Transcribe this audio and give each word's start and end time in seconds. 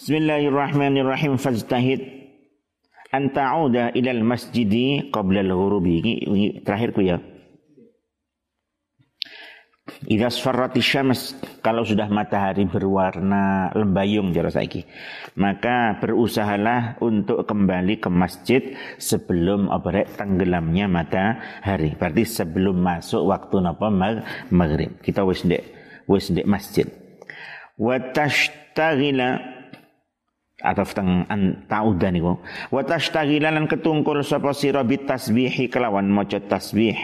Bismillahirrahmanirrahim. 0.00 1.36
Fajtahid. 1.36 2.00
An 3.12 3.36
ta'uda 3.36 3.92
ilal 3.92 4.24
masjidi 4.24 5.12
qabla 5.12 5.44
al-ghurubi. 5.44 6.24
Ini 6.24 6.64
terakhirku 6.64 7.04
ya. 7.04 7.20
Idza 10.08 10.32
sfarrati 10.32 10.80
syams 10.80 11.36
kalau 11.60 11.84
sudah 11.84 12.08
matahari 12.08 12.64
berwarna 12.64 13.68
lembayung 13.76 14.32
jara 14.32 14.48
saiki 14.48 14.88
maka 15.36 16.00
berusahalah 16.00 16.96
untuk 17.04 17.44
kembali 17.44 18.00
ke 18.00 18.08
masjid 18.08 18.72
sebelum 18.96 19.68
apa 19.68 20.08
tenggelamnya 20.16 20.88
matahari. 20.88 21.92
Berarti 21.92 22.24
sebelum 22.24 22.80
masuk 22.80 23.28
waktu 23.28 23.60
napa? 23.60 23.92
Maghrib. 24.48 24.96
Kita 25.04 25.28
wis 25.28 25.44
ndek 25.44 25.60
wis 26.08 26.32
ndek 26.32 26.48
masjid. 26.48 26.88
Wa 27.76 28.00
tashtagila 28.00 29.59
atau 30.60 30.84
teng 30.84 31.24
an 31.32 31.64
tauda 31.64 32.12
niku 32.12 32.36
wa 32.68 32.84
tashtaghilan 32.84 33.64
ketungkul 33.64 34.20
sapa 34.20 34.52
sira 34.52 34.84
bit 34.84 35.08
tasbihi 35.08 35.72
kelawan 35.72 36.12
maca 36.12 36.36
tasbih. 36.36 36.96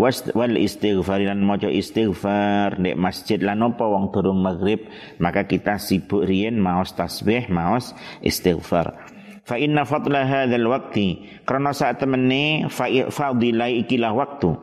Wal 0.00 0.56
istighfar 0.56 1.20
lan 1.20 1.44
maca 1.44 1.68
istighfar. 1.68 2.80
Nek 2.80 2.96
masjid 2.96 3.36
lan 3.36 3.60
apa 3.60 3.84
wong 3.84 4.10
durung 4.10 4.40
maghrib 4.40 4.88
maka 5.20 5.44
kita 5.44 5.76
sibuk 5.76 6.24
riyen 6.24 6.56
maos 6.56 6.96
tasbih 6.96 7.52
maos 7.52 7.92
istighfar. 8.24 8.96
Fa 9.44 9.60
inna 9.60 9.84
fadla 9.84 10.24
hadzal 10.24 10.66
waqti. 10.72 11.42
Karena 11.44 11.76
saat 11.76 12.00
temene 12.00 12.70
fadilai 13.12 13.82
ikilah 13.84 14.14
waktu. 14.16 14.54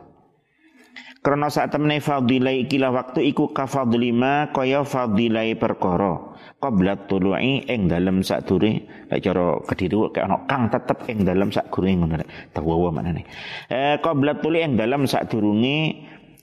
Karena 1.20 1.52
saat 1.52 1.70
temene 1.70 2.00
fadilai 2.00 2.64
ikilah 2.64 2.90
waktu 2.90 3.28
iku 3.30 3.52
kafadlima 3.52 4.50
kaya 4.56 4.82
fadilai 4.82 5.52
perkara 5.52 6.29
qabla 6.60 7.08
tulu'i 7.08 7.64
ing 7.64 7.88
dalem 7.88 8.20
sadure 8.20 8.84
lek 9.08 9.20
cara 9.24 9.58
kediri 9.64 10.12
kaya 10.12 10.28
ana 10.28 10.44
kang 10.44 10.68
tetep 10.68 11.08
ing 11.08 11.24
dalem 11.24 11.48
sadurunge 11.48 11.96
ngono 11.96 12.14
rek 12.20 12.28
tawawa 12.52 12.88
maknane. 12.92 13.24
Eh 13.72 13.96
qabla 14.04 14.36
tulu'i 14.44 14.68
ing 14.68 14.76
dalem 14.76 15.08
sadurunge 15.08 15.76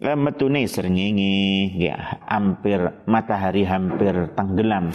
eh, 0.01 0.17
metune 0.17 0.65
srengenge 0.65 1.77
ya 1.77 2.17
hampir 2.25 2.81
matahari 3.05 3.61
hampir 3.61 4.33
tenggelam. 4.33 4.89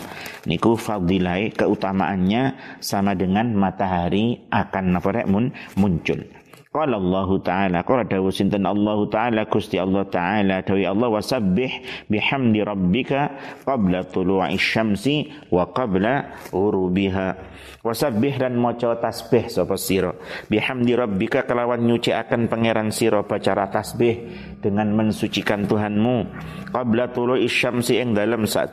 Niku 0.51 0.75
fadilai 0.75 1.55
keutamaannya 1.55 2.59
sama 2.83 3.15
dengan 3.15 3.55
matahari 3.55 4.43
akan 4.51 4.85
napa 4.99 5.23
rek 5.23 5.31
muncul 5.79 6.42
Qala 6.73 6.97
Allah 6.97 7.29
Ta'ala. 7.45 7.79
Qala 7.85 8.09
dawu 8.09 8.33
sinten 8.33 8.65
Allah 8.65 8.97
Ta'ala 9.05 9.45
Gusti 9.45 9.77
Allah 9.77 10.09
Ta'ala. 10.09 10.65
Dawi 10.65 10.89
Allah 10.89 11.13
Wasabbih 11.13 11.69
bihamdi 12.09 12.65
rabbika 12.65 13.37
Qabla 13.69 14.09
tulu'i 14.09 14.57
syamsi 14.57 15.29
Wa 15.53 15.69
qabla 15.69 16.33
urubiha 16.49 17.29
Wasabbih 17.85 18.41
dan 18.41 18.57
moco 18.57 18.89
tasbih 18.97 19.53
Sopo 19.53 19.77
siro 19.77 20.17
Bihamdi 20.49 20.97
rabbika 20.97 21.45
Kelawan 21.45 21.85
nyuci 21.85 22.17
akan 22.17 22.49
pangeran 22.49 22.89
siro 22.89 23.29
Bacara 23.29 23.69
tasbih 23.69 24.33
Dengan 24.65 24.97
mensucikan 24.97 25.69
Tuhanmu 25.69 26.17
Qabla 26.73 27.13
tulu'i 27.13 27.53
syamsi 27.53 28.01
dalam 28.01 28.49
saat 28.49 28.73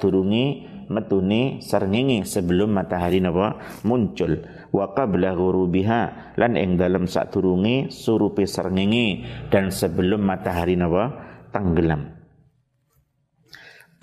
Metuni 0.89 1.61
serngingi 1.61 2.25
sebelum 2.25 2.73
matahari 2.73 3.21
napa 3.21 3.61
muncul 3.85 4.41
wa 4.73 4.89
qabla 4.97 5.37
ghurubiha 5.37 6.33
lan 6.33 6.57
ing 6.57 6.81
dalam 6.81 7.05
sadurunge 7.05 7.93
surupe 7.93 8.49
srengenge 8.49 9.21
dan 9.53 9.69
sebelum 9.69 10.25
matahari 10.25 10.73
napa 10.73 11.13
tenggelam 11.53 12.19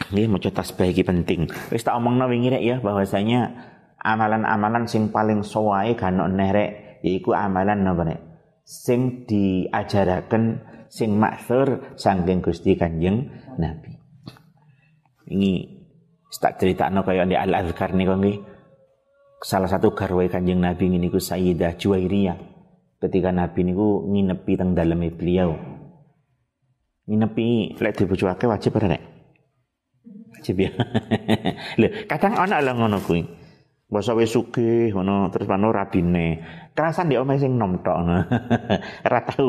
Nggih 0.07 0.29
maca 0.31 0.51
tasbih 0.53 0.93
iki 0.95 1.03
penting. 1.03 1.51
Wis 1.73 1.83
tak 1.83 1.99
omongno 1.99 2.31
wingi 2.31 2.55
ya 2.63 2.79
bahwasanya 2.79 3.51
amalan-amalan 3.99 4.87
sing 4.87 5.11
paling 5.11 5.43
sowae 5.43 5.99
kan 5.99 6.21
neh 6.21 6.51
rek 6.55 7.03
yaiku 7.03 7.35
amalan 7.35 7.83
napa 7.83 8.03
rek 8.07 8.21
sing 8.63 9.27
diajaraken 9.27 10.63
sing 10.87 11.19
maksur 11.19 11.97
sangking 11.99 12.39
Gusti 12.39 12.79
Kanjeng 12.79 13.31
Nabi. 13.59 13.99
Ini 15.27 15.76
tak 16.35 16.59
critakno 16.59 17.07
kaya 17.07 17.23
di 17.23 17.39
Al-Azkar 17.39 17.95
niku 17.95 18.19
nggih. 18.19 18.39
Salah 19.47 19.71
satu 19.71 19.95
garwa 19.95 20.27
kanjeng 20.27 20.59
Nabi 20.59 20.91
ini 20.91 21.07
ku 21.07 21.23
Sayyidah 21.23 21.79
Juwairiyah. 21.79 22.39
Ketika 22.99 23.31
Nabi 23.31 23.63
niku 23.63 24.09
nginepi 24.11 24.53
teng 24.59 24.75
daleme 24.75 25.13
beliau. 25.15 25.55
Nginepi 27.07 27.79
lek 27.79 27.95
dibojoake 27.95 28.51
wajib 28.51 28.75
ora 28.75 28.97
nek? 28.97 29.03
Wajib 30.35 30.57
ya. 30.59 30.71
Lho 31.81 31.89
kadang 32.11 32.35
ana 32.35 32.59
lah 32.59 32.75
ngono 32.75 32.99
kuwi. 33.07 33.23
Basa 33.87 34.19
wis 34.19 34.35
sugih 34.35 34.91
ngono 34.91 35.31
terus 35.31 35.47
pano 35.47 35.71
rabine. 35.71 36.43
Kerasan 36.75 37.07
di 37.07 37.15
omahe 37.15 37.39
sing 37.39 37.55
nom 37.55 37.79
tok. 37.87 37.97
Ora 39.07 39.21
tau. 39.23 39.47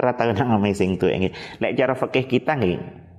Ora 0.00 0.16
tau 0.16 0.32
nang 0.32 0.56
omahe 0.56 0.72
sing 0.72 0.96
tuwek 0.96 1.36
lek 1.60 1.76
cara 1.76 1.92
fikih 1.92 2.24
kita 2.24 2.56
nggih 2.56 3.09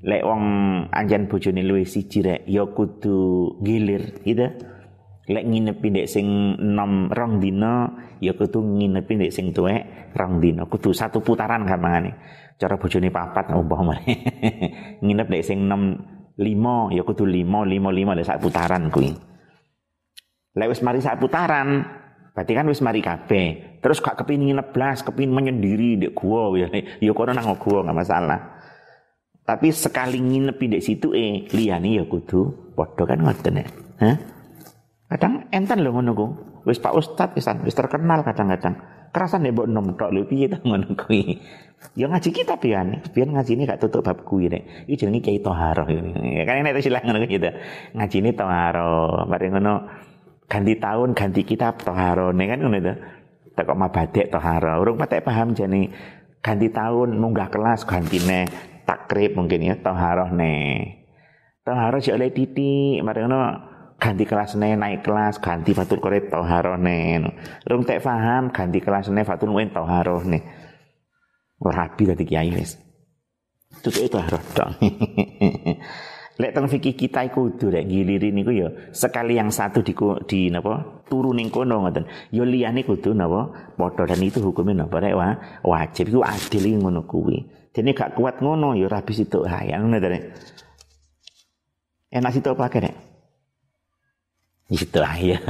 lek 0.00 0.24
wong 0.24 0.44
anjan 0.88 1.28
bojone 1.28 1.60
luwih 1.60 1.84
siji 1.84 2.24
rek 2.24 2.48
ya 2.48 2.64
kudu 2.64 3.60
gilir 3.60 4.24
gitu. 4.24 4.48
Lek 5.30 5.46
nginepi 5.46 5.86
ndek 5.92 6.08
sing 6.10 6.26
nom 6.58 7.12
rong 7.12 7.38
dina 7.38 7.86
ya 8.18 8.32
kudu 8.32 8.64
nginepi 8.64 9.12
ndek 9.20 9.32
sing 9.32 9.52
tuwek 9.52 10.12
rong 10.16 10.40
dina. 10.40 10.64
Kudu 10.64 10.96
satu 10.96 11.20
putaran 11.20 11.68
gampangane. 11.68 12.16
Cara 12.56 12.80
bojone 12.80 13.12
papat 13.12 13.52
umpama. 13.52 14.00
Nginep 15.04 15.26
ndek 15.28 15.44
sing 15.44 15.68
nom 15.68 15.94
limo 16.40 16.88
ya 16.88 17.04
kudu 17.04 17.28
limo 17.28 17.68
limo 17.68 17.92
limo 17.92 18.16
lek 18.16 18.24
sak 18.24 18.40
putaran 18.40 18.88
kuwi. 18.88 19.12
Lek 20.56 20.68
wis 20.72 20.80
mari 20.80 21.04
sak 21.04 21.20
putaran 21.20 21.84
berarti 22.32 22.52
kan 22.56 22.66
wis 22.66 22.80
mari 22.80 23.04
kabeh. 23.04 23.78
Terus 23.84 24.00
gak 24.00 24.16
kepin 24.24 24.48
nginep 24.48 24.72
blas 24.72 25.04
kepin 25.04 25.28
menyendiri 25.28 26.00
ndek 26.00 26.16
gua 26.16 26.56
ya. 26.56 26.72
Ya 27.04 27.12
kono 27.12 27.36
nang 27.36 27.52
gua 27.60 27.84
gak 27.84 27.96
masalah 27.96 28.59
tapi 29.50 29.74
sekali 29.74 30.22
nginep 30.22 30.62
di 30.62 30.78
situ 30.78 31.10
eh 31.10 31.42
liyane 31.50 31.98
ya 31.98 32.06
kudu 32.06 32.70
padha 32.78 33.02
kan 33.02 33.18
ngoten 33.18 33.58
ya. 33.58 33.66
Hah? 33.98 34.16
Kadang 35.10 35.50
enten 35.50 35.82
lho 35.82 35.90
ngono 35.90 36.14
ku. 36.14 36.26
Wis 36.62 36.78
Pak 36.78 36.94
Ustad 36.94 37.34
pisan, 37.34 37.66
wis 37.66 37.74
terkenal 37.74 38.22
kadang-kadang. 38.22 38.78
Kerasan 39.10 39.42
nek 39.42 39.58
mbok 39.58 39.66
nom 39.66 39.98
tok 39.98 40.14
lho 40.14 40.22
piye 40.22 40.46
ta 40.46 40.62
ngono 40.68 40.94
kuwi. 40.94 41.42
Ya 41.98 42.06
ngaji 42.06 42.30
kita 42.30 42.62
pian, 42.62 43.02
pian 43.10 43.34
ngaji 43.34 43.58
ini 43.58 43.66
gak 43.66 43.82
tutup 43.82 44.06
bab 44.06 44.22
kuwi 44.22 44.46
nek. 44.46 44.86
Iki 44.86 45.02
jenenge 45.02 45.18
Kiai 45.18 45.42
Toharo. 45.42 45.82
Ya 45.90 46.46
kan 46.46 46.62
nek 46.62 46.78
silang 46.78 47.02
ngono 47.10 47.18
gitu. 47.26 47.50
Ngaji 47.98 48.16
ini 48.22 48.30
Toharo, 48.38 49.26
mari 49.26 49.50
ngono 49.50 49.74
ganti 50.46 50.78
tahun 50.78 51.10
ganti 51.18 51.42
kitab 51.42 51.82
Toharo 51.82 52.30
nek 52.30 52.46
kan 52.54 52.58
ngono 52.62 52.76
itu. 52.78 52.94
Tak 53.58 53.66
kok 53.66 53.74
mabadek 53.74 54.30
Toharo. 54.30 54.78
Urung 54.78 54.94
patek 54.94 55.26
paham 55.26 55.58
jane 55.58 55.90
ganti 56.38 56.70
tahun 56.70 57.18
munggah 57.18 57.50
kelas 57.50 57.82
gantine 57.82 58.69
takrib 58.90 59.38
mungkin 59.38 59.62
ya 59.62 59.78
toharoh 59.78 60.34
ne. 60.34 60.82
Toharoh 61.62 62.02
sih 62.02 62.10
oleh 62.10 62.34
titik 62.34 62.98
mari 63.06 63.22
ganti 64.00 64.24
kelas 64.26 64.58
ne 64.58 64.74
naik 64.74 65.06
kelas 65.06 65.38
ganti 65.38 65.70
fatul 65.70 66.02
korek 66.02 66.32
toharoh 66.32 66.74
ne 66.74 67.22
rum 67.68 67.86
tak 67.86 68.02
paham 68.02 68.50
ganti 68.50 68.82
kelas 68.82 69.12
ne 69.14 69.22
fatul 69.22 69.54
wen 69.54 69.70
toharoh 69.70 70.26
ne. 70.26 70.42
Rapi 71.60 72.02
tadi 72.08 72.24
kiai 72.26 72.50
wis. 72.50 72.80
Itu 73.70 73.94
itu 73.94 74.16
harus 74.18 74.42
dong 74.58 74.74
Lek 76.40 76.56
teng 76.56 76.72
fikih 76.72 76.96
kita 76.96 77.28
iku 77.28 77.52
kudu 77.52 77.68
rek 77.68 77.84
giliri 77.84 78.32
niku 78.32 78.48
ya 78.48 78.72
sekali 78.96 79.36
yang 79.36 79.52
satu 79.52 79.84
di 79.84 79.92
di 80.24 80.48
napa 80.48 81.04
turu 81.04 81.36
ning 81.36 81.52
kono 81.52 81.84
ngoten. 81.84 82.08
Ya 82.32 82.48
liyane 82.48 82.80
kudu 82.80 83.12
napa 83.12 83.52
padha 83.76 84.08
dan 84.08 84.24
itu 84.24 84.40
hukumnya 84.40 84.88
napa 84.88 85.04
rek 85.04 85.12
wajib 85.60 86.08
iku 86.08 86.24
adil 86.24 86.80
ngono 86.80 87.04
kuwi. 87.04 87.59
Dene 87.70 87.94
gak 87.94 88.18
kuat 88.18 88.42
ngono 88.42 88.74
ya 88.74 88.90
ora 88.90 89.02
bisa 89.06 89.22
itu 89.22 89.46
hayang 89.46 89.86
ngono 89.86 90.02
rek. 90.02 90.24
Enak 92.10 92.32
situ 92.34 92.50
pakai 92.54 92.80
rek. 92.90 92.96
Itu 94.70 95.02
ya. 95.02 95.38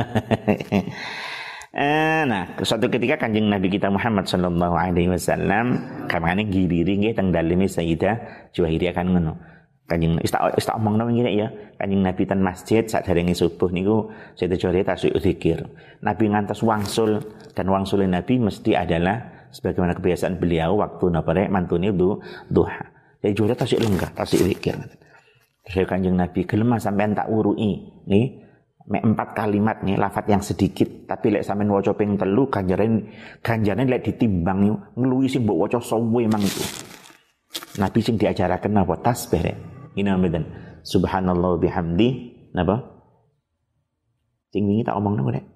Eh, 1.70 2.26
nah, 2.26 2.58
suatu 2.58 2.90
ketika 2.90 3.14
kanjeng 3.14 3.46
Nabi 3.46 3.70
kita 3.70 3.94
Muhammad 3.94 4.26
Sallallahu 4.26 4.74
Alaihi 4.74 5.06
Wasallam 5.06 5.78
kamane 6.10 6.50
giliri 6.50 6.98
nggih 6.98 7.14
teng 7.14 7.30
daleme 7.30 7.70
Sayyidah 7.70 8.50
Juwairiyah 8.50 8.90
kan 8.90 9.06
ngono. 9.06 9.38
Kanjeng 9.86 10.18
wis 10.18 10.34
tak 10.34 10.50
wis 10.58 10.66
tak 10.66 10.82
omongno 10.82 11.06
ngene 11.06 11.30
ya. 11.30 11.46
Kanjeng 11.78 12.02
Nabi 12.02 12.26
ten 12.26 12.42
masjid 12.42 12.82
saderenge 12.82 13.38
subuh 13.38 13.70
niku 13.70 14.10
saya 14.34 14.50
jare 14.58 14.82
tasuk 14.82 15.14
zikir. 15.22 15.62
Nabi 16.02 16.34
ngantos 16.34 16.58
wangsul 16.66 17.22
dan 17.54 17.70
wangsul 17.70 18.02
Nabi 18.02 18.42
mesti 18.42 18.74
adalah 18.74 19.39
sebagaimana 19.50 19.98
kebiasaan 19.98 20.38
beliau 20.38 20.78
waktu 20.78 21.04
napa 21.10 21.30
rek 21.34 21.50
mantune 21.50 21.90
du, 21.94 22.18
duha. 22.50 22.90
Jadi 23.20 23.32
jare 23.36 23.54
tasuk 23.54 23.80
lenggah, 23.82 24.10
tasuk 24.16 24.40
zikir. 24.40 24.74
Saya 25.68 25.84
kanjeng 25.84 26.16
Nabi 26.16 26.48
gelem 26.48 26.72
sampean 26.80 27.12
tak 27.12 27.28
urui 27.28 27.84
nih 28.08 28.24
mek 28.90 29.06
empat 29.06 29.38
kalimat 29.38 29.84
nih 29.86 29.94
lafat 29.94 30.26
yang 30.26 30.42
sedikit 30.42 31.06
tapi 31.06 31.30
lek 31.30 31.46
sampean 31.46 31.70
waca 31.70 31.94
ping 31.94 32.18
telu 32.18 32.48
ganjaran 32.50 33.06
ganjaran 33.44 33.86
lek 33.86 34.02
ditimbang 34.02 34.66
ngeluwi 34.96 35.30
sing 35.30 35.46
mbok 35.46 35.68
waca 35.68 35.78
sowe 35.78 36.22
mang 36.26 36.42
itu. 36.42 36.64
Nabi 37.78 38.00
sing 38.02 38.18
diajaraken 38.18 38.82
apa 38.82 38.94
tasbih 39.04 39.42
rek. 39.42 39.56
Ini 39.94 40.10
mboten. 40.16 40.44
Subhanallah 40.80 41.60
bihamdi 41.60 42.08
napa? 42.56 42.82
Sing 44.50 44.66
wingi 44.66 44.82
tak 44.82 44.96
omong 44.96 45.18
nek. 45.28 45.44
Ada 45.44 45.49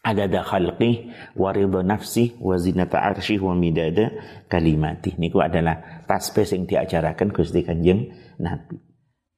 ada 0.00 0.40
khalqi 0.40 1.12
wa 1.36 1.52
ridha 1.52 1.84
nafsi 1.84 2.32
wa 2.40 2.56
zinata 2.56 3.00
arsy 3.04 3.36
wa 3.36 3.52
midada 3.52 4.10
kalimati. 4.48 5.16
Niku 5.20 5.44
adalah 5.44 6.04
tasbih 6.08 6.48
sing 6.48 6.64
diajaraken 6.64 7.30
Gusti 7.32 7.60
Kanjeng 7.60 8.08
Nabi 8.40 8.90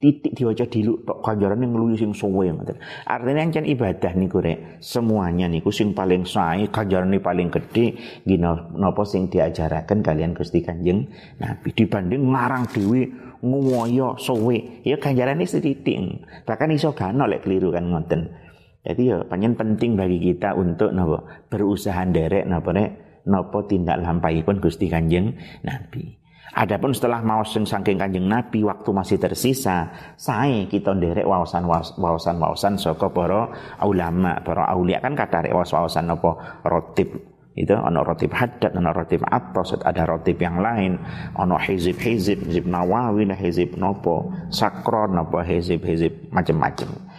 titik 0.03 0.35
diwaca 0.35 0.67
diluk 0.67 1.07
tok 1.07 1.23
ganjaran 1.23 1.63
yang 1.63 1.71
ngeluyu 1.71 1.95
sing 1.95 2.11
suwe 2.11 2.51
ngoten. 2.51 2.75
Artinya 3.07 3.39
ancen 3.39 3.63
ibadah 3.63 4.11
niku 4.19 4.43
rek, 4.43 4.83
semuanya 4.83 5.47
niku 5.47 5.71
sing 5.71 5.95
paling 5.95 6.27
sae, 6.27 6.67
ganjarane 6.67 7.23
paling 7.23 7.47
gede 7.47 7.95
gina 8.27 8.67
napa 8.75 9.07
sing 9.07 9.31
diajaraken 9.31 10.03
kalian 10.03 10.35
Gusti 10.35 10.59
Kanjeng 10.59 11.07
Nabi 11.39 11.71
dibanding 11.71 12.35
ngarang 12.35 12.67
dhewe 12.67 13.07
ngoyo 13.39 14.19
suwe. 14.19 14.83
Ya 14.83 14.99
ganjarane 14.99 15.47
setitik. 15.47 16.27
Bahkan 16.43 16.75
iso 16.75 16.91
gano 16.91 17.23
lek 17.23 17.47
keliru 17.47 17.71
kan 17.71 17.87
ngoten. 17.87 18.42
Jadi 18.83 19.15
ya 19.15 19.23
panjen 19.23 19.55
penting 19.55 19.95
bagi 19.95 20.19
kita 20.19 20.59
untuk 20.59 20.91
napa 20.91 21.47
berusaha 21.47 22.03
derek 22.11 22.43
napa 22.43 22.75
rek 22.75 22.91
napa 23.23 23.63
tindak 23.63 24.03
lampahipun 24.03 24.59
Gusti 24.59 24.91
Kanjeng 24.91 25.39
Nabi. 25.63 26.19
Adapun 26.53 26.93
setelah 26.93 27.23
mau 27.23 27.41
sing 27.47 27.63
saking 27.65 27.97
Kanjeng 27.97 28.27
Nabi 28.29 28.61
waktu 28.61 28.91
masih 28.93 29.17
tersisa, 29.17 29.89
saya 30.19 30.67
kita 30.67 30.93
nderek 30.93 31.25
wawasan 31.25 31.65
wawasan 31.97 32.37
wawasan 32.37 32.73
saka 32.77 33.09
para 33.09 33.49
ulama, 33.87 34.37
para 34.43 34.67
aulia. 34.69 34.99
Kan 34.99 35.15
kata 35.15 35.47
rek 35.47 35.55
wawasan 35.55 36.11
apa? 36.11 36.61
Rotib. 36.67 37.09
Itu 37.53 37.77
ono 37.77 38.01
rotib 38.01 38.33
hadat, 38.33 38.73
ono 38.73 38.89
rotib 38.89 39.21
atas, 39.29 39.77
ada 39.85 40.09
rotib 40.09 40.41
yang 40.41 40.57
lain, 40.57 40.97
ono 41.37 41.53
hizib 41.61 42.01
hizib, 42.01 42.41
hizib 42.49 42.65
nawawi, 42.65 43.29
hizib 43.37 43.77
nopo, 43.77 44.33
sakron 44.49 45.13
nopo 45.13 45.37
hizib 45.45 45.85
hizib 45.85 46.33
macam-macam. 46.33 47.12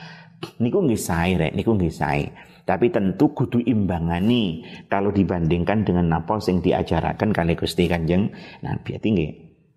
Niku 0.61 0.85
nggih 0.85 1.01
sae 1.01 1.37
rek, 1.37 1.53
niku 1.53 1.77
nggih 1.77 1.93
sae. 1.93 2.25
Tapi 2.65 2.89
tentu 2.89 3.37
kudu 3.37 3.61
imbangani 3.61 4.65
kalau 4.89 5.13
dibandingkan 5.13 5.85
dengan 5.85 6.09
napa 6.09 6.41
sing 6.41 6.65
diajarakan 6.65 7.29
kali 7.37 7.53
Gusti 7.61 7.85
Kanjeng 7.85 8.33
Nabi. 8.65 8.97
Tinggi. 8.97 9.29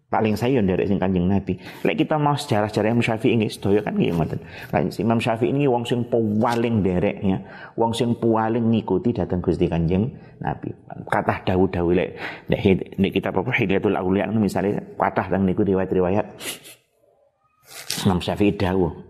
Paling 0.08 0.40
saya 0.40 0.64
dari 0.64 0.88
sing 0.88 0.96
Kanjeng 0.96 1.28
Nabi. 1.28 1.60
Lek 1.84 2.00
kita 2.00 2.16
mau 2.16 2.32
sejarah-sejarah 2.32 2.96
Imam 2.96 3.04
Syafi'i 3.04 3.36
ini 3.36 3.52
sedaya 3.52 3.84
kan 3.84 4.00
nggih 4.00 4.16
ngoten. 4.16 4.40
Imam 5.04 5.20
Syafi'i 5.20 5.52
ini 5.52 5.68
wong 5.68 5.84
sing 5.84 6.08
paling 6.08 6.80
dereknya, 6.80 7.44
wong 7.76 7.92
sing 7.92 8.16
paling 8.16 8.72
ngikuti 8.72 9.12
datang 9.12 9.44
Gusti 9.44 9.68
Kanjeng 9.68 10.08
Nabi. 10.40 10.72
Kata 11.12 11.44
dawuh-dawuh 11.44 11.92
lek 11.92 12.10
nek 12.48 13.12
kita 13.12 13.36
apa 13.36 13.52
Hilyatul 13.52 14.00
Auliya 14.00 14.32
misalnya 14.32 14.80
kata 14.96 15.28
teng 15.28 15.44
niku 15.44 15.68
riwayat-riwayat 15.68 16.24
Imam 18.08 18.24
Syafi'i 18.24 18.56
dawuh 18.56 19.07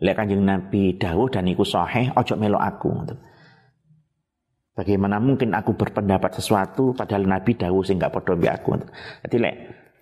Lek 0.00 0.16
kanjeng 0.16 0.40
Nabi 0.40 0.96
dawuh 0.96 1.28
dan 1.28 1.44
iku 1.44 1.60
sahih, 1.60 2.08
ojo 2.16 2.34
melo 2.40 2.56
aku. 2.56 2.88
Bagaimana 4.72 5.20
mungkin 5.20 5.52
aku 5.52 5.76
berpendapat 5.76 6.40
sesuatu 6.40 6.96
padahal 6.96 7.28
Nabi 7.28 7.52
dawuh 7.52 7.84
sing 7.84 8.00
gak 8.00 8.16
padha 8.16 8.32
aku. 8.32 8.80
Jadi 9.28 9.36
lek 9.36 9.56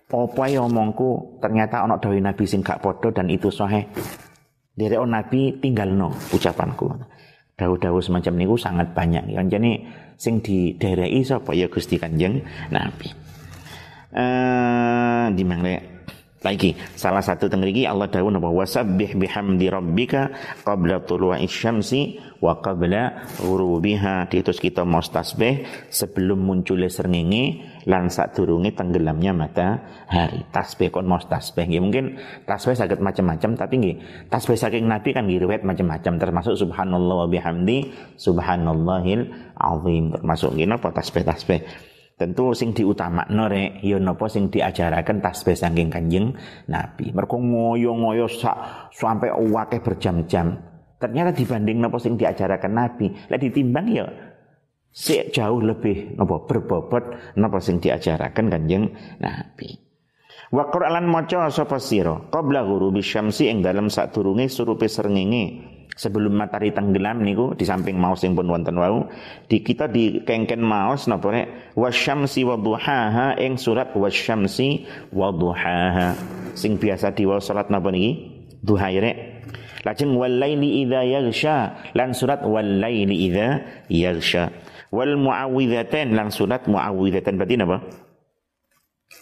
apa 0.09 0.43
ya 0.49 0.63
omongku 0.65 1.37
ternyata 1.43 1.83
ana 1.83 1.99
dawuh 1.99 2.15
Nabi 2.15 2.47
sing 2.47 2.63
gak 2.63 2.79
padha 2.79 3.11
dan 3.11 3.27
itu 3.27 3.51
sahih. 3.51 3.83
Derek 4.79 5.03
Nabi 5.03 5.59
tinggal 5.59 5.91
no 5.91 6.15
ucapanku. 6.31 6.95
Dawuh-dawuh 7.59 7.99
semacam 7.99 8.33
niku 8.39 8.55
sangat 8.55 8.95
banyak. 8.95 9.35
Jadi 9.35 9.83
sing 10.15 10.39
di 10.39 10.79
daerah 10.79 11.11
sapa 11.27 11.51
ya 11.51 11.67
Gusti 11.67 11.99
Kanjeng 11.99 12.39
Nabi. 12.71 13.11
Eh 14.15 15.25
di 15.35 15.43
mana 15.43 15.98
lagi 16.39 16.71
salah 16.95 17.19
satu 17.19 17.51
tengriki 17.51 17.83
Allah 17.83 18.07
dawuh 18.07 18.31
napa 18.31 18.47
wasabbih 18.47 19.19
bihamdi 19.19 19.67
rabbika 19.67 20.31
qabla 20.63 21.03
tulu'i 21.03 21.43
syamsi 21.51 22.15
wa 22.39 22.63
qabla 22.63 23.27
ghurubiha. 23.43 24.31
Ditus 24.31 24.63
kita 24.63 24.87
mau 24.87 25.03
tasbih 25.03 25.67
sebelum 25.91 26.39
munculnya 26.39 26.87
srengenge 26.87 27.59
lan 27.91 28.07
sadurunge 28.07 28.71
tenggelamnya 28.71 29.35
matahari. 29.35 30.47
Tasbih 30.47 30.95
kon 30.95 31.11
mau 31.11 31.19
tasbih 31.19 31.67
nggih. 31.67 31.81
Mungkin 31.83 32.05
tasbih 32.47 32.75
saged 32.79 33.03
macam-macam 33.03 33.59
tapi 33.59 33.73
nggih 33.83 33.95
tasbih 34.31 34.55
saking 34.55 34.87
nabi 34.87 35.11
kan 35.11 35.27
riwayat 35.27 35.67
macam-macam 35.67 36.15
termasuk 36.15 36.55
subhanallah 36.55 37.25
wa 37.25 37.27
bihamdi 37.27 37.91
subhanallahil 38.15 39.27
azim 39.59 40.15
termasuk 40.15 40.55
nggih. 40.55 40.67
Napa 40.71 40.95
tasbih-tasbih 40.95 41.88
Tentu 42.19 42.51
sing 42.51 42.75
diutamakno 42.75 43.47
rek 43.47 43.79
ya 43.79 43.95
napa 43.95 44.27
sing 44.27 44.51
diajaraken 44.51 45.23
tasbih 45.23 45.55
saking 45.55 45.87
Kanjeng 45.87 46.35
Nabi. 46.67 47.15
Mergo 47.15 47.39
ngoyo-ngoyo 47.39 48.27
sak 48.27 48.91
sampai 48.91 49.31
wake 49.31 49.79
berjam-jam. 49.79 50.59
Ternyata 50.99 51.31
dibanding 51.31 51.79
napa 51.79 51.95
sing 51.95 52.19
diajaraken 52.19 52.75
Nabi, 52.75 53.07
lek 53.31 53.39
ditimbang 53.39 53.87
ya 53.87 54.03
si 54.91 55.15
jauh 55.31 55.63
lebih 55.63 56.19
napa 56.19 56.43
berbobot 56.43 57.39
napa 57.39 57.63
sing 57.63 57.79
diajaraken 57.79 58.51
Kanjeng 58.51 58.91
Nabi. 59.23 59.79
Wa 60.51 60.67
Qur'an 60.67 61.07
maca 61.07 61.47
sapa 61.47 61.79
sira 61.79 62.19
qabla 62.27 62.67
ghurubi 62.67 62.99
syamsi 62.99 63.47
ing 63.47 63.63
dalem 63.63 63.87
sadurunge 63.87 64.51
surupe 64.51 64.91
srengenge 64.91 65.78
sebelum 65.95 66.37
matahari 66.37 66.71
tenggelam 66.71 67.25
niku 67.25 67.57
di 67.57 67.67
samping 67.67 67.99
maus 67.99 68.23
yang 68.23 68.37
pun 68.37 68.47
wonten 68.47 68.77
wau 68.79 69.09
di 69.51 69.59
kita 69.59 69.91
di 69.91 70.23
kengken 70.23 70.63
maus 70.63 71.09
napa 71.11 71.27
nek 71.33 71.47
wasyamsi 71.75 72.47
wadduhaha 72.47 73.35
ing 73.41 73.59
surat 73.59 73.91
wasyamsi 73.91 74.87
wadduhaha 75.11 76.15
sing 76.59 76.75
biasa 76.75 77.15
diwaos 77.15 77.47
salat 77.47 77.71
napa 77.71 77.89
niki? 77.89 78.35
Duha 78.59 78.91
rek. 78.91 79.17
Lajeng 79.87 80.11
walaili 80.19 80.83
idza 80.83 81.07
yaghsha 81.07 81.55
lan 81.95 82.11
surat 82.11 82.43
walaili 82.43 83.31
idza 83.31 83.63
yaghsha. 83.87 84.51
Wal 84.91 85.15
muawwidzatain 85.15 86.11
lan 86.11 86.27
surat 86.35 86.67
muawwidzatain 86.67 87.39
berarti 87.39 87.55
napa? 87.55 87.77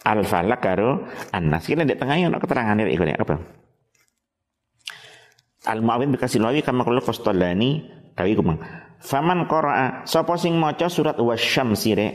Al 0.01 0.25
falak 0.25 0.65
karo 0.65 1.05
an-nas. 1.29 1.69
Kene 1.69 1.85
di 1.85 1.93
tengah 1.93 2.17
ana 2.17 2.41
keterangan 2.41 2.81
iki 2.81 2.97
apa 2.97 3.37
al 5.67 5.83
muawin 5.83 6.15
bikasih 6.15 6.39
lawi 6.39 6.63
kama 6.63 6.87
kalau 6.87 7.03
kostolani 7.03 7.83
kawi 8.15 8.33
kumang. 8.33 8.63
Faman 8.97 9.45
qara'a 9.45 10.07
sapa 10.07 10.39
sing 10.39 10.57
maca 10.57 10.89
surat 10.89 11.19
wasyamsi 11.19 11.91
re 11.93 12.09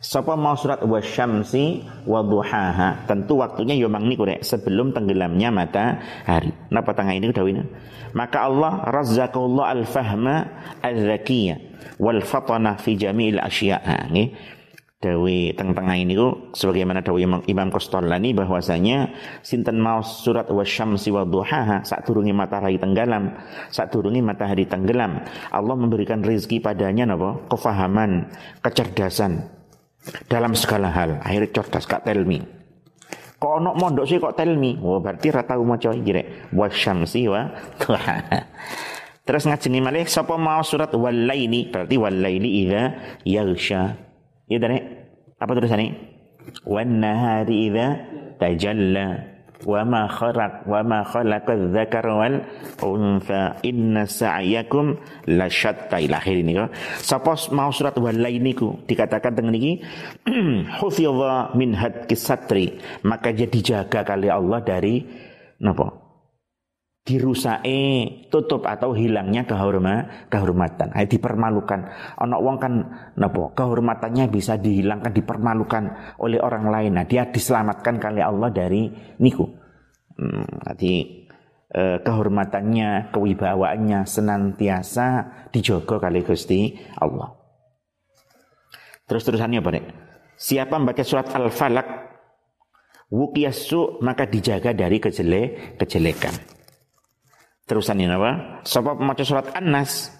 Sapa 0.00 0.32
mau 0.32 0.56
surat 0.56 0.80
wasyamsi 0.80 1.84
wa 2.08 2.24
duhaha? 2.24 3.04
Tentu 3.04 3.36
waktunya 3.36 3.76
yo 3.76 3.92
mang 3.92 4.08
niku 4.08 4.24
sebelum 4.40 4.96
tenggelamnya 4.96 5.52
matahari. 5.52 6.56
Napa 6.72 6.96
tengah 6.96 7.20
ini 7.20 7.28
dawina? 7.28 7.68
Maka 8.16 8.48
Allah 8.48 8.80
razzaqallahu 8.88 9.60
al-fahma 9.60 10.48
al-zakiyah 10.80 11.60
wal 12.00 12.24
fatana 12.24 12.80
fi 12.80 12.96
jami'il 12.96 13.44
asya'a 13.44 14.08
dawi 15.00 15.56
teng-tengah 15.56 15.96
ini 15.96 16.12
ku 16.12 16.52
sebagaimana 16.52 17.00
dawi 17.00 17.24
Imam, 17.24 17.68
Qastallani 17.72 18.36
bahwasanya 18.36 19.08
sinten 19.40 19.80
mau 19.80 20.04
surat 20.04 20.44
wasyamsi 20.52 21.08
wa 21.08 21.24
duhaha 21.24 21.80
saat 21.88 22.04
turungi 22.04 22.36
matahari 22.36 22.76
tenggelam 22.76 23.32
saat 23.72 23.88
turungi 23.88 24.20
matahari 24.20 24.68
tenggelam. 24.68 25.24
Allah 25.48 25.74
memberikan 25.74 26.20
rezeki 26.20 26.60
padanya 26.60 27.08
napa? 27.08 27.40
Kefahaman 27.48 28.28
kecerdasan 28.60 29.48
dalam 30.28 30.52
segala 30.52 30.92
hal. 30.92 31.16
Akhirnya 31.24 31.48
cerdas 31.48 31.88
kak 31.88 32.04
telmi. 32.04 32.44
Kok 33.40 33.52
ono 33.56 33.72
mondok 33.72 34.04
sih 34.04 34.20
kok 34.20 34.36
telmi? 34.36 34.76
Oh 34.84 35.00
berarti 35.00 35.32
rata 35.32 35.56
maca 35.56 35.96
iki 35.96 36.12
rek. 36.12 36.26
Wasyamsi 36.52 37.24
wa 37.24 37.48
duhaha. 37.80 38.52
Terus 39.24 39.48
ngajeni 39.48 39.80
malih 39.80 40.04
sapa 40.04 40.36
mau 40.36 40.60
surat 40.60 40.92
walaini 40.92 41.72
berarti 41.72 41.96
walaini 41.96 42.68
idza 42.68 42.82
yaghsha 43.24 44.09
Ya 44.50 44.58
nih 44.58 44.82
apa 45.38 45.50
tulisannya? 45.54 45.94
Wan 46.66 46.98
nahari 46.98 47.70
idza 47.70 47.86
tajalla 48.42 49.30
wa 49.64 49.84
ma 49.84 50.02
khalaq 50.08 50.64
wa 50.64 50.80
ma 50.80 51.04
khalaqa 51.04 51.52
dzakar 51.68 52.06
wal 52.08 52.36
untha 52.80 53.60
inna 53.60 54.08
sa'yakum 54.08 54.96
lasyatta 55.28 56.00
ila 56.00 56.16
akhir 56.16 56.40
ini 56.40 56.56
sapa 57.04 57.36
mau 57.52 57.68
surat 57.68 57.92
walai 58.00 58.40
niku 58.40 58.80
dikatakan 58.88 59.36
dengan 59.36 59.54
ini 59.60 59.84
hufidha 60.80 61.52
min 61.56 61.76
hadkis 61.76 62.24
satri 62.24 62.80
maka 63.04 63.36
dia 63.36 63.48
dijaga 63.48 64.00
kali 64.00 64.32
Allah 64.32 64.64
dari 64.64 65.04
napa 65.60 66.09
dirusake 67.10 67.82
tutup 68.30 68.62
atau 68.70 68.94
hilangnya 68.94 69.42
kehorma, 69.42 70.26
kehormatan. 70.30 70.94
Ay, 70.94 71.10
dipermalukan. 71.10 71.90
Ono 72.22 72.38
wong 72.38 72.56
kan 72.62 72.74
napa 73.18 73.50
kehormatannya 73.58 74.30
bisa 74.30 74.54
dihilangkan, 74.54 75.10
dipermalukan 75.10 76.14
oleh 76.22 76.38
orang 76.38 76.70
lain. 76.70 76.94
Nah, 76.94 77.04
dia 77.10 77.26
diselamatkan 77.26 77.98
kali 77.98 78.22
Allah 78.22 78.54
dari 78.54 78.86
niku. 79.18 79.50
Hmm, 80.14 80.46
eh, 80.78 81.98
kehormatannya, 81.98 83.10
kewibawaannya 83.10 84.06
senantiasa 84.06 85.06
dijogo 85.50 85.98
kali 85.98 86.22
Gusti 86.22 86.78
Allah. 86.94 87.34
Terus 89.10 89.26
terusannya 89.26 89.58
nih? 89.58 89.84
Siapa 90.38 90.78
membaca 90.78 91.02
surat 91.02 91.26
Al-Falaq 91.34 91.88
wukiyasu 93.10 93.98
maka 94.06 94.30
dijaga 94.30 94.70
dari 94.70 95.02
kejele 95.02 95.74
kejelekan. 95.74 96.59
Terusan 97.70 98.02
ini 98.02 98.10
apa? 98.10 98.66
Sebab 98.66 98.98
maca 98.98 99.22
surat 99.22 99.54
An-Nas 99.54 100.10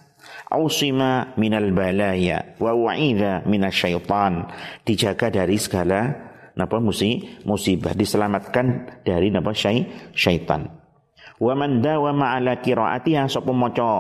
ausima 0.55 1.35
minal 1.35 1.75
balaya 1.75 2.55
wa 2.63 2.71
wa'idha 2.71 3.43
minasyaitan 3.43 4.47
dijaga 4.87 5.35
dari 5.35 5.59
segala 5.59 6.15
napa 6.55 6.79
musi 6.79 7.43
musibah 7.43 7.91
diselamatkan 7.91 9.03
dari 9.03 9.35
napa 9.35 9.51
syai 9.51 9.83
syaitan. 10.15 10.71
Wa 11.43 11.59
man 11.59 11.83
dawama 11.83 12.39
ala 12.39 12.63
qiraatiha 12.63 13.27
sapa 13.27 13.51
maca 13.51 13.91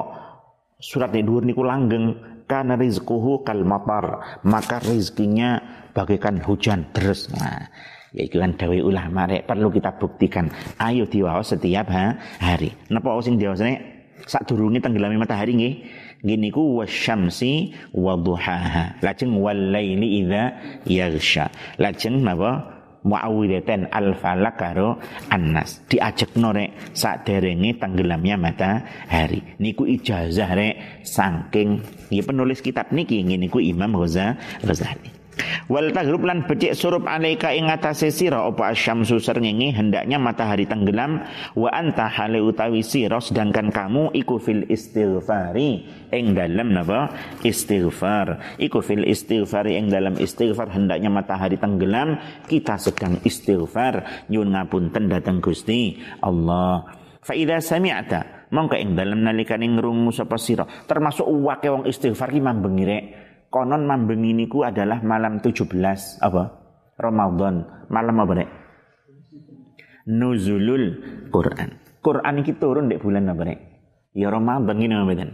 surat 0.78 1.10
ini 1.10 1.26
dhuwur 1.26 1.42
niku 1.42 1.66
langgeng 1.66 2.22
kana 2.46 2.78
rizquhu 2.78 3.42
kal 3.42 3.66
matar 3.66 4.38
maka 4.46 4.78
rezekinya 4.78 5.58
bagaikan 5.90 6.38
hujan 6.38 6.90
terus 6.94 7.26
nah 7.34 7.66
ya 8.10 8.22
itu 8.26 8.42
kan 8.42 8.54
dawe 8.58 8.78
ulama 8.82 9.26
rek 9.30 9.46
perlu 9.46 9.70
kita 9.70 9.94
buktikan. 9.94 10.50
Ayo 10.78 11.06
diwaos 11.06 11.54
setiap 11.54 11.86
ha, 11.94 12.18
hari. 12.42 12.74
Napa 12.90 13.14
sing 13.22 13.38
diwaosane 13.38 13.74
sak 14.26 14.50
durunge 14.50 14.82
tenggelami 14.82 15.16
matahari 15.18 15.52
nggih. 15.56 15.74
Gini 16.20 16.52
ku 16.52 16.82
wasyamsi 16.82 17.72
wa 17.96 18.12
duhaha. 18.18 19.00
Lajeng 19.00 19.40
wal 19.40 19.72
laili 19.72 20.20
idza 20.20 20.58
yaghsha. 20.84 21.48
Lajeng 21.80 22.20
napa? 22.20 22.76
Muawwidatan 23.00 23.88
al 23.88 24.12
falak 24.12 24.60
karo 24.60 25.00
annas. 25.32 25.80
Diajak 25.88 26.36
norek 26.36 26.92
sak 26.92 27.24
derenge 27.24 27.80
tenggelamnya 27.80 28.36
matahari. 28.36 29.56
Niku 29.56 29.88
ijazah 29.88 30.52
rek 30.52 31.00
saking 31.00 31.80
ya 32.12 32.20
penulis 32.20 32.60
kitab 32.60 32.92
niki. 32.92 33.24
Ngene 33.24 33.48
ku 33.48 33.56
Imam 33.56 33.96
Ghazali 33.96 35.19
Wal 35.70 35.94
taghrub 35.94 36.26
lan 36.26 36.44
becik 36.44 36.74
surup 36.74 37.06
alaika 37.06 37.54
ing 37.54 37.70
atase 37.70 38.10
sira 38.10 38.42
apa 38.42 38.74
asyamsu 38.74 39.22
srengenge 39.22 39.70
hendaknya 39.70 40.18
matahari 40.18 40.66
tenggelam 40.66 41.22
wa 41.54 41.70
anta 41.70 42.10
hale 42.10 42.42
utawi 42.42 42.82
sira 42.82 43.22
sedangkan 43.22 43.70
kamu 43.70 44.10
iku 44.10 44.42
fil 44.42 44.66
istighfari 44.66 45.86
ing 46.10 46.34
dalam 46.34 46.74
napa? 46.74 47.14
Istighfar. 47.46 48.58
Iku 48.58 48.82
fil 48.82 49.06
istighfari 49.06 49.78
ing 49.78 49.88
dalam 49.88 50.18
istighfar 50.18 50.74
hendaknya 50.74 51.08
matahari 51.08 51.56
tenggelam 51.56 52.18
kita 52.50 52.76
sedang 52.76 53.22
istighfar. 53.22 54.26
Nyuwun 54.26 54.50
ngapunten 54.58 55.06
dateng 55.06 55.38
Gusti 55.38 56.02
Allah. 56.20 57.00
Fa 57.20 57.36
idza 57.36 57.60
sami'ta 57.62 58.48
mongko 58.50 58.74
ing 58.74 58.98
dalam 58.98 59.22
nalikane 59.22 59.68
ngrungu 59.70 60.10
sapa 60.10 60.34
sira 60.34 60.66
termasuk 60.88 61.22
wake 61.22 61.70
wong 61.70 61.86
istighfar 61.86 62.34
ki 62.34 62.42
mambengi 62.42 63.19
konon 63.50 63.84
mambeng 63.84 64.24
ku 64.46 64.62
adalah 64.62 65.02
malam 65.02 65.42
17 65.42 65.66
apa? 66.22 66.42
Ramadan. 66.96 67.86
Malam 67.90 68.16
apa 68.22 68.32
nek? 68.38 68.48
Nuzulul 70.06 70.84
Quran. 71.28 71.70
Quran 72.00 72.34
iki 72.40 72.56
turun 72.56 72.88
di 72.88 72.96
bulan 72.96 73.28
apa 73.28 73.42
nek? 73.44 73.58
Ya 74.14 74.30
Ramadan 74.30 74.78
apa 74.78 75.12
dan? 75.18 75.30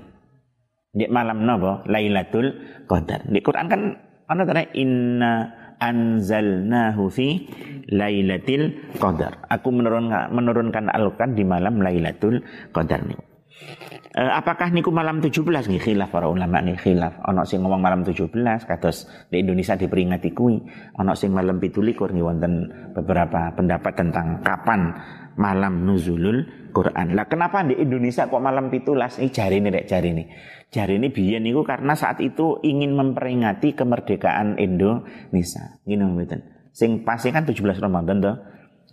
Di 0.97 1.07
malam 1.13 1.45
napa? 1.45 1.85
Lailatul 1.85 2.57
Qadar. 2.89 3.29
Di 3.29 3.39
Quran 3.45 3.67
kan 3.69 3.81
ana 4.27 4.43
ta 4.49 4.65
inna 4.73 5.33
anzalnahu 5.77 7.13
fi 7.13 7.45
lailatul 7.93 8.97
qadar. 8.97 9.45
Aku 9.53 9.69
menurunkan 9.71 10.33
menurunkan 10.33 10.89
Al-Qur'an 10.89 11.37
di 11.37 11.45
malam 11.45 11.85
Lailatul 11.85 12.43
Qadar 12.73 13.05
niku. 13.05 13.36
Uh, 13.57 14.33
apakah 14.37 14.69
niku 14.69 14.93
malam 14.93 15.25
17 15.25 15.41
nih 15.45 15.81
khilaf 15.81 16.13
para 16.13 16.29
ulama 16.29 16.61
nih 16.61 16.77
khilaf. 16.77 17.25
Ono 17.25 17.41
sing 17.49 17.65
ngomong 17.65 17.81
malam 17.81 18.01
17 18.05 18.29
kados 18.69 19.09
di 19.33 19.41
Indonesia 19.41 19.77
diperingati 19.77 20.37
kui. 20.37 20.61
Ono 21.01 21.13
sing 21.17 21.33
malam 21.33 21.57
17 21.57 21.97
nih 22.13 22.25
wonten 22.25 22.53
beberapa 22.93 23.53
pendapat 23.57 23.93
tentang 23.97 24.45
kapan 24.45 24.93
malam 25.41 25.89
nuzulul 25.89 26.69
Quran. 26.73 27.17
Lah 27.17 27.25
kenapa 27.29 27.65
di 27.65 27.81
Indonesia 27.81 28.29
kok 28.29 28.41
malam 28.45 28.69
17? 28.69 29.25
Ini 29.25 29.31
jari 29.33 29.57
ini 29.57 29.69
dek 29.73 29.87
jari 29.89 30.09
ini. 30.13 30.25
Jari 30.69 30.95
ini 31.01 31.09
biyen 31.09 31.41
niku 31.45 31.65
karena 31.65 31.97
saat 31.97 32.21
itu 32.21 32.61
ingin 32.61 32.93
memperingati 32.93 33.73
kemerdekaan 33.73 34.61
Indonesia. 34.61 35.81
Gini 35.85 36.05
mboten. 36.05 36.41
Sing 36.77 37.09
pasti 37.09 37.33
kan 37.33 37.49
17 37.49 37.81
Ramadan 37.81 38.21
tuh. 38.21 38.37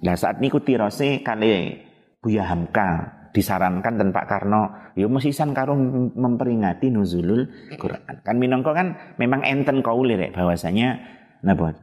Lah 0.07 0.15
saat 0.15 0.39
niku 0.39 0.63
tirose 0.63 1.19
kali 1.19 1.79
Buya 2.23 2.47
Hamka 2.47 3.22
disarankan 3.33 3.97
dan 3.97 4.13
Pak 4.13 4.25
Karno 4.29 4.93
ya 4.93 5.09
mesisan 5.09 5.57
karo 5.57 5.73
memperingati 6.13 6.93
nuzulul 6.93 7.73
Quran. 7.81 8.21
Kan 8.21 8.37
minangka 8.37 8.77
kan 8.77 9.17
memang 9.17 9.41
enten 9.41 9.81
kaule 9.81 10.13
rek 10.13 10.37
bahwasanya 10.37 11.01
napa 11.41 11.73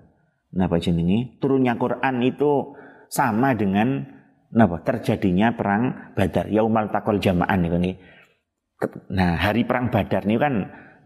napa 0.54 0.78
jenenge 0.78 1.42
turunnya 1.42 1.74
Quran 1.74 2.22
itu 2.22 2.78
sama 3.10 3.58
dengan 3.58 4.06
napa 4.54 4.86
terjadinya 4.86 5.52
perang 5.58 6.14
Badar 6.14 6.46
yaumal 6.46 6.86
takol 6.94 7.18
jama'an 7.18 7.58
niku 7.66 7.78
nih. 7.82 7.94
Nah, 9.12 9.36
hari 9.36 9.66
perang 9.66 9.90
Badar 9.90 10.24
niku 10.24 10.40
kan 10.46 10.54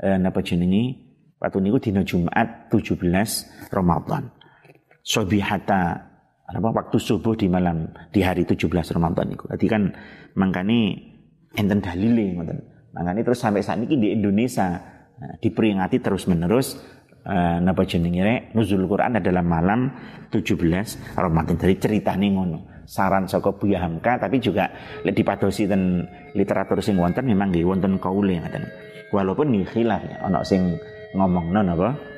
eh, 0.04 0.20
napa 0.20 0.44
jenenge 0.44 1.00
waktu 1.40 1.58
niku 1.64 1.80
dina 1.80 2.04
Jumat 2.04 2.68
17 2.68 3.00
Ramadan. 3.72 4.28
Sobihata 5.04 6.13
apa 6.44 6.68
waktu 6.70 6.96
subuh 7.00 7.32
di 7.32 7.48
malam 7.48 7.88
di 8.12 8.20
hari 8.20 8.44
17 8.44 8.68
Ramadan 8.68 9.32
itu. 9.32 9.44
Jadi 9.48 9.66
kan 9.66 9.82
mangkane 10.36 10.78
enten 11.56 11.80
dalile 11.80 12.36
ngoten. 12.36 12.58
Mangkane 12.92 13.20
terus 13.24 13.40
sampai 13.40 13.64
saat 13.64 13.80
ini 13.80 13.96
di 13.96 14.08
Indonesia 14.12 14.76
nah, 15.16 15.34
diperingati 15.40 15.98
terus 16.04 16.28
menerus 16.28 16.76
uh, 17.24 17.58
napa 17.64 17.88
jenenge 17.88 18.52
nuzul 18.52 18.84
Quran 18.84 19.18
adalah 19.18 19.40
malam 19.40 19.88
17 20.28 21.16
Ramadan. 21.16 21.56
Dari 21.56 21.74
ceritane 21.80 22.28
ngono. 22.28 22.58
Saran 22.84 23.24
saka 23.24 23.56
Buya 23.56 23.80
Hamka 23.80 24.20
tapi 24.20 24.44
juga 24.44 24.68
lek 25.08 25.16
dipadosi 25.16 25.64
ten 25.64 26.04
literatur 26.36 26.84
sing 26.84 27.00
wonten 27.00 27.24
memang 27.24 27.48
nggih 27.48 27.64
wonten 27.64 27.96
kaule 27.96 28.36
ngoten. 28.36 28.68
Walaupun 29.08 29.48
nggih 29.48 29.68
khilaf 29.72 30.04
ya 30.04 30.20
ana 30.20 30.44
sing 30.44 30.76
ngomongno 31.16 31.64
napa 31.64 32.13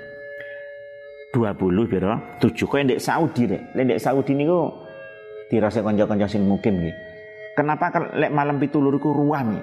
20 1.36 1.92
piro? 1.92 2.40
7 2.40 2.64
kowe 2.64 2.80
ndek 2.80 3.00
Saudi 3.04 3.44
rek. 3.44 3.76
Ndek 3.76 4.00
Saudi 4.00 4.32
niku 4.32 4.72
dirasa 5.52 5.84
kanca-kanca 5.84 6.24
sing 6.24 6.48
mungkin 6.48 6.80
nggih. 6.80 6.96
Kenapa 7.52 7.92
lek 8.16 8.32
malam 8.32 8.56
pitulur 8.56 8.96
iku 8.96 9.12
ruam? 9.12 9.60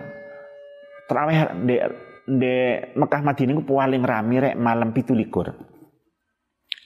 Terawih 1.10 1.58
ndek 1.66 1.82
ndek 2.30 2.94
Mekah 2.94 3.22
Madinah 3.26 3.52
niku 3.58 3.64
paling 3.66 4.04
rame 4.06 4.36
rek 4.38 4.56
malam 4.56 4.94
17. 4.94 5.74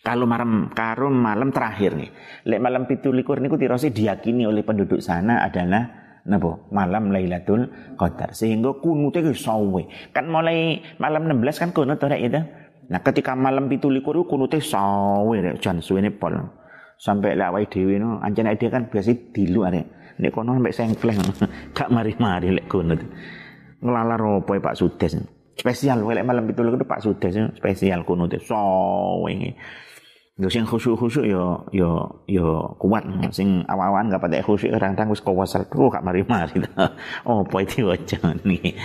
Kalau 0.07 0.23
malam 0.23 0.71
karo 0.71 1.11
malam 1.11 1.51
terakhir 1.51 1.99
nih. 1.99 2.09
Lek 2.47 2.63
malam 2.63 2.87
pitulikur 2.87 3.43
niku 3.43 3.59
tirose 3.59 3.91
diyakini 3.91 4.47
oleh 4.47 4.63
penduduk 4.63 5.03
sana 5.03 5.43
adalah 5.43 6.07
napa 6.27 6.59
malam 6.75 7.09
Lailatul 7.09 7.71
Qadar 7.95 8.35
sehingga 8.35 8.83
kunute 8.83 9.23
sawe 9.23 9.83
kan 10.11 10.27
mulai 10.27 10.83
malam 10.99 11.23
16 11.23 11.55
kan 11.55 11.69
kunut 11.71 12.03
ora 12.03 12.19
itu 12.19 12.43
Nah 12.87 13.03
ketika 13.03 13.35
malam 13.35 13.67
pitu 13.67 13.91
likur 13.91 14.23
kunute 14.23 14.63
sawe 14.63 15.35
rek 15.35 15.59
jan 15.59 15.83
suwene 15.83 16.11
pol. 16.15 16.39
Sampai 16.97 17.37
lek 17.37 17.47
awake 17.51 17.69
dhewe 17.77 17.99
no 17.99 18.17
ancen 18.23 18.47
dia 18.55 18.69
kan 18.71 18.87
biasa 18.87 19.11
dilu 19.35 19.67
arek. 19.67 20.17
Nek 20.17 20.31
kono 20.33 20.57
sampai 20.57 20.73
sengkleng 20.73 21.19
gak 21.77 21.89
mari-mari 21.91 22.55
lek 22.55 22.65
kunut. 22.71 23.03
Ngelalar 23.83 24.41
opo 24.41 24.55
Pak 24.57 24.75
Sudes. 24.79 25.13
Spesial 25.59 26.01
lek 26.07 26.25
malam 26.25 26.47
pitu 26.47 26.63
likur 26.63 26.79
Pak 26.87 27.03
Sudes 27.03 27.35
spesial 27.59 28.07
kunute 28.07 28.39
sawe. 28.39 29.35
Yo 30.37 30.53
sing 30.53 30.69
khusyuk-khusyuk 30.69 31.25
yo 31.25 31.65
yo 31.73 32.21
yo 32.29 32.77
kuat 32.77 33.01
sing 33.33 33.65
awal-awalan 33.65 34.13
gak 34.13 34.21
pada 34.21 34.37
khusyuk 34.45 34.69
kadang-kadang 34.69 35.09
wis 35.09 35.21
kawasal 35.25 35.65
tuh 35.65 35.89
gak 35.89 36.05
mari-mari. 36.05 36.61
oh, 37.29 37.41
poe 37.41 37.65
diwaca 37.65 38.21
nih. 38.45 38.77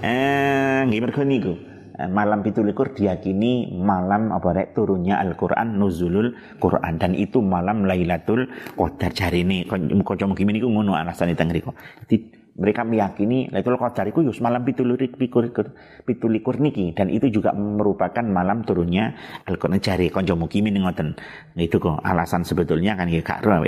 Eh, 0.00 0.80
nggih 0.88 1.00
mergo 1.04 1.20
niku. 1.20 1.69
Eh, 2.00 2.08
malam 2.08 2.40
pitulikur 2.40 2.96
diyakini 2.96 3.76
malam 3.76 4.32
apa 4.32 4.56
rek 4.56 4.72
turunnya 4.72 5.20
Al-Qur'an 5.20 5.76
nuzulul 5.76 6.32
Qur'an. 6.56 6.96
Dan 6.96 7.12
itu 7.12 7.44
malam 7.44 7.84
Lailatul 7.84 8.48
Qadar. 8.72 9.12
Jarine 9.12 9.68
kanca 9.68 10.24
mungkin 10.24 10.48
niku 10.48 10.72
ngono 10.72 10.96
alasane 10.96 11.36
teng. 11.36 11.52
Jadi 11.52 12.16
mereka 12.56 12.88
meyakini 12.88 13.52
Lailatul 13.52 13.76
Qadar 13.76 14.08
iku 14.08 14.24
yus 14.24 14.40
malam 14.40 14.64
pitulikur 14.64 15.52
pitulikur 16.08 16.56
niki. 16.56 16.96
Dan 16.96 17.12
itu 17.12 17.28
juga 17.28 17.52
merupakan 17.52 18.24
malam 18.24 18.64
turunnya 18.64 19.12
Al-Qur'an. 19.44 19.76
Jari 19.76 20.08
kanca 20.08 20.32
mungkin 20.32 20.72
ngoten. 20.72 21.20
Nah, 21.52 21.60
itu 21.60 21.76
kok 21.76 22.00
alasan 22.00 22.48
sebetulnya 22.48 22.96
kan 22.96 23.12
ya 23.12 23.20
gak 23.20 23.44
ro 23.44 23.60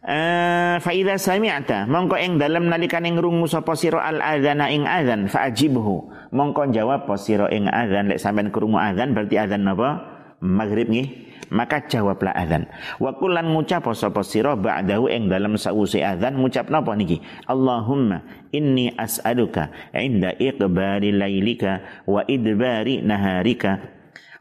Uh, 0.00 0.80
fa 0.80 0.96
idza 0.96 1.20
sami'ta. 1.20 1.84
Mongko 1.84 2.16
ing 2.16 2.40
dalem 2.40 2.72
nalikane 2.72 3.12
ngrungu 3.12 3.44
sapa 3.44 3.76
sira 3.76 4.00
al 4.00 4.24
adzana 4.24 4.72
ing 4.72 4.88
adzan 4.88 5.28
fa 5.28 5.52
ajibhu 5.52 6.08
mongko 6.32 6.72
jawab 6.72 7.04
apa 7.04 7.20
sira 7.20 7.52
ing 7.52 7.68
adzan 7.68 8.08
lek 8.08 8.16
sampean 8.16 8.48
krungu 8.48 8.80
adzan 8.80 9.12
berarti 9.12 9.36
adzan 9.36 9.68
napa 9.68 10.00
maghrib 10.40 10.88
nggih. 10.88 11.08
Maka 11.52 11.84
jawablah 11.84 12.32
adzan 12.32 12.64
wa 12.96 13.12
kullan 13.12 13.52
ngucap 13.52 13.84
sapa 13.92 14.24
sira 14.24 14.56
ba'dahu 14.56 15.12
ing 15.12 15.28
dalem 15.28 15.60
sause 15.60 16.00
adzan 16.00 16.40
ngucap 16.40 16.72
napa 16.72 16.96
niki? 16.96 17.20
Allahumma 17.44 18.24
inni 18.56 18.96
as'aluka 18.96 19.68
inda 19.92 20.32
iqbali 20.32 21.12
lailika 21.12 22.06
wa 22.08 22.24
idbari 22.24 23.04
naharika 23.04 23.99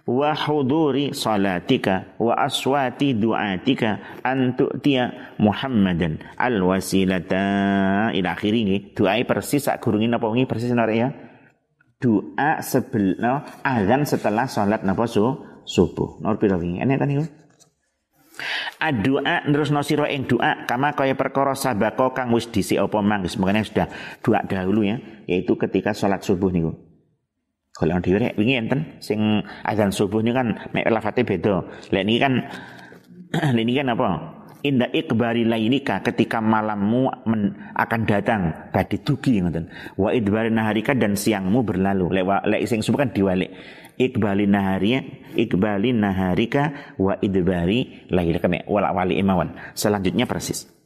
wa 0.09 0.33
huduri 0.33 1.13
salatika 1.13 2.17
wa 2.17 2.33
aswati 2.33 3.13
du'atika 3.13 4.21
an 4.25 4.57
tu'tiya 4.57 5.37
Muhammadan. 5.37 6.17
Al 6.33 6.57
wasilata 6.65 8.09
ila 8.17 8.33
akhiri 8.33 8.97
doa 8.97 9.21
persis 9.21 9.69
sak 9.69 9.77
gurungi 9.85 10.09
napa 10.09 10.25
wingi 10.25 10.49
persis 10.49 10.73
nare 10.73 10.95
ya. 10.97 11.09
Doa 12.01 12.57
sebelum 12.65 13.45
azan 13.61 14.09
setelah 14.09 14.49
salat 14.49 14.81
napa 14.81 15.05
su 15.05 15.21
subuh. 15.69 16.17
Nor 16.25 16.41
pira 16.41 16.57
wingi? 16.57 16.81
Enek 16.81 16.97
ta 16.97 17.05
niku? 17.05 17.29
Adua 18.79 19.43
terus 19.43 19.69
nosiro 19.69 20.07
ing 20.07 20.25
doa 20.25 20.63
kama 20.63 20.95
kaya 20.95 21.13
perkara 21.13 21.53
sabako 21.53 22.15
kang 22.15 22.31
wis 22.31 22.47
dhisik 22.47 22.79
apa 22.79 23.03
mang 23.03 23.27
semoga 23.27 23.59
sudah 23.61 23.91
doa 24.23 24.39
dahulu 24.47 24.87
ya 24.87 24.95
yaitu 25.27 25.59
ketika 25.59 25.91
salat 25.91 26.23
subuh 26.23 26.47
niku 26.47 26.88
yang 27.87 28.03
dhewe 28.03 28.35
wingi 28.35 28.59
enten 28.59 28.99
sing 28.99 29.45
azan 29.63 29.95
subuh 29.95 30.19
ini 30.19 30.35
kan 30.35 30.57
mek 30.75 30.89
lafate 30.91 31.23
beda. 31.23 31.63
Lek 31.93 32.03
niki 32.03 32.19
kan 32.19 32.33
ini 33.61 33.71
kan 33.75 33.93
apa? 33.95 34.07
Inda 34.59 34.91
ikbari 34.91 35.47
lainika 35.47 36.03
ketika 36.03 36.43
malammu 36.43 37.07
men, 37.23 37.55
akan 37.71 38.01
datang 38.03 38.41
badhe 38.75 38.99
dugi 38.99 39.39
ngoten. 39.39 39.71
Wa 39.95 40.11
idbari 40.11 40.51
naharika 40.51 40.91
dan 40.91 41.15
siangmu 41.15 41.63
berlalu. 41.63 42.11
Lek 42.11 42.25
lek 42.43 42.61
sing 42.67 42.83
subuh 42.83 43.07
kan 43.07 43.15
diwalik. 43.15 43.55
Ikbali 43.99 44.47
nahariya, 44.47 45.03
ikbali 45.35 45.91
naharika 45.91 46.95
wa 46.99 47.19
idbari 47.19 48.07
lailika 48.11 48.47
mek 48.47 48.67
wala 48.67 48.91
wali 48.91 49.19
imawan. 49.19 49.55
Selanjutnya 49.75 50.23
persis. 50.27 50.78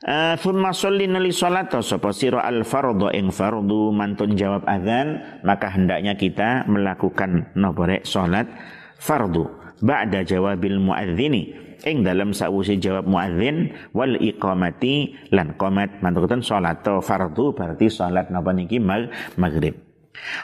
Eh, 0.00 0.34
thumma 0.40 0.72
sholli 0.72 1.04
nali 1.04 1.28
salat 1.28 1.68
sapa 1.84 2.08
sira 2.16 2.40
al 2.40 2.64
fardhu 2.64 3.12
ing 3.12 3.28
fardu 3.28 3.92
mantun 3.92 4.32
jawab 4.32 4.64
azan 4.64 5.20
maka 5.44 5.68
hendaknya 5.76 6.16
kita 6.16 6.64
melakukan 6.64 7.52
napa 7.52 8.00
salat 8.08 8.48
fardu. 8.96 9.44
Ba'da 9.84 10.24
jawabil 10.24 10.80
muadzini. 10.80 11.52
Ing 11.84 12.00
dalam 12.00 12.32
sausi 12.32 12.80
jawab 12.80 13.12
muadzin 13.12 13.76
wal 13.92 14.16
iqamati 14.16 15.28
lan 15.36 15.52
qomat 15.60 16.00
mantukeun 16.00 16.40
salat 16.40 16.80
fardu 16.80 17.52
berarti 17.52 17.92
salat 17.92 18.32
napa 18.32 18.56
niki? 18.56 18.80
Maghrib. 18.80 19.76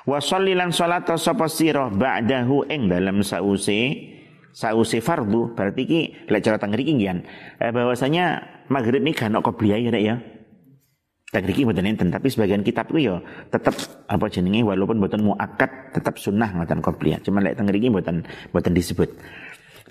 Wa 0.04 0.20
sholli 0.20 0.52
lan 0.52 0.68
salat 0.68 1.08
sapa 1.16 1.48
sira 1.48 1.88
ba'dahu 1.88 2.68
ing 2.68 2.92
dalam 2.92 3.24
sausi 3.24 4.12
sausi 4.52 5.00
fardu. 5.00 5.56
Berarti 5.56 5.82
ki 5.88 6.00
lek 6.28 6.44
cara 6.44 6.60
tangriki 6.60 6.92
ngian 6.92 7.24
eh, 7.56 7.72
bahwasanya 7.72 8.55
maghrib 8.68 9.02
ini 9.02 9.12
kan 9.12 9.36
kok 9.38 9.58
ya 9.62 9.78
ya. 9.80 10.16
Takriki 11.26 11.66
mboten 11.66 11.90
enten, 11.90 12.08
tapi 12.14 12.30
sebagian 12.30 12.62
kitab 12.62 12.86
itu 12.94 13.10
ya 13.10 13.18
tetap 13.50 13.74
apa 14.06 14.30
jenenge 14.30 14.62
walaupun 14.62 15.02
mboten 15.02 15.26
muakkad 15.26 15.90
tetap 15.90 16.22
sunnah 16.22 16.54
ngoten 16.54 16.78
qobliyah. 16.78 17.18
Cuma 17.18 17.42
lek 17.42 17.58
teng 17.58 17.66
mboten 17.66 18.22
mboten 18.54 18.72
disebut. 18.72 19.10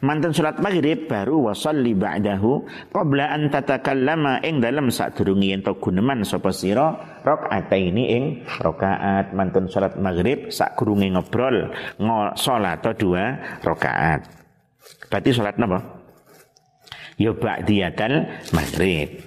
Mantan 0.03 0.35
salat 0.35 0.59
maghrib 0.59 1.07
baru 1.07 1.51
wasalli 1.51 1.95
ba'dahu 1.95 2.67
qabla 2.91 3.31
an 3.31 3.47
tatakallama 3.47 4.43
ing 4.43 4.59
dalam 4.59 4.91
sadurunge 4.91 5.55
yen 5.55 5.63
to 5.63 5.71
guneman 5.79 6.19
sapa 6.27 6.51
sira 6.51 7.19
rakaataini 7.23 8.03
ing 8.11 8.23
rakaat 8.59 9.31
mantan 9.31 9.71
salat 9.71 9.95
maghrib 9.95 10.51
sak 10.51 10.75
kurunge 10.75 11.07
ngobrol 11.15 11.71
salat 12.35 12.83
dua 12.99 13.39
rakaat. 13.63 14.27
Berarti 15.07 15.29
salat 15.31 15.55
napa? 15.55 15.94
Ya 17.15 17.31
ba'diyatal 17.35 18.45
maghrib. 18.51 19.23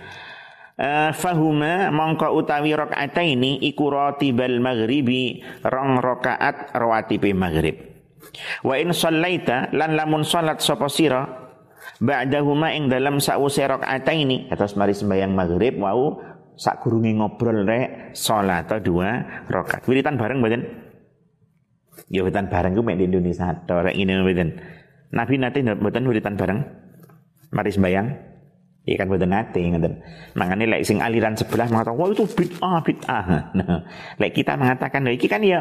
Uh, 0.79 1.11
fahuma 1.11 1.91
mongko 1.91 2.39
utawi 2.39 2.71
ini 3.27 3.59
iku 3.67 3.91
ratibal 3.91 4.63
maghribi 4.63 5.43
rong 5.67 5.99
rakaat 5.99 6.71
rawatibe 6.71 7.35
maghrib. 7.35 7.75
Wa 8.63 8.79
in 8.79 8.95
shallaita 8.95 9.75
lan 9.75 9.99
lamun 9.99 10.23
salat 10.23 10.63
sapa 10.63 10.87
sira 10.87 11.27
ba'dahuma 11.99 12.79
ing 12.79 12.87
dalam 12.87 13.19
sause 13.19 13.67
ini 14.15 14.47
atas 14.55 14.79
mari 14.79 14.95
sembahyang 14.95 15.35
maghrib 15.35 15.83
wau 15.83 16.23
sak 16.55 16.87
gurunge 16.87 17.11
ngobrol 17.11 17.67
rek 17.67 18.15
salat 18.15 18.71
dua 18.79 19.43
rakaat. 19.51 19.83
Wiritan 19.91 20.15
bareng 20.15 20.39
mboten? 20.39 20.63
Ya 22.07 22.23
wiritan 22.23 22.47
bareng 22.47 22.79
ku 22.79 22.87
mek 22.87 23.03
di 23.03 23.11
Indonesia 23.11 23.51
to 23.67 23.83
rek 23.83 23.99
ngene 23.99 24.23
mboten. 24.23 24.49
Nabi 25.11 25.35
nate 25.43 25.59
mboten 25.67 26.07
wiritan 26.07 26.39
bareng 26.39 26.87
mari 27.53 27.71
sembayang 27.73 28.09
ya 28.89 28.95
kan 28.97 29.07
boten 29.09 29.31
nate 29.33 29.61
ngoten. 29.61 29.95
Mangane 30.37 30.65
lek 30.65 30.83
sing 30.85 31.05
aliran 31.05 31.37
sebelah 31.37 31.69
mengatakan 31.69 31.99
wah 32.01 32.09
itu 32.09 32.25
bid'ah 32.25 32.81
bid'ah 32.81 33.27
nah 33.57 33.85
lek 34.17 34.33
kita 34.33 34.57
mengatakan 34.57 35.05
lha 35.05 35.13
iki 35.13 35.29
kan 35.29 35.45
ya 35.45 35.61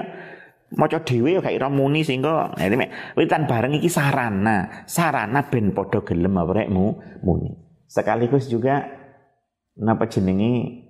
maca 0.75 0.99
dhewe 0.99 1.35
ya 1.35 1.39
gak 1.39 1.55
ira 1.55 1.67
muni 1.71 2.03
sehingga. 2.03 2.55
Nah, 2.55 2.89
witan 3.15 3.47
bareng 3.47 3.75
iki 3.79 3.87
sarana 3.87 4.87
sarana 4.87 5.47
ben 5.47 5.71
padha 5.71 6.03
gelem 6.03 6.35
apa 6.39 6.63
rekmu 6.63 6.85
muni. 7.23 7.51
Sekaligus 7.87 8.51
juga 8.51 8.83
napa 9.79 10.07
jenenge? 10.11 10.83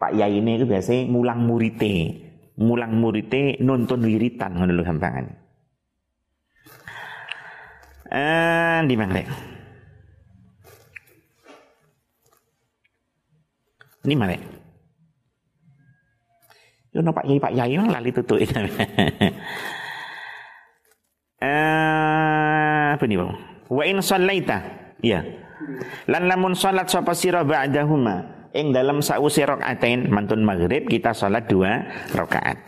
Pak 0.00 0.16
Yai 0.16 0.40
ini 0.40 0.56
itu 0.56 0.64
biasanya 0.64 1.12
mulang 1.12 1.44
murite 1.44 2.30
mulang 2.60 2.92
murite 2.96 3.56
nonton 3.64 4.04
wiritan 4.04 4.52
ngono 4.52 4.72
lho 4.76 4.84
eh 8.10 8.78
di 8.84 8.96
mana 9.00 9.22
Ini 14.04 14.14
mana? 14.16 14.36
Yo 16.90 17.04
no 17.04 17.14
Pak 17.14 17.24
Yai 17.28 17.38
Pak 17.38 17.52
Yai 17.54 17.76
lali 17.76 18.10
itu. 18.10 18.34
Eh 21.40 22.92
bang? 23.00 23.32
Wa 23.72 23.82
in 23.88 24.04
sallaita. 24.04 24.60
Ya. 25.00 25.24
Lan 26.04 26.28
lamun 26.28 26.52
salat 26.52 26.92
sapa 26.92 27.16
sira 27.16 27.40
ba'dahuma 27.40 28.40
ing 28.52 28.76
dalam 28.76 29.00
sausi 29.00 29.46
rakaatain 29.46 30.10
mantun 30.10 30.42
maghrib 30.42 30.84
kita 30.90 31.14
salat 31.14 31.46
dua 31.46 31.86
rakaat 32.12 32.58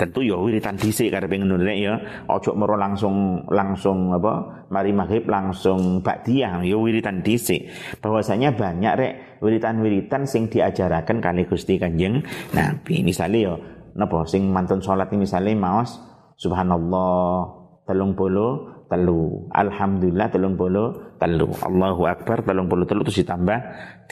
tentu 0.00 0.24
ya 0.24 0.40
wiritan 0.40 0.80
dhisik 0.80 1.12
karepe 1.12 1.36
ngono 1.36 1.60
ya. 1.68 2.00
Ojo 2.32 2.56
mero 2.56 2.80
langsung 2.80 3.44
langsung 3.52 4.16
apa 4.16 4.64
mari 4.72 4.96
maghrib 4.96 5.28
langsung 5.28 6.00
ba'diyah. 6.00 6.64
Ya 6.64 6.80
wiritan 6.80 7.20
dhisik. 7.20 7.68
Bahwasanya 8.00 8.56
banyak 8.56 8.92
rek 8.96 9.12
wiritan-wiritan 9.44 10.24
sing 10.24 10.48
diajarakan 10.48 11.20
kali 11.20 11.44
Gusti 11.44 11.76
Kanjeng 11.76 12.24
Nabi. 12.56 13.04
Misalnya 13.04 13.52
ya 13.52 13.54
napa 13.92 14.24
sing 14.24 14.48
mantun 14.48 14.80
salat 14.80 15.12
misalnya 15.12 15.52
maos 15.52 16.00
subhanallah 16.40 17.44
telung 17.84 18.16
puluh 18.16 18.80
telu. 18.88 19.52
Alhamdulillah 19.52 20.32
telung 20.32 20.56
puluh 20.56 21.12
telu. 21.20 21.52
Allahu 21.60 22.08
akbar 22.08 22.40
telung 22.40 22.72
puluh 22.72 22.88
telu. 22.88 23.04
Terus 23.04 23.20
ditambah 23.20 23.58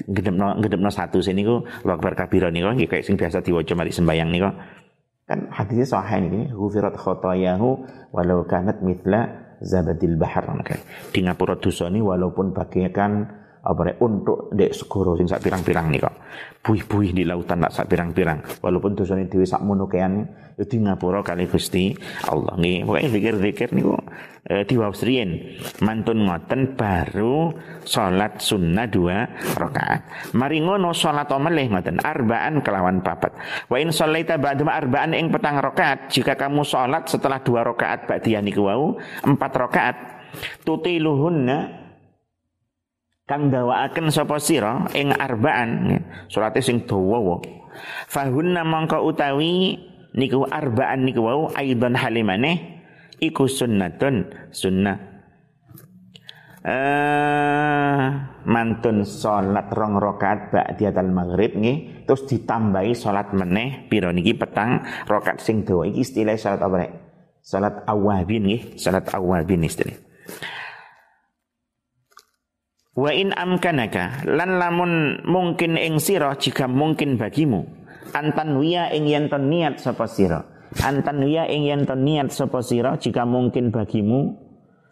gedepno 0.04 0.60
gedepno 0.60 0.92
satu 0.92 1.24
sini 1.24 1.48
ku 1.48 1.64
akbar 1.88 2.12
kabira 2.12 2.52
niku. 2.52 2.76
Kayak 2.84 3.08
sing 3.08 3.16
biasa 3.16 3.40
diwaca 3.40 3.72
mari 3.72 3.88
sembayang 3.88 4.28
niku 4.28 4.52
Kan 5.28 5.52
hadisnya 5.52 5.84
sahih 5.84 6.24
ini, 6.24 6.48
ghufirat 6.48 6.96
khotayahu 6.96 7.84
walau 8.16 8.48
kanat 8.48 8.80
mitla 8.80 9.52
zabadil 9.60 10.16
bahar. 10.16 10.48
Di 11.12 11.20
ngapura 11.20 11.60
dosa 11.60 11.92
ini 11.92 12.00
walaupun 12.00 12.56
bagaikan 12.56 13.28
apa 13.62 13.98
untuk 14.00 14.48
dek 14.54 14.70
segoro 14.70 15.18
sing 15.18 15.26
sak 15.26 15.42
pirang-pirang 15.42 15.90
nih 15.90 16.00
kok. 16.00 16.14
Buih-buih 16.62 17.10
di 17.16 17.22
lautan 17.26 17.64
tak 17.64 17.72
sak 17.74 17.86
pirang-pirang. 17.90 18.62
Walaupun 18.62 18.94
dosane 18.94 19.26
dhewe 19.26 19.46
sak 19.46 19.62
mono 19.64 19.90
kean 19.90 20.26
di 20.58 20.76
ngapura 20.82 21.22
kali 21.22 21.46
Gusti 21.46 21.94
Allah 22.26 22.58
nggih. 22.58 22.82
Pokoke 22.82 23.08
zikir-zikir 23.14 23.68
niku 23.74 23.94
e, 24.42 24.66
diwausrien. 24.66 25.58
Mantun 25.86 26.26
ngoten 26.26 26.74
baru 26.74 27.54
salat 27.86 28.42
sunnah 28.42 28.90
dua 28.90 29.26
rakaat. 29.54 30.34
Mari 30.34 30.58
ngono 30.62 30.90
salat 30.90 31.30
melih 31.30 31.70
ngoten 31.70 32.02
arbaan 32.02 32.60
kelawan 32.62 33.02
papat. 33.06 33.34
Wa 33.70 33.78
in 33.78 33.94
shalaita 33.94 34.38
ba'da 34.38 34.66
arbaan 34.66 35.14
ing 35.14 35.30
petang 35.30 35.62
rakaat 35.62 36.10
jika 36.10 36.34
kamu 36.34 36.66
salat 36.66 37.06
setelah 37.06 37.38
dua 37.42 37.62
rakaat 37.62 38.10
ba'diyah 38.10 38.42
niku 38.42 38.66
wau 38.66 38.98
empat 39.22 39.52
rakaat 39.54 39.96
tutiluhunna 40.66 41.87
kang 43.28 43.52
dawaaken 43.52 44.08
sapa 44.08 44.40
sira 44.40 44.88
ing 44.96 45.12
arbaan 45.12 46.00
salate 46.32 46.64
sing 46.64 46.88
dawa 46.88 47.38
fahunna 48.08 48.64
mangka 48.64 49.04
utawi 49.04 49.76
niku 50.16 50.48
arbaan 50.48 51.04
niku 51.04 51.20
wau 51.28 51.52
aidan 51.52 51.92
halimane 51.92 52.80
iku 53.20 53.44
sunnatun 53.44 54.32
sunnah. 54.48 54.98
Eh 56.68 58.06
mantun 58.44 59.06
salat 59.06 59.70
rong 59.70 59.94
rakaat 60.00 60.50
ba'diyatal 60.50 61.12
maghrib 61.12 61.54
nggih. 61.54 62.08
Terus 62.08 62.26
ditambahi 62.26 62.96
salat 62.96 63.30
meneh 63.36 63.86
pira 63.86 64.10
niki 64.10 64.34
petang 64.34 64.82
rakaat 65.06 65.38
sing 65.44 65.62
dawa 65.62 65.86
iki 65.86 66.02
istilah 66.02 66.34
salat 66.34 66.60
apa 66.64 66.76
nek? 66.82 66.92
Salat 67.44 67.74
awabin 67.86 68.42
nggih. 68.48 68.62
Salat 68.74 69.06
awabin 69.14 69.64
istilah 69.68 69.96
Wa 72.98 73.14
in 73.14 73.30
amkanaka 73.30 74.26
lan 74.26 74.58
lamun 74.58 75.22
mungkin 75.22 75.78
ing 75.78 76.02
sira 76.02 76.34
jika 76.34 76.66
mungkin 76.66 77.14
bagimu. 77.14 77.62
Antan 78.10 78.58
wiya 78.58 78.90
ing 78.90 79.06
yen 79.06 79.30
niat 79.30 79.78
sapa 79.78 80.10
sira. 80.10 80.42
Antan 80.82 81.22
ya 81.30 81.46
ing 81.46 81.62
yen 81.62 81.86
niat 81.86 82.34
sapa 82.34 82.58
sira 82.58 82.98
jika 82.98 83.22
mungkin 83.22 83.70
bagimu 83.70 84.34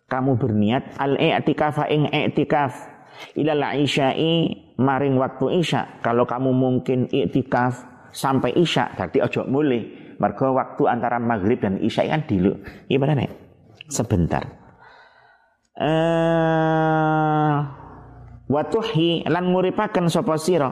kamu 0.06 0.38
berniat 0.38 0.94
al 1.02 1.18
i'tikaf 1.18 1.82
ing 1.90 2.06
i'tikaf. 2.06 2.94
Ilal 3.34 3.82
isya'i 3.82 4.54
maring 4.78 5.18
waktu 5.18 5.58
isya. 5.58 5.98
Kalau 5.98 6.30
kamu 6.30 6.54
mungkin 6.54 7.10
i'tikaf 7.10 7.74
sampai 8.14 8.54
isya 8.54 8.94
berarti 8.94 9.18
ojo 9.18 9.50
mulai 9.50 9.82
mergo 10.22 10.54
waktu 10.54 10.86
antara 10.86 11.18
maghrib 11.18 11.58
dan 11.58 11.82
isya 11.82 12.06
kan 12.06 12.22
dilu 12.22 12.54
ibaratnya 12.86 13.34
sebentar. 13.90 14.46
Eh 15.74 17.85
watuhi 18.46 19.26
lan 19.26 19.52
nguripaken 19.52 20.06
sapa 20.10 20.34
sira? 20.38 20.70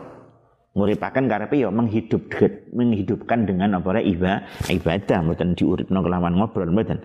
Nguripaken 0.75 1.31
karepe 1.31 1.55
ya 1.55 1.71
menghidup 1.71 2.35
menghidupkan 2.75 3.47
dengan 3.47 3.79
apa 3.79 3.95
ibadah 4.03 4.43
ibadah 4.67 5.23
mboten 5.23 5.55
diuripno 5.55 6.03
kelawan 6.03 6.35
ngobrol 6.35 6.67
mboten. 6.75 6.99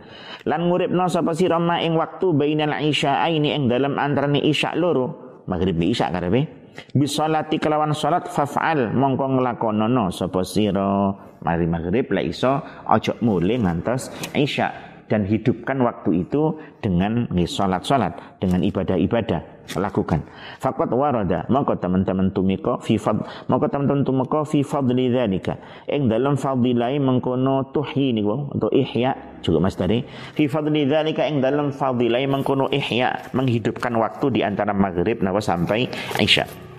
Lan 0.50 0.74
nguripno 0.74 1.06
sapa 1.06 1.38
sira 1.38 1.62
ma 1.62 1.78
ing 1.78 1.94
waktu 1.94 2.34
bainal 2.34 2.74
ini 2.82 3.54
ing 3.54 3.70
dalam 3.70 3.94
antarane 4.02 4.42
isya 4.42 4.74
loro? 4.74 5.42
Maghrib 5.46 5.78
isya 5.78 6.10
karepe? 6.10 6.50
Bisolati 6.98 7.62
kelawan 7.62 7.94
salat 7.94 8.26
faf'al 8.26 8.90
mongko 8.90 9.38
nglakonono 9.38 10.10
sapa 10.10 10.42
sira. 10.42 11.14
Mari 11.40 11.70
maghrib 11.70 12.10
la 12.10 12.26
iso 12.26 12.60
ojo 12.90 13.22
mulai 13.22 13.62
ngantos 13.62 14.10
isya 14.34 14.90
dan 15.10 15.26
hidupkan 15.26 15.82
waktu 15.82 16.26
itu 16.28 16.58
dengan 16.82 17.26
salat-salat, 17.34 18.38
dengan 18.38 18.62
ibadah-ibadah 18.62 19.59
lakukan. 19.78 20.26
Fakat 20.58 20.90
warada, 20.90 21.46
maka 21.52 21.78
teman-teman 21.78 22.34
tumiko 22.34 22.82
fi 22.82 22.98
fad, 22.98 23.22
maka 23.46 23.70
teman-teman 23.70 24.02
tumiko 24.02 24.42
fi 24.48 24.66
fadli 24.66 25.14
dzalika. 25.14 25.86
Ing 25.86 26.10
dalam 26.10 26.40
fadilai 26.40 26.98
mengkono 26.98 27.70
tuhyi 27.70 28.16
niku 28.18 28.50
untuk 28.50 28.74
ihya 28.74 29.42
juga 29.46 29.60
Mas 29.62 29.78
tadi. 29.78 30.02
Fi 30.34 30.50
fadli 30.50 30.90
dzalika 30.90 31.30
ing 31.30 31.44
dalam 31.44 31.70
fadilai 31.70 32.26
mengkono 32.26 32.72
ihya 32.74 33.30
menghidupkan 33.38 33.94
waktu 33.94 34.40
di 34.40 34.42
antara 34.42 34.74
maghrib 34.74 35.22
nawa 35.22 35.44
sampai 35.44 35.86
Isya 36.18 36.70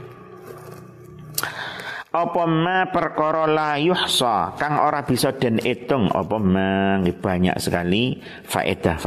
apa 2.11 2.43
ma 2.43 2.91
perkara 2.91 3.47
la 3.47 3.79
yuhsa 3.79 4.59
kang 4.59 4.83
ora 4.83 5.07
bisa 5.07 5.31
den 5.31 5.63
hitung 5.63 6.11
apa 6.11 6.43
ma 6.43 6.99
banyak 6.99 7.55
sekali 7.63 8.19
faedah 8.51 8.99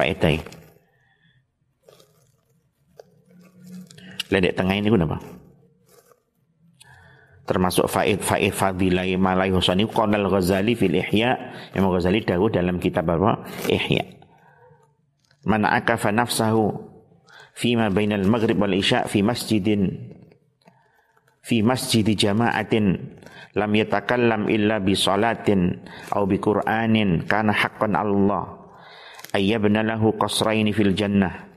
Ledek 4.33 4.57
tengah 4.57 4.73
ini 4.73 4.89
kenapa? 4.89 5.21
Termasuk 7.45 7.85
faid 7.85 8.17
faid 8.25 8.49
fadilai 8.49 9.13
malai 9.13 9.53
husani 9.53 9.85
qanal 9.85 10.25
Ghazali 10.25 10.73
fil 10.73 10.97
Ihya. 10.97 11.37
Imam 11.77 11.93
Ghazali 11.93 12.25
dahulu 12.25 12.49
dalam 12.49 12.81
kitab 12.81 13.13
apa? 13.13 13.45
Ihya. 13.69 14.09
Man 15.45 15.69
akafa 15.69 16.09
nafsahu 16.09 16.71
fima 17.53 17.93
bainal 17.93 18.25
maghrib 18.25 18.57
wal 18.57 18.73
isya 18.73 19.05
fi 19.05 19.21
masjidin 19.21 20.09
fi 21.43 21.61
masjid 21.61 22.07
jama'atin 22.07 23.19
lam 23.53 23.71
yatakallam 23.75 24.49
illa 24.49 24.81
bi 24.81 24.97
salatin 24.97 25.83
aw 26.09 26.25
bi 26.25 26.41
qur'anin 26.41 27.27
kana 27.29 27.53
haqqan 27.53 27.93
Allah 27.93 28.73
ayyabna 29.35 29.85
lahu 29.85 30.17
qasraini 30.17 30.73
fil 30.73 30.97
jannah 30.97 31.52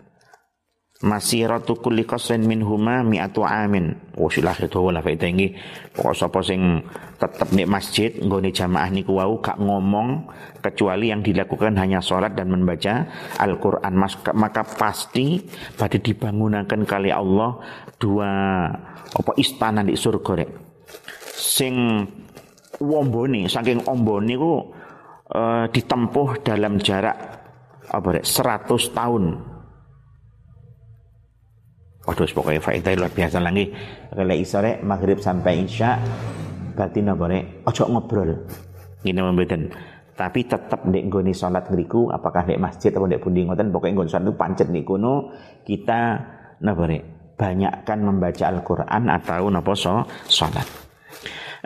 masiratu 1.05 1.77
kulli 1.77 2.09
qasrin 2.09 2.49
minhuma 2.49 3.05
mi'atu 3.05 3.45
amin 3.45 3.93
wa 4.17 4.33
silah 4.33 4.57
itu 4.57 4.81
wala 4.81 5.05
fa 5.05 5.13
ini. 5.13 5.53
Pokok 5.93 6.15
sapa 6.17 6.41
sing 6.41 6.81
tetep 7.21 7.53
nek 7.53 7.69
masjid 7.69 8.11
nggone 8.17 8.49
jamaah 8.49 8.89
niku 8.89 9.17
wau 9.21 9.37
gak 9.45 9.61
ngomong 9.61 10.33
kecuali 10.65 11.13
yang 11.13 11.21
dilakukan 11.21 11.77
hanya 11.77 12.01
sholat 12.01 12.33
dan 12.33 12.49
membaca 12.49 13.05
Al-Qur'an. 13.37 13.93
Maka 14.33 14.63
pasti 14.65 15.41
pada 15.77 16.01
dibangunakan 16.01 16.81
kali 16.89 17.13
Allah 17.13 17.61
dua 18.01 18.31
apa 19.13 19.33
istana 19.37 19.85
di 19.85 19.93
surga 19.97 20.33
rek. 20.33 20.51
Sing 21.37 22.05
wombone 22.81 23.49
saking 23.49 23.85
ombone 23.85 24.33
ku 24.37 24.53
uh, 25.33 25.65
ditempuh 25.69 26.45
dalam 26.45 26.77
jarak 26.81 27.17
apa 27.89 28.09
rek 28.21 28.27
100 28.27 28.69
tahun 28.93 29.56
Waduh, 32.07 32.27
pokoknya 32.31 32.63
faedah 32.63 32.93
luar 32.95 33.11
biasa 33.11 33.43
lagi. 33.43 33.75
Kalau 34.15 34.37
iso 34.39 34.63
rek 34.63 34.79
maghrib 34.87 35.19
sampai 35.19 35.67
isya, 35.67 35.99
berarti 36.79 37.03
napa 37.03 37.27
rek? 37.27 37.67
Ojo 37.67 37.85
ngobrol. 37.91 38.47
Gini 39.03 39.21
membeden. 39.21 39.75
Tapi 40.15 40.47
tetap 40.47 40.87
dek 40.87 41.03
nggone 41.11 41.35
salat 41.35 41.67
ngriku, 41.67 42.09
apakah 42.15 42.47
dek 42.47 42.63
masjid 42.63 42.95
atau 42.95 43.11
dek 43.11 43.21
pundi 43.21 43.45
ngoten, 43.45 43.69
pokoknya 43.75 43.93
nggone 44.01 44.11
salat 44.11 44.25
itu 44.31 44.35
pancet 44.39 44.69
nih 44.71 44.87
kuno 44.87 45.35
kita 45.67 46.01
napa 46.63 46.85
rek? 46.89 47.17
banyakkan 47.37 48.01
membaca 48.01 48.45
Al-Quran 48.49 49.03
atau 49.13 49.53
napa 49.53 49.73
so 49.77 50.03
salat. 50.27 50.65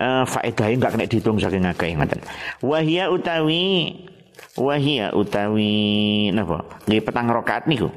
Uh, 0.00 0.24
faedahnya 0.26 0.76
enggak 0.80 0.92
kena 0.96 1.06
dihitung 1.06 1.38
saking 1.38 1.66
akeh 1.66 1.94
ngoten. 1.94 2.20
Wahia 2.64 3.12
utawi 3.12 3.94
wahia 4.58 5.14
utawi 5.14 5.72
napa? 6.34 6.66
Nggih 6.90 7.02
petang 7.06 7.30
rakaat 7.30 7.70
niku. 7.70 7.88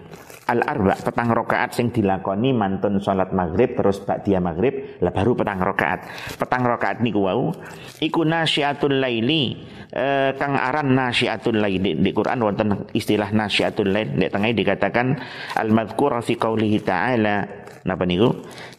Al 0.43 0.59
arba 0.59 0.99
petang 0.99 1.31
rakaat 1.31 1.71
sing 1.71 1.95
dilakoni 1.95 2.51
mantun 2.51 2.99
salat 2.99 3.31
maghrib 3.31 3.79
terus 3.79 4.03
dia 4.27 4.43
maghrib 4.43 4.99
lah 4.99 5.15
baru 5.15 5.39
petang 5.39 5.63
rakaat. 5.63 6.03
Petang 6.35 6.67
rakaat 6.67 6.99
niku 6.99 7.23
wau 7.23 7.55
iku 8.03 8.27
nasyiatul 8.27 8.99
laili 8.99 9.55
eh, 9.95 10.35
kang 10.35 10.59
aran 10.59 10.91
nasyiatul 10.91 11.63
laili 11.63 11.95
di 11.95 12.11
Quran 12.11 12.43
wonten 12.43 12.91
istilah 12.91 13.31
nasyiatul 13.31 13.87
lail 13.87 14.19
di 14.19 14.27
tengah 14.27 14.51
dikatakan 14.51 15.15
al 15.55 15.71
madhkur 15.71 16.19
fi 16.19 16.35
qaulihi 16.35 16.79
ta'ala 16.83 17.63
Napa 17.83 18.07
niku? 18.07 18.31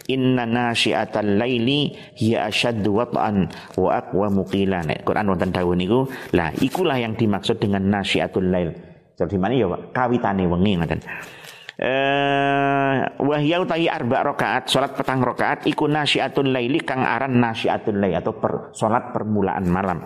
Inna 0.09 0.48
nasyiatal 0.48 1.37
laili 1.37 1.92
hiya 2.16 2.48
asyaddu 2.48 2.88
wat'an 2.88 3.53
wa 3.77 4.00
aqwa 4.00 4.33
muqilan. 4.33 4.88
Quran 5.05 5.29
wonten 5.29 5.53
dawuh 5.53 5.77
niku, 5.77 6.09
lah 6.33 6.53
ikulah 6.57 6.96
yang 6.96 7.12
dimaksud 7.12 7.61
dengan 7.61 7.85
nasyiatul 7.85 8.48
lail. 8.48 8.72
Jadi 9.14 9.37
mana 9.37 9.55
ya? 9.55 9.68
Kawitane 9.92 10.48
wengi 10.48 10.81
ngoten. 10.81 11.00
Eh 11.75 12.97
wahya 13.19 13.59
utahi 13.59 13.91
arba 13.91 14.23
rakaat 14.23 14.71
salat 14.71 14.95
petang 14.95 15.19
rakaat 15.27 15.67
iku 15.67 15.91
nasyiatul 15.91 16.47
laili 16.47 16.79
kang 16.79 17.03
aran 17.03 17.35
nasyiatul 17.35 17.99
lail 17.99 18.23
atau 18.23 18.39
per, 18.39 18.71
salat 18.71 19.11
permulaan 19.11 19.67
malam. 19.67 19.99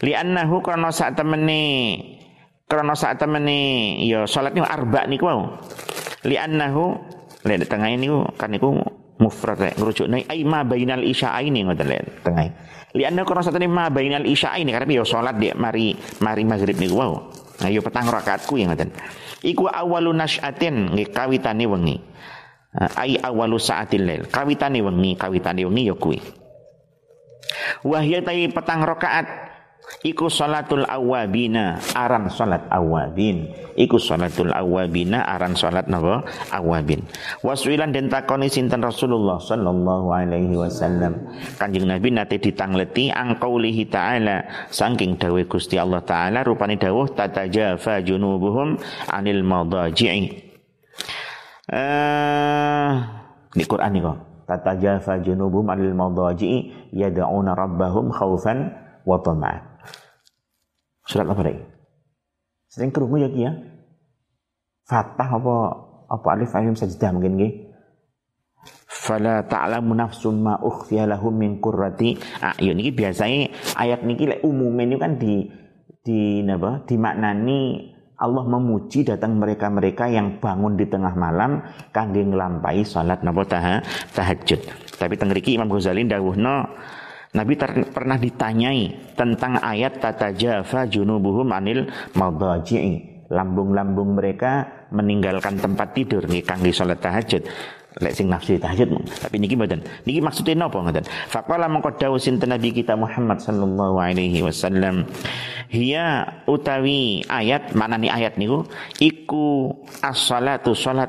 Li'annahu 0.00 0.64
karena 0.64 0.88
saat 0.88 1.14
temene 1.14 1.60
karena 2.64 2.96
saat 2.96 3.20
temene 3.20 4.00
ya 4.00 4.24
salatnya 4.24 4.64
arba 4.64 5.04
niku 5.04 5.28
wau. 5.28 5.60
Li'annahu 6.24 7.12
Lek 7.42 7.66
tengah 7.66 7.90
ini 7.90 8.06
kan 8.38 8.54
iku 8.54 8.70
mufrad 9.18 9.58
rek 9.58 9.74
ngrujukne 9.74 10.30
ai 10.30 10.46
ma 10.46 10.62
bainal 10.62 11.02
isya'aini 11.02 11.66
ngoten 11.66 11.86
lek 11.90 12.02
tengah. 12.22 12.46
Li 12.94 13.02
anna 13.02 13.26
kana 13.26 13.42
satene 13.42 13.66
ma 13.66 13.90
bainal 13.90 14.22
isya'aini 14.22 14.70
karena 14.70 15.02
yo 15.02 15.04
salat 15.06 15.34
dia 15.42 15.58
mari 15.58 15.90
mari 16.22 16.42
maghrib 16.46 16.78
niku 16.78 17.02
wau. 17.02 17.18
Nah 17.58 17.66
yo 17.66 17.82
petang 17.82 18.06
rakaatku 18.06 18.62
yang 18.62 18.70
ngoten. 18.70 18.94
Iku 19.42 19.66
awalu 19.66 20.14
nasyatin 20.14 20.94
nggih 20.94 21.10
kawitane 21.10 21.66
wengi. 21.66 21.98
Ai 22.96 23.20
awalu 23.20 23.60
saatil 23.60 24.06
lail. 24.06 24.22
Kawitane 24.30 24.80
wengi, 24.80 25.18
kawitane 25.18 25.66
wengi 25.66 25.90
yo 25.90 25.98
kuwi. 25.98 26.22
Wahya 27.84 28.22
petang 28.24 28.80
rakaat 28.86 29.51
Iku 30.02 30.26
salatul 30.26 30.82
awabina 30.82 31.78
aran 31.94 32.26
salat 32.26 32.66
awabin. 32.70 33.54
Iku 33.78 34.02
salatul 34.02 34.50
awabina 34.50 35.22
aran 35.22 35.54
salat 35.54 35.86
napa? 35.86 36.26
Awabin. 36.50 37.06
Waswilan 37.42 37.94
den 37.94 38.10
takoni 38.10 38.50
sinten 38.50 38.82
Rasulullah 38.82 39.38
sallallahu 39.38 40.10
alaihi 40.10 40.58
wasallam. 40.58 41.30
Kanjeng 41.54 41.86
Nabi 41.86 42.14
nate 42.14 42.42
ditangleti 42.42 43.14
angkaulihi 43.14 43.86
ta'ala 43.86 44.66
saking 44.74 45.18
dawuh 45.18 45.46
Gusti 45.46 45.78
Allah 45.78 46.02
taala 46.02 46.42
rupane 46.42 46.78
dawuh 46.78 47.06
tatajafa 47.14 48.02
junubuhum 48.02 48.78
anil 49.06 49.42
madaji'i. 49.46 50.30
Eh 51.70 52.90
di 53.54 53.64
Quran 53.66 53.90
nih 53.94 54.02
kok. 54.02 54.18
Tatajafa 54.50 55.22
junubuhum 55.22 55.70
anil 55.70 55.94
madaji'i 55.94 56.90
yad'una 56.90 57.54
rabbahum 57.54 58.10
khaufan 58.10 58.74
wa. 59.06 59.18
Surat 61.06 61.26
apa 61.26 61.42
deh? 61.44 61.58
Sering 62.70 62.90
kerungu 62.94 63.20
ya 63.20 63.28
kia. 63.28 63.52
Fatah 64.88 65.28
apa 65.38 65.56
apa 66.08 66.26
alif 66.34 66.52
alim 66.56 66.74
sajdah 66.74 67.10
mungkin 67.14 67.36
nggih. 67.38 67.52
Fala 68.86 69.42
ta'lamu 69.42 69.98
nafsum 69.98 70.46
ma 70.46 70.54
ukhfiya 70.62 71.10
lahum 71.10 71.34
min 71.34 71.58
qurrati 71.58 72.14
a'yun. 72.38 72.78
Niki 72.78 72.94
biasanya 72.94 73.50
ayat 73.74 74.06
niki 74.06 74.30
lek 74.30 74.40
umumen 74.46 74.94
ini 74.94 74.96
kan 75.00 75.18
di 75.18 75.50
di 76.02 76.40
napa? 76.46 76.86
Dimaknani 76.86 77.90
Allah 78.22 78.44
memuji 78.46 79.02
datang 79.02 79.34
mereka-mereka 79.42 80.06
yang 80.06 80.38
bangun 80.38 80.78
di 80.78 80.86
tengah 80.86 81.10
malam 81.18 81.58
kangge 81.90 82.22
nglampahi 82.22 82.86
salat 82.86 83.18
napa 83.26 83.42
tahajud. 84.14 84.60
Tapi 84.94 85.14
tengriki 85.18 85.58
Imam 85.58 85.66
Ghazali 85.66 86.06
dawuhna 86.06 86.70
Nabi 87.32 87.56
pernah 87.88 88.20
ditanyai 88.20 89.16
tentang 89.16 89.56
ayat 89.56 90.04
tatajafa 90.04 90.84
junubuhum 90.84 91.48
anil 91.48 91.88
madaji'i. 92.12 93.24
Lambung-lambung 93.32 94.20
mereka 94.20 94.84
meninggalkan 94.92 95.56
tempat 95.56 95.96
tidur 95.96 96.28
nih 96.28 96.44
kangge 96.44 96.68
salat 96.76 97.00
tahajud. 97.00 97.40
Lek 98.04 98.12
sing 98.12 98.28
nafsi 98.28 98.60
tahajud 98.60 98.92
tapi 99.20 99.40
niki 99.40 99.56
mboten. 99.56 99.80
Niki 100.04 100.20
maksudnya 100.20 100.68
napa 100.68 100.84
ngoten? 100.84 101.08
Faqala 101.32 101.72
mengko 101.72 101.96
dawuh 101.96 102.20
sinten 102.20 102.52
Nabi 102.52 102.72
kita 102.72 102.92
Muhammad 102.96 103.40
sallallahu 103.40 103.96
alaihi 103.96 104.44
wasallam. 104.44 105.08
Hiya 105.72 106.28
utawi 106.44 107.24
ayat 107.32 107.72
mana 107.72 107.96
nih 107.96 108.12
ayat 108.12 108.36
niku 108.36 108.68
iku 109.00 109.72
as-salatu 110.04 110.76
salat 110.76 111.08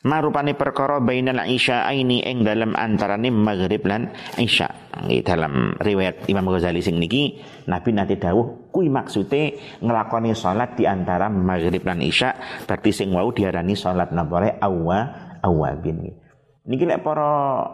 marupane 0.00 0.56
perkara 0.56 0.96
bainal 1.00 1.44
aini 1.44 2.24
ing 2.24 2.40
dalam 2.40 2.72
antarane 2.72 3.28
maghrib 3.28 3.84
lan 3.84 4.12
isya. 4.40 4.68
Dalam 5.00 5.76
riwayat 5.76 6.28
Imam 6.28 6.48
Ghazali 6.48 6.80
sing 6.80 6.96
niki 6.96 7.40
Nabi 7.68 7.90
nanti 7.92 8.16
dawuh 8.16 8.72
kui 8.72 8.88
maksude 8.88 9.56
nglakoni 9.80 10.32
salat 10.32 10.76
di 10.76 10.88
antara 10.88 11.28
maghrib 11.28 11.84
lan 11.84 12.00
isya. 12.00 12.64
Berarti 12.64 12.90
sing 12.92 13.12
wau 13.12 13.32
diarani 13.32 13.76
salat 13.76 14.12
napa 14.12 14.56
awa 14.60 14.98
awabin 15.44 16.16
niki 16.64 16.84
lek 16.84 17.00
para 17.00 17.64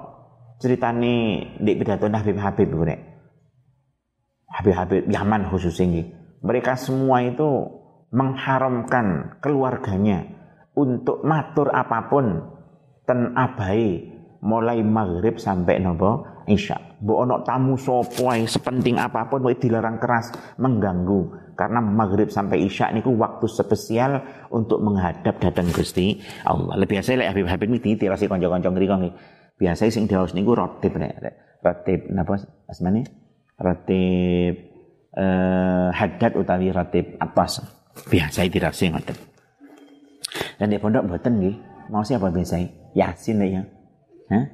ceritane 0.63 1.15
di 1.59 1.73
pidato 1.77 2.07
Habib 2.09 2.39
Habib 2.39 2.69
nek. 2.87 3.01
Habib 4.47 4.75
Habib 4.75 5.03
Yaman 5.11 5.51
khusus 5.53 5.77
ini 5.83 6.07
mereka 6.41 6.79
semua 6.79 7.21
itu 7.21 7.83
mengharamkan 8.15 9.37
keluarganya 9.43 10.36
untuk 10.77 11.25
matur 11.25 11.73
apa 11.73 12.07
pun 12.13 12.27
ten 13.09 13.33
abai 13.33 14.13
mulai 14.45 14.85
maghrib 14.85 15.41
sampai 15.41 15.81
nopo 15.81 16.45
isya. 16.47 17.01
Bu 17.01 17.27
ono 17.27 17.43
tamu 17.43 17.77
sopo 17.77 18.33
sepenting 18.33 19.01
apa 19.01 19.29
pun 19.29 19.45
wae 19.45 19.57
dilarang 19.57 20.01
keras 20.01 20.33
mengganggu 20.61 21.53
karena 21.57 21.81
maghrib 21.81 22.29
sampai 22.29 22.65
isya 22.69 22.93
niku 22.93 23.17
waktu 23.17 23.49
spesial 23.49 24.21
untuk 24.53 24.85
menghadap 24.85 25.41
datang 25.41 25.73
Gusti 25.73 26.21
Allah. 26.45 26.77
Lebih 26.77 27.01
biasa 27.01 27.17
lek 27.17 27.29
Habib 27.33 27.49
Habib 27.49 27.69
niki 27.73 27.97
tirasi 27.97 28.29
kanca-kanca 28.29 28.69
ngriko 28.71 28.97
nggih. 29.01 29.15
Biasa 29.57 29.89
sing 29.89 30.05
diaos 30.05 30.37
niku 30.37 30.53
rotib 30.53 31.01
nek 31.01 31.17
rotib 31.65 32.13
napa 32.13 32.37
asmane? 32.69 33.03
Rotib 33.57 34.55
eh 35.17 35.89
haddad 35.97 36.33
utawi 36.37 36.69
rotib 36.69 37.17
atas. 37.17 37.65
Biasa 38.13 38.45
dirasi 38.45 38.93
ngoten. 38.93 39.36
Dan 40.57 40.73
di 40.73 40.81
pondok 40.81 41.05
mboten 41.09 41.41
nggih. 41.41 41.57
Mau 41.93 42.03
siapa 42.03 42.33
biasa? 42.33 42.59
Yasin 42.97 43.45
ya. 43.45 43.63
Hah? 44.33 44.45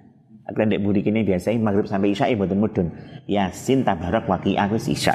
Akan 0.42 0.74
dek 0.74 0.82
budi 0.82 1.06
kini 1.06 1.22
biasa 1.22 1.54
maghrib 1.56 1.86
sampai 1.86 2.12
isya 2.12 2.34
mboten 2.34 2.58
mudun. 2.58 2.88
Yasin 3.30 3.86
tabarak 3.86 4.26
waqi'ah 4.26 4.66
wis 4.74 4.90
isya. 4.90 5.14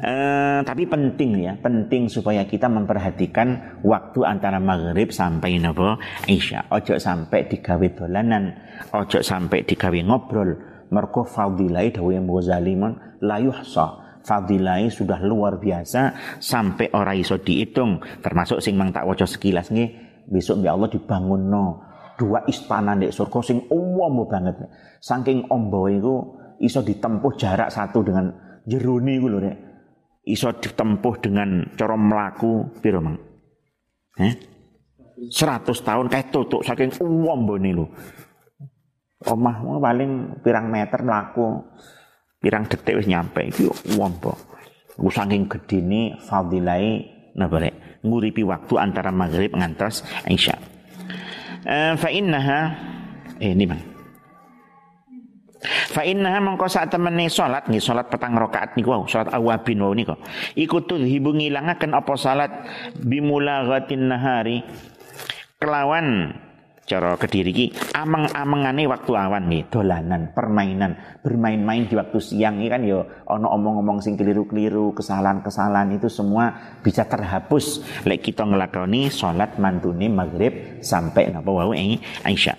Uh, 0.00 0.64
tapi 0.64 0.88
penting 0.88 1.44
ya, 1.44 1.52
penting 1.60 2.08
supaya 2.08 2.48
kita 2.48 2.72
memperhatikan 2.72 3.80
waktu 3.84 4.24
antara 4.24 4.56
maghrib 4.56 5.12
sampai 5.12 5.60
nopo 5.60 6.00
isya. 6.24 6.66
Ojo 6.72 6.96
sampai 6.96 7.46
digawe 7.46 7.86
dolanan, 7.94 8.56
ojo 8.96 9.20
sampai 9.20 9.62
digawe 9.62 9.98
ngobrol. 10.00 10.56
Merko 10.90 11.22
fadilai 11.22 11.94
dawe 11.94 12.16
Ghazali 12.18 12.74
mon 12.74 12.98
la 13.22 13.38
fadilai 14.22 14.88
sudah 14.92 15.20
luar 15.22 15.56
biasa 15.56 16.14
sampai 16.38 16.92
orang 16.92 17.20
iso 17.20 17.40
dihitung 17.40 18.00
termasuk 18.20 18.60
sing 18.60 18.76
mang 18.76 18.92
tak 18.92 19.08
waca 19.08 19.24
sekilas 19.24 19.72
nih 19.72 19.90
besok 20.28 20.62
ya 20.62 20.76
Allah 20.76 20.88
dibangun 20.92 21.42
no 21.50 21.64
dua 22.20 22.44
istana 22.44 22.92
di 22.92 23.08
surga 23.08 23.40
sing 23.40 23.64
umum 23.72 24.28
banget. 24.28 24.60
Saking 25.00 25.48
ombo 25.48 25.88
itu 25.88 26.14
iso 26.60 26.84
ditempuh 26.84 27.32
jarak 27.40 27.72
satu 27.72 28.04
dengan 28.04 28.28
jeruni 28.68 29.16
gue 29.16 29.30
loh 29.32 29.40
iso 30.28 30.52
ditempuh 30.52 31.14
dengan 31.24 31.64
cara 31.72 31.96
melaku 31.96 32.76
piro 32.84 33.00
mang? 33.00 33.16
Eh? 34.20 34.34
100 35.20 35.64
tahun 35.68 36.08
kayak 36.08 36.32
tutup 36.32 36.64
saking 36.64 36.92
umum 37.04 37.44
nih 37.60 37.76
lo 37.76 37.92
omah 39.28 39.80
paling 39.84 40.40
pirang 40.40 40.72
meter 40.72 41.04
melaku 41.04 41.60
pirang 42.40 42.64
detik 42.64 42.96
wis 42.96 43.06
nyampe 43.06 43.52
iki 43.52 43.68
wong 43.94 44.16
po. 44.18 44.32
Saking 45.00 45.48
gedene 45.48 46.16
fadilai 46.20 47.04
napa 47.36 47.72
nguripi 48.04 48.44
waktu 48.44 48.74
antara 48.80 49.12
maghrib 49.12 49.52
ngantos 49.52 50.04
isya. 50.28 50.56
Uh, 51.60 51.92
fa 52.00 52.08
innaha 52.08 52.72
eh 53.36 53.52
ini 53.52 53.64
bang. 53.68 53.80
Fa 55.92 56.00
innaha 56.08 56.40
mongko 56.40 56.64
sak 56.72 56.88
temene 56.88 57.28
salat 57.28 57.68
nggih 57.68 57.84
salat 57.84 58.08
petang 58.08 58.32
rakaat 58.32 58.72
niku 58.80 58.96
wau 58.96 59.04
salat 59.04 59.28
awabin 59.36 59.84
wau 59.84 59.92
niku. 59.92 60.16
Iku 60.56 60.88
tudhibu 60.88 61.36
ngilangaken 61.36 61.92
apa 61.92 62.12
salat 62.16 62.52
bimulaghatin 62.96 64.08
nahari 64.08 64.64
kelawan 65.60 66.32
cara 66.90 67.14
kediri 67.14 67.54
ki 67.54 67.66
ameng-amengane 67.94 68.90
waktu 68.90 69.14
awan 69.14 69.46
nih 69.46 69.70
dolanan 69.70 70.34
permainan 70.34 70.98
bermain-main 71.22 71.86
di 71.86 71.94
waktu 71.94 72.18
siang 72.18 72.58
ini 72.58 72.66
kan 72.66 72.82
yo 72.82 73.06
ono 73.30 73.46
omong-omong 73.54 74.02
sing 74.02 74.18
keliru-keliru 74.18 74.90
kesalahan-kesalahan 74.98 75.94
itu 75.94 76.10
semua 76.10 76.50
bisa 76.82 77.06
terhapus. 77.06 77.86
Lek 78.02 78.26
kita 78.26 78.42
ngelakoni 78.42 79.06
sholat 79.06 79.62
mantune 79.62 80.10
maghrib 80.10 80.82
sampai 80.82 81.30
napa 81.30 81.46
wau 81.46 81.70
Aisyah. 81.70 82.56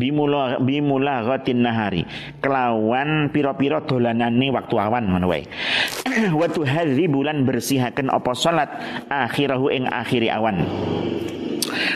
Bimula 0.00 0.58
bimula 0.62 1.22
ghatin 1.22 1.60
nahari 1.62 2.02
kelawan 2.40 3.28
piro-piro 3.30 3.84
dolanane 3.84 4.48
waktu 4.54 4.74
awan 4.80 5.12
ngono 5.12 5.26
wae. 5.28 5.44
Wa 6.32 6.48
bulan 7.10 7.44
bersihaken 7.44 8.08
apa 8.08 8.32
salat 8.32 8.70
akhirahu 9.10 9.68
ing 9.68 9.84
akhiri 9.90 10.30
awan 10.30 10.62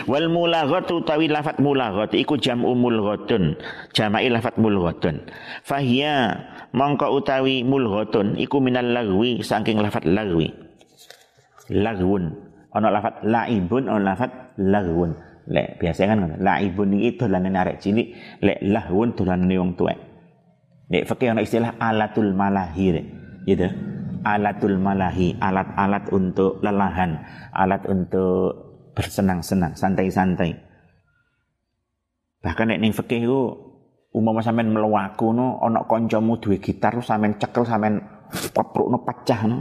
Wal 0.05 0.27
mulaghatu 0.31 1.01
tawi 1.03 1.31
lafat 1.31 1.59
mulaghat 1.61 2.13
iku 2.15 2.35
jam'u 2.35 2.75
mulghatun. 2.75 3.57
Jama'i 3.95 4.29
lafat 4.29 4.55
mulghatun. 4.59 5.25
Fahiya 5.65 6.39
mongko 6.75 7.09
utawi 7.15 7.65
mulghatun 7.65 8.37
iku 8.37 8.61
minal 8.61 8.85
lagwi 8.85 9.41
saking 9.41 9.81
lafat 9.81 10.05
lagwi. 10.05 10.51
Lagwun. 11.69 12.33
Ana 12.69 12.93
lafat 12.93 13.25
laibun 13.25 13.89
ana 13.89 14.13
lafat 14.13 14.31
lagwun. 14.57 15.17
Lek 15.49 15.81
biasa 15.81 16.05
kan. 16.05 16.37
Laibun 16.37 16.93
iki 16.93 17.17
dolanan 17.17 17.57
arek 17.57 17.81
cilik, 17.81 18.13
lek 18.45 18.61
lahwun 18.61 19.17
dolanan 19.17 19.49
wong 19.49 19.71
tuwek. 19.73 19.97
Nek 20.89 21.05
fikih 21.09 21.33
ana 21.33 21.41
istilah 21.41 21.77
alatul 21.81 22.33
malahir. 22.37 23.01
Gitu. 23.45 23.65
Alatul 24.19 24.75
malahi, 24.75 25.39
alat-alat 25.39 26.11
untuk 26.11 26.59
lelahan, 26.59 27.23
alat 27.55 27.87
untuk 27.87 28.68
bersenang-senang, 28.99 29.79
santai-santai. 29.79 30.59
Bahkan 32.43 32.75
nek 32.75 32.79
ning 32.83 32.91
fikih 32.91 33.23
iku 33.23 33.41
umpama 34.11 34.43
sampean 34.43 34.75
no 34.75 35.47
ana 35.63 35.87
kancamu 35.87 36.39
duwe 36.43 36.59
gitar 36.59 36.99
sampean 36.99 37.39
cekel 37.39 37.63
sampean 37.63 38.03
keprukno 38.51 39.07
pecah 39.07 39.47
no. 39.47 39.57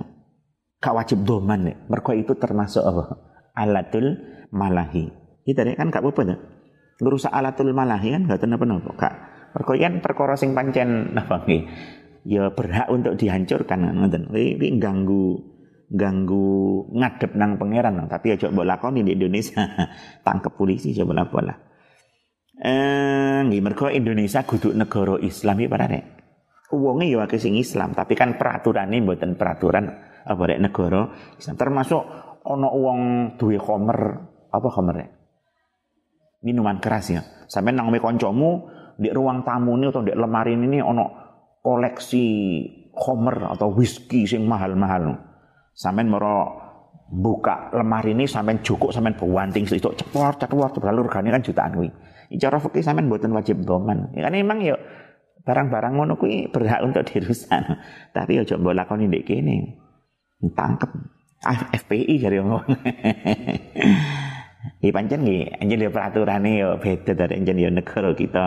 Gak 0.78 0.94
wajib 0.94 1.26
doman 1.26 1.70
nek. 1.70 1.76
Mergo 1.90 2.14
itu 2.14 2.38
termasuk 2.38 2.82
apa? 2.86 3.02
Alatul 3.54 4.14
malahi. 4.54 5.10
Kita 5.42 5.66
nek 5.66 5.74
kan 5.74 5.90
gak 5.90 6.02
apa-apa 6.06 6.20
to. 6.22 6.36
Ngerusak 7.02 7.34
alatul 7.34 7.74
malahi 7.74 8.14
kan 8.14 8.22
gak 8.30 8.42
tenapa-napa. 8.46 8.90
Gak. 8.94 9.14
Mergo 9.58 9.74
kan 9.74 9.94
perkara 9.98 10.34
sing 10.38 10.54
pancen 10.54 11.18
napa 11.18 11.42
nggih. 11.42 11.62
Ya 12.30 12.46
berhak 12.54 12.86
untuk 12.94 13.18
dihancurkan 13.18 13.90
ngoten. 13.90 14.30
Kuwi 14.30 14.78
ganggu 14.78 15.57
ganggu 15.88 16.84
ngadep 16.92 17.32
nang 17.32 17.56
pangeran 17.56 18.04
tapi 18.04 18.36
ya 18.36 18.48
coba 18.48 18.76
lakoni 18.76 19.00
di 19.04 19.16
Indonesia. 19.16 19.64
Tangkep 20.26 20.52
polisi 20.52 20.92
coba 20.92 21.24
lapor 21.24 21.42
lah. 21.48 21.56
Eh 22.58 23.38
nggih 23.46 23.62
mergo 23.62 23.88
Indonesia 23.88 24.44
kudu 24.44 24.74
negara 24.74 25.16
Islam 25.22 25.56
ya 25.62 25.68
para 25.70 25.86
nek 25.86 26.04
wonge 26.74 27.08
ya 27.08 27.24
akeh 27.24 27.40
sing 27.40 27.56
Islam 27.56 27.96
tapi 27.96 28.12
kan 28.12 28.36
peraturannya 28.36 29.00
mboten 29.00 29.38
peraturan 29.40 29.84
apa 30.28 30.42
rek 30.44 30.60
negara 30.60 31.08
Islam. 31.40 31.54
Termasuk 31.56 32.02
ono 32.44 32.68
uang 32.68 33.00
duwe 33.40 33.56
khomer 33.56 33.98
apa 34.52 34.68
khomer 34.68 34.96
minuman 36.44 36.76
keras 36.82 37.06
ya. 37.08 37.22
Sampai 37.48 37.72
nang 37.72 37.88
me 37.88 37.96
kancamu 37.96 38.68
di 38.98 39.08
ruang 39.08 39.46
tamu 39.46 39.78
ini 39.78 39.88
atau 39.88 40.02
di 40.04 40.12
lemari 40.12 40.58
ini 40.58 40.82
ono 40.82 41.04
koleksi 41.62 42.26
khomer 42.92 43.54
atau 43.54 43.70
whisky 43.72 44.26
sing 44.26 44.44
mahal-mahal 44.44 45.27
Sampean 45.78 46.10
moro 46.10 46.58
buka 47.06 47.70
lemari 47.70 48.10
ini 48.10 48.26
sampean 48.26 48.66
cukup 48.66 48.90
sampean 48.90 49.14
buanting 49.14 49.62
itu 49.62 49.78
cepor 49.78 50.34
cepor 50.34 50.74
lalu 50.82 51.06
regane 51.06 51.30
kan 51.30 51.38
jutaan 51.38 51.70
kuwi. 51.78 51.90
Cara 52.34 52.58
fikih 52.58 52.82
sampean 52.82 53.06
mboten 53.06 53.30
wajib 53.30 53.62
doman. 53.62 54.10
Ya 54.18 54.26
kan 54.26 54.34
memang 54.34 54.58
ya 54.58 54.74
barang-barang 55.46 55.94
ngono 55.94 56.18
kuwi 56.18 56.50
berhak 56.50 56.82
untuk 56.82 57.06
dirusak. 57.06 57.62
Tapi 58.16 58.42
ya 58.42 58.42
coba 58.42 58.74
lakoni 58.74 59.06
ndek 59.06 59.22
kene. 59.22 59.78
Tangkep. 60.42 60.90
Ah, 61.46 61.70
FPI 61.70 62.18
jare 62.18 62.42
ngomong. 62.42 62.66
Iki 64.82 64.90
pancen 64.90 65.22
nggih, 65.22 65.62
anjen 65.62 65.86
ya 65.86 65.90
peraturane 65.94 66.50
ya 66.58 66.74
beda 66.82 67.14
dari 67.14 67.38
anjen 67.38 67.62
ya 67.62 67.70
negara 67.70 68.10
kita. 68.18 68.46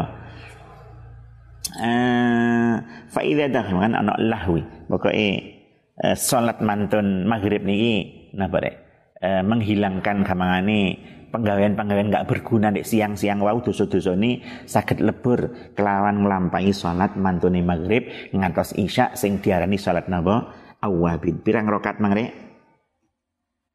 eh 1.71 2.75
fa 3.07 3.21
idza 3.23 3.47
dakhal 3.47 3.79
kan 3.79 3.95
ana 3.95 4.19
lahwi 4.19 4.59
pokoke 4.91 5.60
uh, 5.99 6.15
salat 6.15 6.63
mantun 6.63 7.27
maghrib 7.27 7.65
niki 7.65 8.31
napa 8.37 8.63
rek. 8.63 8.75
Uh, 9.21 9.45
menghilangkan 9.45 10.25
kamangane 10.25 10.97
penggawean-penggawean 11.29 12.09
nggak 12.09 12.27
berguna 12.27 12.73
di 12.73 12.81
siang-siang 12.81 13.37
wau 13.39 13.61
dosa-dosa 13.63 14.15
ini 14.15 14.41
sakit 14.65 15.03
lebur. 15.03 15.73
Kelawan 15.75 16.23
melampai 16.23 16.71
salat 16.71 17.15
mantune 17.19 17.63
maghrib 17.63 18.07
ngantos 18.31 18.75
isya 18.75 19.15
sing 19.17 19.39
diarani 19.43 19.75
salat 19.75 20.07
napa? 20.07 20.57
Awabin 20.81 21.45
pirang 21.45 21.69
rokat 21.69 22.01
mangre 22.01 22.33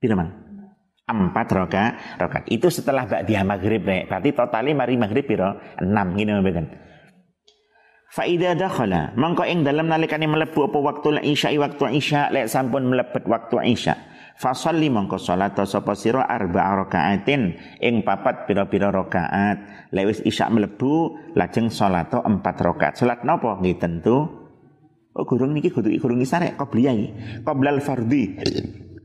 mang? 0.07 0.31
Empat 1.07 1.47
roka 1.55 1.85
rokat 2.19 2.51
itu 2.51 2.67
setelah 2.67 3.07
ba'diyah 3.07 3.47
maghrib 3.47 3.83
rek. 3.87 4.11
Berarti 4.11 4.31
totalnya 4.35 4.75
mari 4.75 4.99
maghrib 4.99 5.23
piro? 5.23 5.55
Enam. 5.79 6.19
Gini 6.19 6.35
mboten 6.35 6.67
Faida 8.07 8.55
dakhala 8.55 9.13
mangko 9.19 9.43
ing 9.43 9.67
dalam 9.67 9.91
nalikane 9.91 10.31
melebu 10.31 10.71
apa 10.71 10.79
waktu 10.79 11.21
isya 11.27 11.53
waktu 11.59 11.99
isya 11.99 12.31
lek 12.31 12.47
sampun 12.47 12.89
mlebet 12.89 13.27
waktu 13.27 13.75
isya 13.75 13.95
Fasalli 14.37 14.93
mongko 14.93 15.17
salat 15.17 15.57
sapa 15.65 15.97
sira 15.97 16.29
arba'a 16.29 16.85
rakaatin 16.85 17.57
ing 17.81 18.05
papat 18.05 18.45
pira-pira 18.45 18.93
rakaat. 18.93 19.89
Lewis 19.97 20.21
isya 20.29 20.53
mlebu 20.53 21.17
lajeng 21.33 21.73
salat 21.73 22.13
empat 22.13 22.57
rakaat. 22.61 23.01
Salat 23.01 23.25
napa? 23.25 23.57
Nggih 23.57 23.81
tentu 23.81 24.29
Oh 25.17 25.25
gurung 25.25 25.57
niki 25.57 25.73
kudu 25.73 25.89
gurung 25.97 26.21
isya 26.21 26.45
rek 26.45 26.61
qobliyah 26.61 26.93
iki. 26.93 27.09
Qoblal 27.49 27.81
fardhi. 27.81 28.37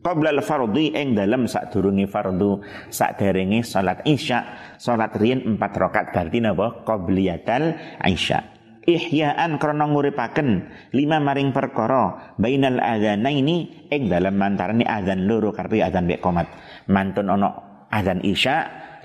Qoblal 0.03 0.43
fardhi 0.43 0.91
ing 0.91 1.15
dalem 1.15 1.47
sadurunge 1.47 2.11
fardu 2.11 2.59
saderenge 2.91 3.63
salat 3.63 4.03
isya, 4.03 4.43
salat 4.75 5.15
riyen 5.15 5.55
empat 5.55 5.71
rakaat 5.79 6.11
berarti 6.11 6.43
napa? 6.43 6.83
Qobliyatal 6.83 7.79
isya 8.03 8.50
ihyaan 8.85 9.61
krana 9.61 9.85
nguripaken 9.85 10.49
lima 10.97 11.21
maring 11.21 11.53
perkara 11.53 12.33
bainal 12.41 12.81
adzanaini 12.81 13.87
ing 13.93 14.09
dalem 14.09 14.33
mantarane 14.33 14.85
adzan 14.85 15.29
loro 15.29 15.53
karepe 15.53 15.85
adzan 15.85 16.09
mek 16.09 16.21
qomat 16.21 16.49
mantun 16.89 17.29
ana 17.29 17.49
adzan 17.93 18.25
isya 18.25 18.55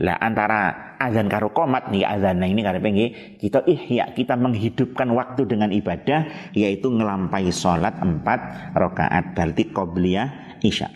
lah 0.00 0.16
antara 0.20 0.96
adzan 0.96 1.28
karo 1.28 1.52
qomat 1.52 1.92
nih 1.92 2.08
adzan 2.08 2.40
ini 2.40 2.60
karepe 2.64 2.88
nggih 2.88 3.10
kita 3.36 3.68
ihya 3.68 4.16
kita 4.16 4.36
menghidupkan 4.36 5.12
waktu 5.12 5.44
dengan 5.44 5.68
ibadah 5.72 6.52
yaitu 6.56 6.88
ngelampai 6.88 7.52
salat 7.52 7.96
empat 8.00 8.72
rakaat 8.72 9.36
berarti 9.36 9.72
qobliyah 9.72 10.58
isya. 10.64 10.88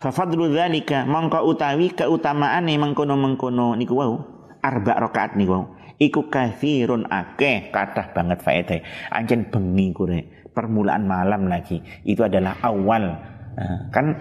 Fa 0.00 0.12
fadlu 0.12 0.52
dzalika 0.52 1.04
mongko 1.08 1.44
utawi 1.44 1.92
keutamaane 1.92 2.76
mengkono-mengkono 2.76 3.76
niku 3.76 3.94
wau 3.96 4.14
arba 4.64 4.96
rakaat 4.96 5.36
niku 5.36 5.52
wau 5.52 5.64
iku 5.98 6.26
kathirun 6.30 7.06
akeh 7.08 7.70
kathah 7.70 8.10
banget 8.14 8.38
faedah. 8.42 8.80
Ancen 9.10 9.48
bengi 9.48 9.94
kure 9.94 10.20
permulaan 10.54 11.04
malam 11.04 11.50
lagi. 11.50 11.82
Itu 12.06 12.22
adalah 12.24 12.58
awal. 12.62 13.04
Nah, 13.54 13.90
kan 13.90 14.18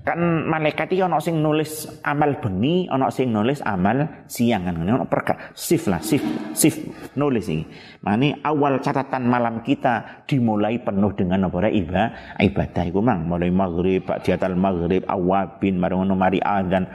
kan 0.00 0.16
malaikat 0.48 0.96
itu 0.96 1.04
ono 1.04 1.20
sing 1.20 1.44
nulis 1.44 1.84
amal 2.08 2.40
bengi 2.40 2.88
ono 2.88 3.12
sing 3.12 3.28
nulis 3.32 3.60
amal 3.60 4.24
siang. 4.24 4.64
Kan 4.64 4.80
ono 4.80 5.04
perka 5.04 5.52
sif 5.52 5.88
lah 5.88 6.00
sif 6.00 6.24
sif 6.56 6.80
nulis 7.16 7.48
ini 7.52 7.64
mane 8.00 8.40
awal 8.40 8.80
catatan 8.80 9.28
malam 9.28 9.60
kita 9.60 10.24
dimulai 10.24 10.80
penuh 10.80 11.12
dengan 11.12 11.52
apa 11.52 11.68
ibadah 11.68 12.36
ibadah 12.40 12.84
iku 12.88 13.00
mang. 13.04 13.28
Mulai 13.28 13.52
maghrib 13.52 14.08
ba'diyatal 14.08 14.56
maghrib 14.56 15.04
awabin 15.04 15.76
marung 15.76 16.08
mari 16.16 16.40
adzan 16.40 16.88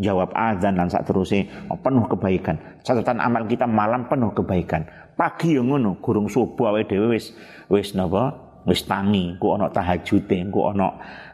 jawab 0.00 0.32
azan 0.32 0.80
dan 0.80 0.88
saat 0.88 1.04
terusnya 1.04 1.68
oh, 1.68 1.76
penuh 1.76 2.08
kebaikan. 2.08 2.56
Catatan 2.80 3.20
amal 3.20 3.44
kita 3.44 3.68
malam 3.68 4.08
penuh 4.08 4.32
kebaikan. 4.32 4.88
Pagi 5.14 5.60
yang 5.60 5.68
ngono, 5.68 6.00
gurung 6.00 6.32
subuh 6.32 6.72
awake 6.72 6.96
dhewe 6.96 7.12
wis 7.12 7.36
wis 7.68 7.92
napa? 7.92 8.48
Wis 8.64 8.84
tangi, 8.84 9.40
ku 9.40 9.56
ana 9.56 9.72
tahajude, 9.72 10.48
ku 10.52 10.68
ana 10.68 10.88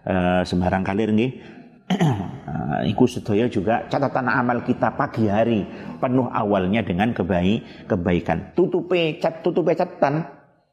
uh, 0.07 0.43
sembarang 0.43 0.83
kalir 0.83 1.11
nggih. 1.11 1.33
uh, 1.87 2.83
iku 2.91 3.07
sedaya 3.07 3.47
juga 3.47 3.87
catatan 3.87 4.27
amal 4.27 4.67
kita 4.67 4.91
pagi 4.99 5.31
hari 5.31 5.63
penuh 6.03 6.27
awalnya 6.27 6.83
dengan 6.83 7.15
kebaik 7.15 7.87
kebaikan. 7.87 8.55
Tutupe 8.59 9.23
cat 9.23 9.43
tutupe 9.43 9.75
catatan 9.75 10.27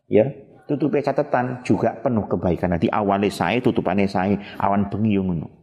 ya 0.10 0.26
tutupe 0.66 1.02
catatan 1.02 1.62
juga 1.62 1.94
penuh 2.02 2.26
kebaikan. 2.26 2.74
Nanti 2.74 2.90
awalnya 2.90 3.30
saya 3.30 3.62
tutupannya 3.62 4.10
saya 4.10 4.38
awan 4.58 4.90
bengi 4.90 5.18
ngono. 5.22 5.63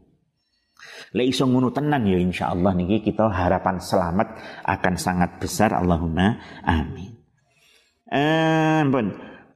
Lek 1.16 1.26
iso 1.34 1.46
ngono 1.48 1.74
tenan 1.74 2.06
ya 2.06 2.18
insyaallah 2.18 2.72
niki 2.76 3.02
kita 3.02 3.26
harapan 3.30 3.82
selamat 3.82 4.28
akan 4.66 4.94
sangat 4.94 5.42
besar. 5.42 5.74
Allahumma 5.74 6.38
amin. 6.62 7.18
Eh 8.10 8.82
pun 8.90 9.06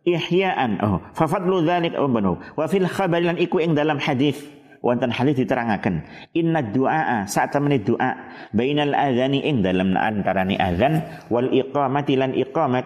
ihya'an. 0.07 0.83
Oh 0.83 0.99
fa 1.15 1.31
fadlu 1.31 1.63
dzalik. 1.63 1.95
Oh 1.95 2.11
banu 2.11 2.39
wa 2.59 2.67
fil 2.67 2.87
khabar 2.87 3.23
lan 3.23 3.39
iku 3.39 3.63
ing 3.63 3.79
dalam 3.79 4.03
hadis. 4.03 4.39
Wonten 4.85 5.09
hadis 5.09 5.41
diterangaken. 5.41 6.05
Inna 6.37 6.61
du'a 6.61 7.25
saat 7.25 7.57
temene 7.57 7.81
doa 7.81 8.37
bainal 8.53 8.93
adzani 8.93 9.41
ing 9.41 9.65
dalam 9.65 9.97
antarane 9.97 10.61
azan 10.61 11.01
wal 11.33 11.49
iqamati 11.49 12.21
lan 12.21 12.37
iqamat. 12.37 12.85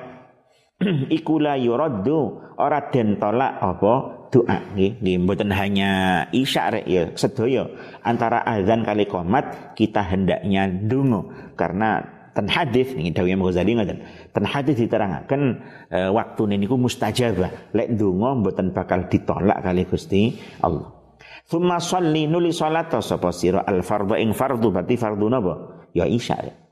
Iku 1.18 1.42
la 1.42 1.58
yuraddu 1.58 2.38
ora 2.54 2.86
den 2.94 3.18
tolak 3.18 3.58
apa 3.58 4.17
doa 4.28 4.60
nggih 4.76 5.00
mboten 5.24 5.50
hanya 5.52 6.24
isya 6.30 6.70
rek 6.72 6.86
ya. 6.86 7.04
Sedaya 7.16 7.64
antara 8.04 8.44
azan 8.44 8.84
kali 8.84 9.08
komat 9.08 9.74
kita 9.74 10.04
hendaknya 10.04 10.68
dungo 10.68 11.32
karena 11.56 12.04
ten 12.36 12.46
hadis 12.46 12.94
nih 12.94 13.10
dawuh 13.10 13.28
Imam 13.32 13.48
Ghazali 13.48 13.72
ngoten 13.74 13.98
ten 14.30 14.44
hadis 14.44 14.76
diterangaken 14.78 15.42
e, 15.88 15.98
waktu 16.12 16.42
niku 16.54 16.76
mustajabah. 16.76 17.72
Lek 17.72 17.88
dungo 17.96 18.44
mboten 18.44 18.76
bakal 18.76 19.08
ditolak 19.08 19.64
kali 19.64 19.88
Gusti 19.88 20.36
Allah. 20.60 20.92
Thumma 21.48 21.80
sholli 21.80 22.28
nuli 22.28 22.52
salat 22.52 22.92
sapa 22.92 23.32
sira 23.32 23.64
al 23.64 23.80
fardhu 23.80 24.14
ing 24.20 24.36
fardhu 24.36 24.68
berarti 24.68 24.94
fardhu 25.00 25.26
napa? 25.32 25.88
Ya 25.96 26.04
isya 26.04 26.36
rek 26.36 26.67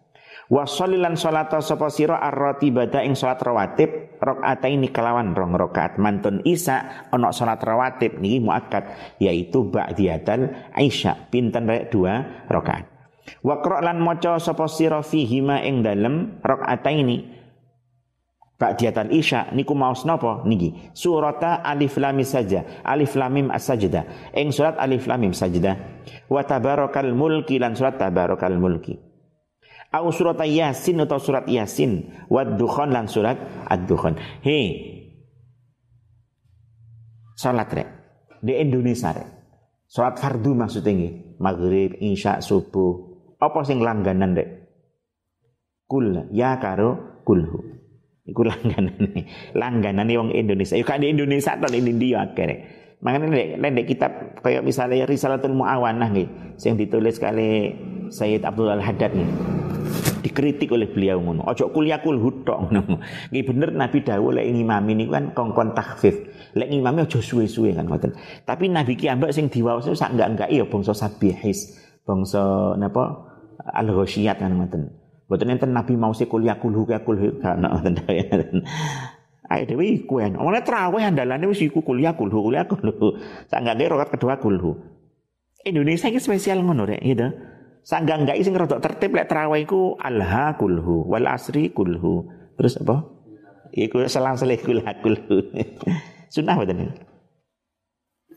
Wa 0.47 0.63
sholilan 0.63 1.19
salata 1.19 1.59
sapa 1.59 1.91
sira 1.91 2.23
ar-ratibata 2.23 3.03
ing 3.03 3.19
salat 3.19 3.43
rawatib 3.43 4.15
rakaataini 4.23 4.95
kelawan 4.95 5.35
rong 5.35 5.59
rakaat. 5.59 5.99
Mantun 5.99 6.47
isa 6.47 7.07
ana 7.11 7.35
salat 7.35 7.59
rawatib 7.59 8.23
niki 8.23 8.39
muakkad 8.39 9.19
yaitu 9.19 9.67
ba'diyatal 9.67 10.71
isya 10.79 11.27
pinten 11.35 11.67
rek? 11.67 11.91
Dua 11.91 12.47
rakaat. 12.47 12.87
Wa 13.43 13.59
lan 13.83 13.99
maca 13.99 14.39
sapa 14.39 14.71
sira 14.71 15.03
fihi 15.03 15.43
ma 15.43 15.59
ing 15.67 15.83
dalem 15.83 16.39
rakaataini. 16.39 17.35
Ba'diyatal 18.55 19.11
isya 19.11 19.51
niku 19.51 19.75
maos 19.75 20.07
napa 20.07 20.47
niki? 20.47 20.95
Surata 20.95 21.59
alif 21.67 21.99
lam 21.99 22.23
saja 22.23 22.87
alif 22.87 23.19
lam 23.19 23.35
mim 23.35 23.49
as-sajdah. 23.51 24.31
Ing 24.31 24.55
surat 24.55 24.79
alif 24.79 25.11
lam 25.11 25.27
mim 25.27 25.35
sajdah 25.35 25.75
wa 26.31 26.43
tabarakal 26.47 27.11
mulki 27.11 27.59
lan 27.59 27.75
surat 27.75 27.99
tabarakal 27.99 28.55
mulki 28.55 29.06
Au 29.97 30.13
surat 30.13 30.37
Yasin 30.45 31.01
atau 31.01 31.17
surat 31.17 31.49
Yasin, 31.49 32.13
wad 32.29 32.61
dukhan 32.61 32.93
lan 32.93 33.09
surat 33.09 33.41
ad-dukhan. 33.65 34.21
Hei. 34.45 34.93
Salat 37.33 37.73
rek. 37.73 37.89
Di 38.45 38.61
Indonesia 38.61 39.17
rek. 39.17 39.29
Salat 39.89 40.21
fardu 40.21 40.53
maksudnya 40.53 40.93
nggih. 40.93 41.41
Maghrib, 41.41 41.97
Isya, 41.97 42.45
subuh. 42.45 42.93
Apa 43.41 43.65
sing 43.65 43.81
langganan 43.81 44.37
rek? 44.37 44.69
Kul 45.89 46.29
ya 46.29 46.61
karo 46.61 47.23
kulhu. 47.25 47.81
Iku 48.27 48.43
langganan 48.43 49.01
Langganan 49.57 50.13
wong 50.13 50.35
Indonesia. 50.35 50.77
Yuk 50.77 50.93
di 51.01 51.09
Indonesia 51.09 51.57
atau 51.57 51.73
di 51.73 51.81
India 51.81 52.27
akhirnya. 52.27 52.57
Makanya 53.01 53.33
lek 53.33 53.49
lek 53.61 53.87
kitab 53.87 54.13
kayak 54.45 54.61
misalnya 54.67 55.07
Risalatul 55.07 55.55
Muawanah 55.55 56.11
nih, 56.11 56.57
yang 56.65 56.75
ditulis 56.81 57.21
kali 57.21 57.77
Sayyid 58.09 58.43
Abdul 58.43 58.73
Al 58.73 58.83
Haddad 58.83 59.13
nih. 59.15 59.31
Dikritik 60.27 60.75
oleh 60.75 60.91
beliau 60.91 61.23
ngono. 61.23 61.47
Ojo 61.47 61.71
kuliah 61.71 62.03
kul 62.03 62.19
tok 62.43 62.67
ngono. 62.67 62.99
Nggih 63.31 63.45
bener 63.47 63.71
Nabi 63.71 64.03
dawuh 64.03 64.35
lek 64.35 64.51
ngimami 64.51 64.99
niku 64.99 65.15
kan 65.15 65.31
kongkon 65.31 65.71
takhfif. 65.71 66.19
Lek 66.59 66.67
ngimami 66.75 67.07
ojo 67.07 67.23
suwe-suwe 67.23 67.71
kan 67.79 67.87
ngoten. 67.87 68.11
Tapi 68.43 68.67
Nabi 68.67 68.99
ki 68.99 69.07
ambek 69.07 69.31
sing 69.31 69.47
diwaos 69.47 69.87
sak 69.87 70.19
enggak-enggak 70.19 70.51
ya 70.51 70.67
bangsa 70.67 70.99
sabihis, 70.99 71.79
bangsa 72.03 72.75
napa 72.75 73.23
al-ghasyiyat 73.71 74.43
kan 74.43 74.51
ngoten. 74.59 74.91
Mboten 75.31 75.47
enten 75.55 75.71
Nabi 75.71 75.95
mau 75.95 76.11
kuliah 76.11 76.59
kulhu 76.59 76.91
kulhu 76.91 77.39
kan 77.39 77.63
ngoten. 77.63 78.03
Ayo 79.47 79.63
dewi 79.63 80.03
iku 80.03 80.19
en. 80.19 80.35
Omone 80.35 80.59
traweh 80.67 81.07
andalane 81.07 81.47
wis 81.47 81.63
iku 81.63 81.87
kuliah 81.87 82.19
kulhu 82.19 82.51
kuliah 82.51 82.67
kulhu. 82.67 83.15
Sanggane 83.47 83.87
rokat 83.87 84.19
kedua 84.19 84.43
kulhu. 84.43 84.75
Indonesia 85.63 86.11
ini 86.11 86.19
spesial 86.19 86.67
ngono 86.67 86.83
rek 86.83 87.03
gitu. 87.07 87.31
Sangga 87.87 88.19
enggak 88.19 88.43
sing 88.43 88.59
rodok 88.59 88.83
tertib 88.83 89.15
lek 89.15 89.31
traweh 89.31 89.63
iku 89.63 89.95
alha 90.03 90.59
kulhu 90.59 91.07
wal 91.07 91.23
asri 91.31 91.71
kulhu. 91.71 92.27
Terus 92.59 92.83
apa? 92.83 93.07
Iku 93.71 94.03
selang 94.11 94.35
selih 94.35 94.59
kulhu 94.59 94.83
kulhu. 94.83 95.37
Sunah 96.35 96.59
betul 96.59 96.91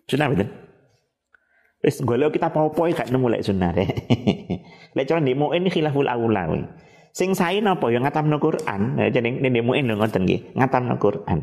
Sunah 0.05 0.27
betul. 0.29 0.53
Wis 1.81 1.97
golek 2.05 2.37
kita 2.37 2.53
popo 2.53 2.85
gak 2.93 3.09
nemu 3.09 3.25
lek 3.25 3.41
sunah 3.41 3.73
rek. 3.73 3.89
lek 4.95 5.09
ndemo 5.09 5.49
ini 5.57 5.73
khilaful 5.73 6.05
aula 6.05 6.45
Sing 7.09 7.33
sae 7.33 7.57
napa 7.57 7.89
ya 7.89 8.05
ngatamno 8.05 8.37
Quran. 8.37 9.01
Nene 9.01 9.65
muin 9.65 9.89
lho 9.89 9.97
ngoten 9.97 10.29
nggih, 10.29 10.53
ngatamno 10.53 11.01
Quran. 11.01 11.41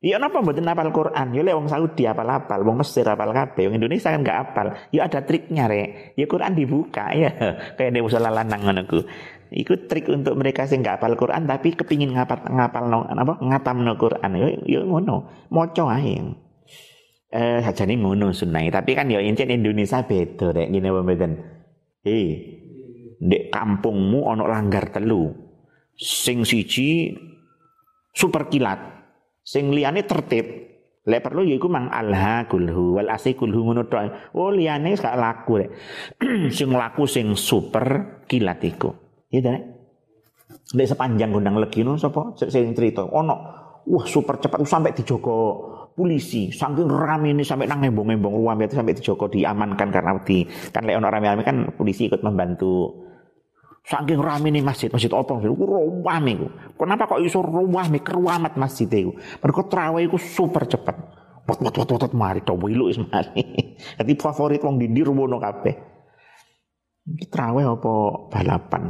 Ya 0.00 0.16
napa 0.16 0.40
mboten 0.40 0.64
apal 0.64 0.88
Quran? 0.96 1.36
Ya 1.36 1.44
lek 1.44 1.52
wong 1.52 1.68
Saudi 1.68 2.08
apal-apal, 2.08 2.64
wong 2.64 2.80
Mesir 2.80 3.04
apal 3.04 3.36
kabeh, 3.36 3.68
wong 3.68 3.76
Indonesia 3.76 4.08
kan 4.08 4.24
gak 4.24 4.38
apal. 4.48 4.66
Ya 4.96 5.04
ada 5.04 5.20
triknya 5.20 5.68
rek. 5.68 6.16
Ya 6.16 6.24
Quran 6.24 6.56
dibuka 6.56 7.12
ya. 7.12 7.28
Kayak 7.76 7.92
dhewe 7.92 8.08
musala 8.08 8.32
lanang 8.32 8.64
ngono 8.64 8.88
ku. 8.88 9.04
Iku 9.52 9.84
trik 9.84 10.08
untuk 10.08 10.40
mereka 10.40 10.64
sing 10.64 10.80
gak 10.80 11.04
apal 11.04 11.20
Quran 11.20 11.44
tapi 11.44 11.76
kepingin 11.76 12.16
ngapal 12.16 12.48
ngapal 12.48 12.84
no, 12.88 13.04
apa 13.04 13.44
ngatamno 13.44 13.92
Quran. 14.00 14.30
Ya, 14.40 14.48
ya 14.64 14.80
ngono. 14.88 15.28
Maca 15.52 15.84
ae. 15.92 16.16
Eh 17.30 17.60
sajane 17.60 17.94
ngono 18.00 18.32
sunai, 18.32 18.72
tapi 18.72 18.96
kan 18.96 19.06
ya 19.06 19.20
incen 19.20 19.52
Indonesia 19.52 20.00
beda 20.00 20.56
rek 20.56 20.72
ngene 20.72 20.88
apa 20.88 21.00
mboten. 21.04 21.32
Hei, 22.00 22.24
dek 23.20 23.52
kampungmu 23.52 24.24
ono 24.24 24.48
langgar 24.48 24.88
telu. 24.88 25.28
Sing 25.92 26.48
siji 26.48 27.12
super 28.16 28.48
kilat. 28.48 28.99
Sing 29.44 29.74
liyane 29.74 30.04
tertib. 30.04 30.46
Lek 31.00 31.24
perlu 31.24 31.48
ya 31.48 31.56
iku 31.56 31.72
mang 31.72 31.88
alha 31.88 32.44
kulhu 32.44 33.00
wal 33.00 33.08
asi 33.08 33.32
kulhu 33.32 33.64
ngono 33.66 33.88
tok. 33.88 34.36
Oh 34.36 34.52
liyane 34.52 34.94
gak 34.94 35.16
laku 35.16 35.64
rek. 35.64 35.70
sing 36.56 36.68
laku 36.70 37.08
sing 37.08 37.32
super 37.34 38.20
kilat 38.28 38.60
iku. 38.62 38.92
Ya 39.32 39.40
ta 39.40 39.56
Lek 40.70 40.86
sepanjang 40.86 41.34
gondang 41.34 41.58
legino 41.58 41.98
sapa 41.98 42.36
sing 42.36 42.74
cerita 42.76 43.02
ono 43.02 43.34
wah 43.90 44.06
super 44.06 44.38
cepat 44.38 44.62
sampai 44.62 44.94
dijogo 44.94 45.66
polisi 45.98 46.54
saking 46.54 46.86
rame 46.86 47.34
ini 47.34 47.42
sampai 47.42 47.66
nang 47.66 47.82
embong-embong 47.82 48.38
ruang 48.38 48.62
itu 48.62 48.78
sampai 48.78 48.94
dijogo 48.94 49.26
diamankan 49.26 49.90
karena 49.90 50.14
di 50.22 50.46
kan 50.70 50.86
lek 50.86 50.96
ono 50.96 51.10
rame-rame 51.10 51.42
kan 51.42 51.56
polisi 51.74 52.06
ikut 52.06 52.22
membantu 52.22 52.94
Saking 53.80 54.20
rame 54.20 54.52
nih 54.52 54.60
masjid, 54.60 54.92
masjid 54.92 55.08
apa? 55.10 55.40
Iku 55.40 55.64
rame 56.04 56.30
iku. 56.36 56.46
Kenapa 56.76 57.08
kok 57.08 57.20
iso 57.24 57.40
rame 57.40 57.98
keruamat 58.04 58.54
masjid 58.60 58.86
itu? 58.86 59.16
Mereka 59.40 59.66
terawih 59.66 60.04
iku 60.06 60.20
super 60.20 60.68
cepat. 60.68 60.96
Wat 61.48 61.58
wat 61.64 61.74
wat 61.74 61.90
wat 61.90 62.12
mari 62.14 62.44
to 62.44 62.54
wilu 62.54 62.92
is 62.92 63.00
mari. 63.00 63.40
Dadi 63.98 64.12
favorit 64.20 64.60
wong 64.62 64.78
dindi 64.78 65.00
rumono 65.00 65.40
kabeh. 65.40 65.74
Iki 67.08 67.26
terawih 67.32 67.74
apa 67.74 67.92
balapan? 68.30 68.82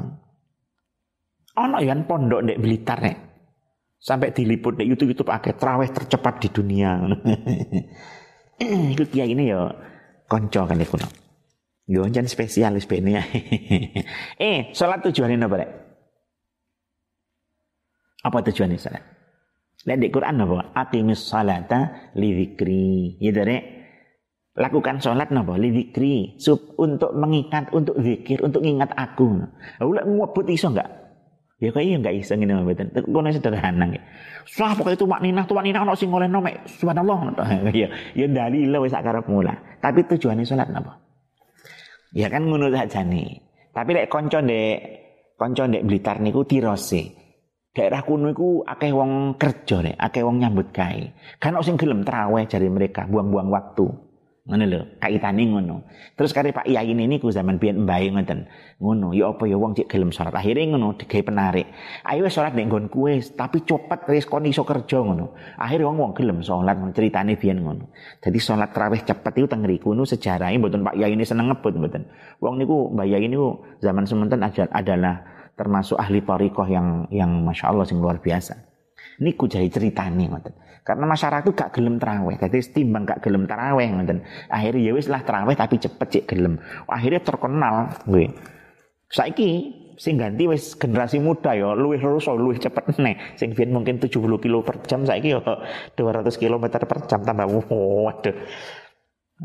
Ono 1.57 1.79
ya 1.81 1.95
pondok 2.05 2.41
ndek 2.45 2.61
Blitar 2.61 2.99
nek. 3.01 3.17
Sampai 4.01 4.33
diliput 4.33 4.77
nek 4.81 4.89
YouTube-YouTube 4.89 5.31
akeh 5.31 5.55
terawih 5.57 5.89
tercepat 5.93 6.41
di 6.43 6.49
dunia. 6.51 7.01
Iku 8.93 9.05
kiai 9.09 9.33
ini 9.33 9.49
ya 9.49 9.71
konco 10.29 10.69
kan 10.69 10.77
iku. 10.77 11.01
Yo 11.91 12.07
jan 12.07 12.31
spesialis 12.31 12.87
bene 12.87 13.19
ya. 13.19 13.25
eh, 14.47 14.71
salat 14.71 15.03
tujuannya 15.03 15.43
apa 15.43 15.57
rek? 15.59 15.71
Apa 18.23 18.39
tujuannya 18.47 18.79
salat? 18.79 19.03
Lihat 19.91 19.99
di 19.99 20.09
Quran 20.15 20.39
apa? 20.39 20.71
Aqimis 20.87 21.27
salata 21.27 22.15
li 22.15 22.31
dzikri. 22.31 23.19
Ya 23.19 23.35
rek. 23.43 23.63
Lakukan 24.55 25.03
salat 25.03 25.35
napa? 25.35 25.59
Li. 25.59 25.91
Sub 26.39 26.79
untuk 26.79 27.11
mengingat, 27.19 27.75
untuk 27.75 27.99
zikir, 27.99 28.39
untuk 28.39 28.63
ingat 28.63 28.95
aku. 28.95 29.43
Lah 29.83 30.07
ngobot 30.07 30.47
iso 30.47 30.71
enggak? 30.71 30.87
Ya 31.59 31.75
kok 31.75 31.83
iya 31.83 31.99
enggak 31.99 32.15
iso 32.15 32.39
ngene 32.39 32.63
mboten. 32.63 32.95
Kono 33.11 33.35
sederhana 33.35 33.91
nggih. 33.91 34.05
Sah 34.47 34.79
pokoke 34.79 34.95
itu 34.95 35.11
makninah, 35.11 35.43
tuh 35.43 35.59
makninah 35.59 35.83
ono 35.83 35.99
sing 35.99 36.15
oleh 36.15 36.31
mek 36.31 36.71
subhanallah. 36.71 37.35
Ya 37.75 37.91
ya 38.15 38.31
dalil 38.31 38.79
wis 38.79 38.95
sak 38.95 39.03
karep 39.03 39.27
mula. 39.27 39.59
Tapi 39.83 40.07
tujuannya 40.07 40.47
salat 40.47 40.71
napa? 40.71 41.10
Ya 42.11 42.27
kan 42.27 42.51
ngono 42.51 42.67
nih. 42.71 43.29
Tapi 43.71 43.91
lek 43.95 44.11
konco 44.11 44.43
ndek 44.43 44.79
konco 45.39 45.63
ndek 45.71 45.87
Blitar 45.87 46.19
niku 46.19 46.43
tirose. 46.43 47.21
Daerah 47.71 48.03
kuno 48.03 48.35
iku 48.35 48.67
akeh 48.67 48.91
wong 48.91 49.39
kerja 49.39 49.79
nek, 49.79 49.95
akeh 49.95 50.27
wong 50.27 50.43
nyambut 50.43 50.75
gawe. 50.75 51.07
Kan 51.39 51.55
sing 51.63 51.79
gelem 51.79 52.03
traweh 52.03 52.43
jari 52.51 52.67
mereka, 52.67 53.07
buang-buang 53.07 53.47
waktu. 53.47 54.10
Ngono 54.41 54.65
lho, 54.65 54.81
kaitane 54.97 55.53
ngono. 55.53 55.85
Terus 56.17 56.33
kare 56.33 56.49
Pak 56.57 56.65
Yai 56.65 56.97
ini 56.97 57.05
niku 57.05 57.29
zaman 57.29 57.61
biyen 57.61 57.85
mbae 57.85 58.09
ngoten. 58.09 58.49
Ngono, 58.81 59.13
ya 59.13 59.29
apa 59.29 59.45
ya 59.45 59.61
wong 59.61 59.77
cek 59.77 59.93
gelem 59.93 60.17
salat. 60.17 60.33
Akhire 60.33 60.65
ngono 60.65 60.97
digawe 60.97 61.21
penarik. 61.29 61.69
Ayo 62.09 62.25
wis 62.25 62.33
salat 62.33 62.57
nek 62.57 62.73
nggon 62.73 62.89
kuwe, 62.89 63.21
tapi 63.37 63.61
cepet 63.69 64.09
wis 64.09 64.25
kon 64.25 64.49
iso 64.49 64.65
kerja 64.65 65.05
ngono. 65.05 65.37
Akhire 65.61 65.85
wong 65.85 66.01
wong 66.01 66.13
gelem 66.17 66.41
salat 66.41 66.81
ceritane 66.97 67.37
biyen 67.37 67.61
ngono. 67.61 67.93
Jadi 68.25 68.39
salat 68.41 68.73
tarawih 68.73 69.05
cepet 69.05 69.33
itu 69.37 69.47
teng 69.47 69.61
ngriku 69.61 69.93
nu 69.93 70.09
sejarahnya 70.09 70.57
mboten 70.57 70.89
Pak 70.89 70.97
Yai 70.97 71.13
ini 71.13 71.29
seneng 71.29 71.53
ngebut 71.53 71.77
mboten. 71.77 72.09
Wong 72.41 72.57
niku 72.57 72.89
Mbak 72.97 73.07
Yai 73.13 73.29
niku 73.29 73.61
zaman 73.85 74.09
semanten 74.09 74.41
adalah 74.41 75.21
termasuk 75.53 76.01
ahli 76.01 76.25
thariqah 76.25 76.69
yang 76.73 76.89
yang 77.13 77.45
Masya 77.45 77.69
Allah 77.69 77.85
sing 77.85 78.01
luar 78.01 78.25
biasa. 78.25 78.70
Niku 79.21 79.45
jadi 79.51 79.69
ceritane 79.69 80.29
ngoten. 80.33 80.55
Karena 80.81 81.05
masyarakat 81.05 81.45
itu 81.45 81.53
gak 81.53 81.71
gelem 81.77 82.01
terawih. 82.01 82.37
Jadi 82.41 82.57
timbang 82.73 83.05
gak 83.05 83.21
gelem 83.21 83.45
terawih 83.45 83.89
ngoten. 83.93 84.25
Akhirnya 84.49 84.81
ya 84.81 84.93
wis 84.97 85.07
lah 85.13 85.21
terawih 85.21 85.55
tapi 85.55 85.77
cepet 85.77 86.09
cek 86.09 86.25
gelem. 86.29 86.57
Akhirnya 86.89 87.21
terkenal 87.21 87.93
gue. 88.09 88.33
Saiki 89.11 89.81
sing 90.01 90.17
ganti 90.17 90.49
wis 90.49 90.81
generasi 90.81 91.21
muda 91.21 91.53
ya 91.53 91.77
luwih 91.77 92.01
lurus 92.01 92.25
luwih 92.33 92.57
cepet 92.57 92.97
nih 92.97 93.21
sing 93.37 93.53
biyen 93.53 93.69
mungkin 93.69 94.01
70 94.01 94.17
kilo 94.41 94.65
per 94.65 94.81
jam 94.89 95.05
saiki 95.05 95.37
ya 95.37 95.45
200 95.45 96.25
km 96.41 96.65
per 96.89 97.05
jam 97.05 97.21
tambah 97.21 97.45
waduh 97.45 98.33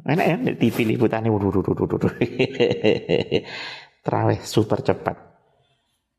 enak 0.07 0.25
ya 0.31 0.35
di 0.39 0.55
TV 0.55 0.95
liputannya 0.95 1.27
terawih 4.07 4.39
super 4.47 4.79
cepat 4.79 5.15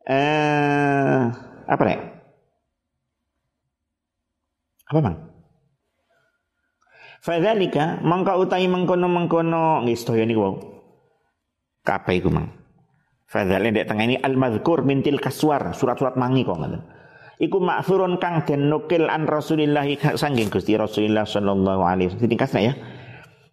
eh 0.04 1.24
apa 1.64 1.82
nih 1.88 2.15
apa 4.86 4.98
bang? 5.02 5.16
Fadzalika 7.26 7.98
mangka 8.06 8.38
utai 8.38 8.70
mengkono-mengkono 8.70 9.82
nggih 9.82 9.98
sedaya 9.98 10.22
niku 10.22 10.40
wau. 10.42 10.54
Kabeh 11.82 12.22
iku 12.22 12.30
mang. 12.30 12.54
Fadzalika 13.26 13.72
ndek 13.74 13.86
tengah 13.90 14.04
ini 14.06 14.16
al-madzkur 14.22 14.86
mintil 14.86 15.18
kaswar, 15.18 15.74
surat-surat 15.74 16.14
mangi 16.14 16.46
kok 16.46 16.54
ngoten. 16.54 16.82
Iku 17.36 17.60
makfurun 17.60 18.16
kang 18.16 18.48
den 18.48 18.72
nukil 18.72 19.12
an 19.12 19.28
Rasulillah 19.28 19.84
sanggeng 20.16 20.48
Gusti 20.48 20.72
Rasulillah 20.78 21.28
sallallahu 21.28 21.82
alaihi 21.84 22.08
wasallam. 22.14 22.30
Tingkasna 22.32 22.60
ya. 22.62 22.72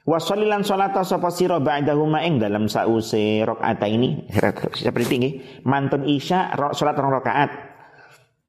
Wa 0.04 0.20
sallilan 0.20 0.68
salata 0.68 1.00
sapa 1.08 1.32
sira 1.32 1.64
ba'dahu 1.64 2.04
ma 2.08 2.20
ing 2.28 2.36
dalam 2.36 2.68
sause 2.68 3.40
rakaat 3.48 3.80
ini 3.88 4.28
seperti 4.76 5.14
ini 5.16 5.30
mantun 5.64 6.04
isya 6.04 6.52
salat 6.76 7.00
rakaat 7.00 7.73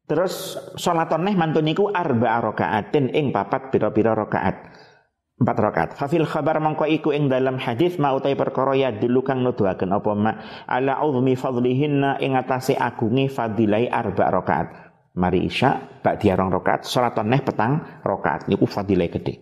Terus 0.04 0.60
sholaton 0.76 1.24
neh 1.24 1.32
mantun 1.32 1.64
niku 1.64 1.88
arba 1.88 2.36
rakaatin 2.44 3.08
ing 3.16 3.32
papat 3.32 3.72
pira-pira 3.72 4.12
rakaat. 4.12 4.56
Empat 5.34 5.56
rakaat. 5.58 5.90
Fafil 5.96 6.28
khabar 6.28 6.60
mangko 6.60 6.84
iku 6.84 7.10
ing 7.10 7.32
dalam 7.32 7.56
hadis 7.56 7.96
mau 7.96 8.20
utai 8.20 8.36
perkara 8.36 8.76
ya 8.76 8.92
dulu 8.92 9.24
kang 9.24 9.42
nuduhaken 9.42 9.90
apa 9.90 10.10
ma 10.14 10.32
ala 10.68 11.02
uzmi 11.02 11.34
fadlihinna 11.34 12.22
ing 12.22 12.36
atase 12.36 12.76
agunge 12.76 13.32
fadilai 13.32 13.88
arba 13.88 14.30
rakaat. 14.30 14.68
Mari 15.14 15.46
isya 15.46 16.02
ba'di 16.04 16.30
rong 16.30 16.50
rakaat, 16.52 16.86
sholaton 16.86 17.30
neh 17.30 17.42
petang 17.42 18.02
rakaat 18.04 18.46
niku 18.46 18.68
fadilai 18.68 19.08
gede. 19.08 19.40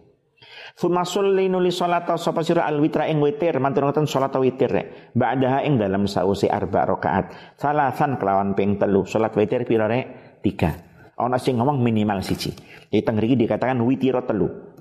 Fumasul 0.72 1.36
nuli 1.36 1.68
salat 1.68 2.08
sapa 2.16 2.40
sira 2.40 2.64
al 2.64 2.80
witra 2.80 3.04
ing 3.04 3.20
witir 3.20 3.60
mantun 3.60 3.84
ngoten 3.84 4.08
salat 4.08 4.32
witir 4.40 4.72
rek. 4.72 5.12
Ba'daha 5.12 5.66
ing 5.68 5.76
dalam 5.76 6.08
sausi 6.08 6.48
arba 6.48 6.88
rakaat. 6.88 7.58
Salasan 7.60 8.16
kelawan 8.16 8.56
ping 8.56 8.80
telu. 8.80 9.04
Salat 9.04 9.36
witir 9.36 9.68
pira 9.68 9.84
rek? 9.90 10.32
Tiga. 10.43 10.74
Ono 11.22 11.38
sing 11.38 11.57
ngomong 11.57 11.78
minimal 11.78 12.20
siji. 12.20 12.51
Jadi 12.90 13.03
teng 13.07 13.16
dikatakan 13.16 13.78
witiro 13.86 14.26
telu. 14.26 14.72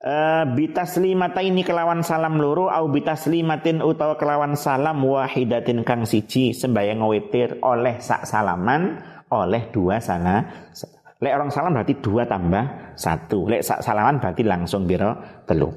Uh, 0.00 0.48
bitaslimata 0.56 1.44
ini 1.44 1.60
kelawan 1.60 2.00
salam 2.00 2.40
loro 2.40 2.72
au 2.72 2.88
bitaslimatin 2.88 3.84
utawa 3.84 4.16
kelawan 4.16 4.56
salam 4.56 5.04
wahidatin 5.04 5.84
kang 5.84 6.08
siji 6.08 6.56
sembayang 6.56 7.04
witir 7.04 7.60
oleh 7.60 8.00
sak 8.00 8.24
salaman 8.24 8.96
oleh 9.28 9.68
dua 9.68 10.00
sana 10.00 10.40
lek 11.20 11.36
orang 11.36 11.52
salam 11.52 11.76
berarti 11.76 12.00
dua 12.00 12.24
tambah 12.24 12.96
satu 12.96 13.44
lek 13.44 13.60
sak 13.60 13.84
salaman 13.84 14.16
berarti 14.16 14.40
langsung 14.40 14.88
biro 14.88 15.44
telu 15.44 15.68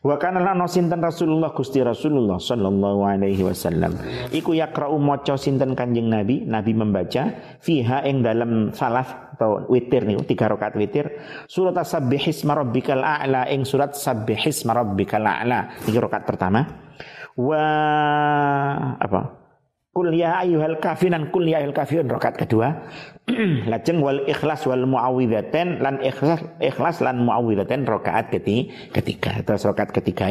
Wa 0.00 0.16
kana 0.16 0.40
lana 0.40 0.64
sinten 0.64 0.96
Rasulullah 0.96 1.52
Gusti 1.52 1.84
Rasulullah 1.84 2.40
sallallahu 2.40 3.04
alaihi 3.04 3.44
wasallam. 3.44 4.00
Iku 4.32 4.56
yaqra'u 4.56 4.96
maca 4.96 5.36
sinten 5.36 5.76
Kanjeng 5.76 6.08
Nabi, 6.08 6.40
Nabi 6.48 6.72
membaca 6.72 7.56
fiha 7.60 8.08
ing 8.08 8.24
dalam 8.24 8.72
salah 8.72 9.36
atau 9.36 9.68
witir 9.68 10.08
nih, 10.08 10.20
tiga 10.24 10.48
rakaat 10.48 10.72
witir, 10.76 11.20
surat 11.44 11.76
As-Sabbihisma 11.76 12.56
rabbikal 12.56 13.00
a'la 13.00 13.48
ing 13.52 13.68
surat 13.68 13.92
Sabbihisma 13.92 14.72
rabbikal 14.72 15.20
a'la. 15.20 15.68
Tiga 15.84 16.00
rakaat 16.08 16.24
pertama. 16.24 16.64
Wa 17.36 17.64
apa? 18.96 19.39
Kul 19.90 20.14
ya 20.14 20.38
ayyuhal 20.38 20.78
kafiran 20.78 21.34
kul 21.34 21.50
ya 21.50 21.58
ayyuhal 21.58 21.74
kafirun 21.74 22.06
rakaat 22.06 22.38
kedua. 22.38 22.86
Lajeng 23.70 23.98
wal 23.98 24.22
ikhlas 24.22 24.62
wal 24.70 24.86
muawwidzatain 24.86 25.82
lan 25.82 25.98
ikhlas 25.98 26.46
ikhlas 26.62 27.02
lan 27.02 27.26
muawwidzatain 27.26 27.90
rakaat 27.90 28.30
ketiga. 28.30 29.42
Terus 29.42 29.66
rakaat 29.66 29.90
ketiga 29.90 30.30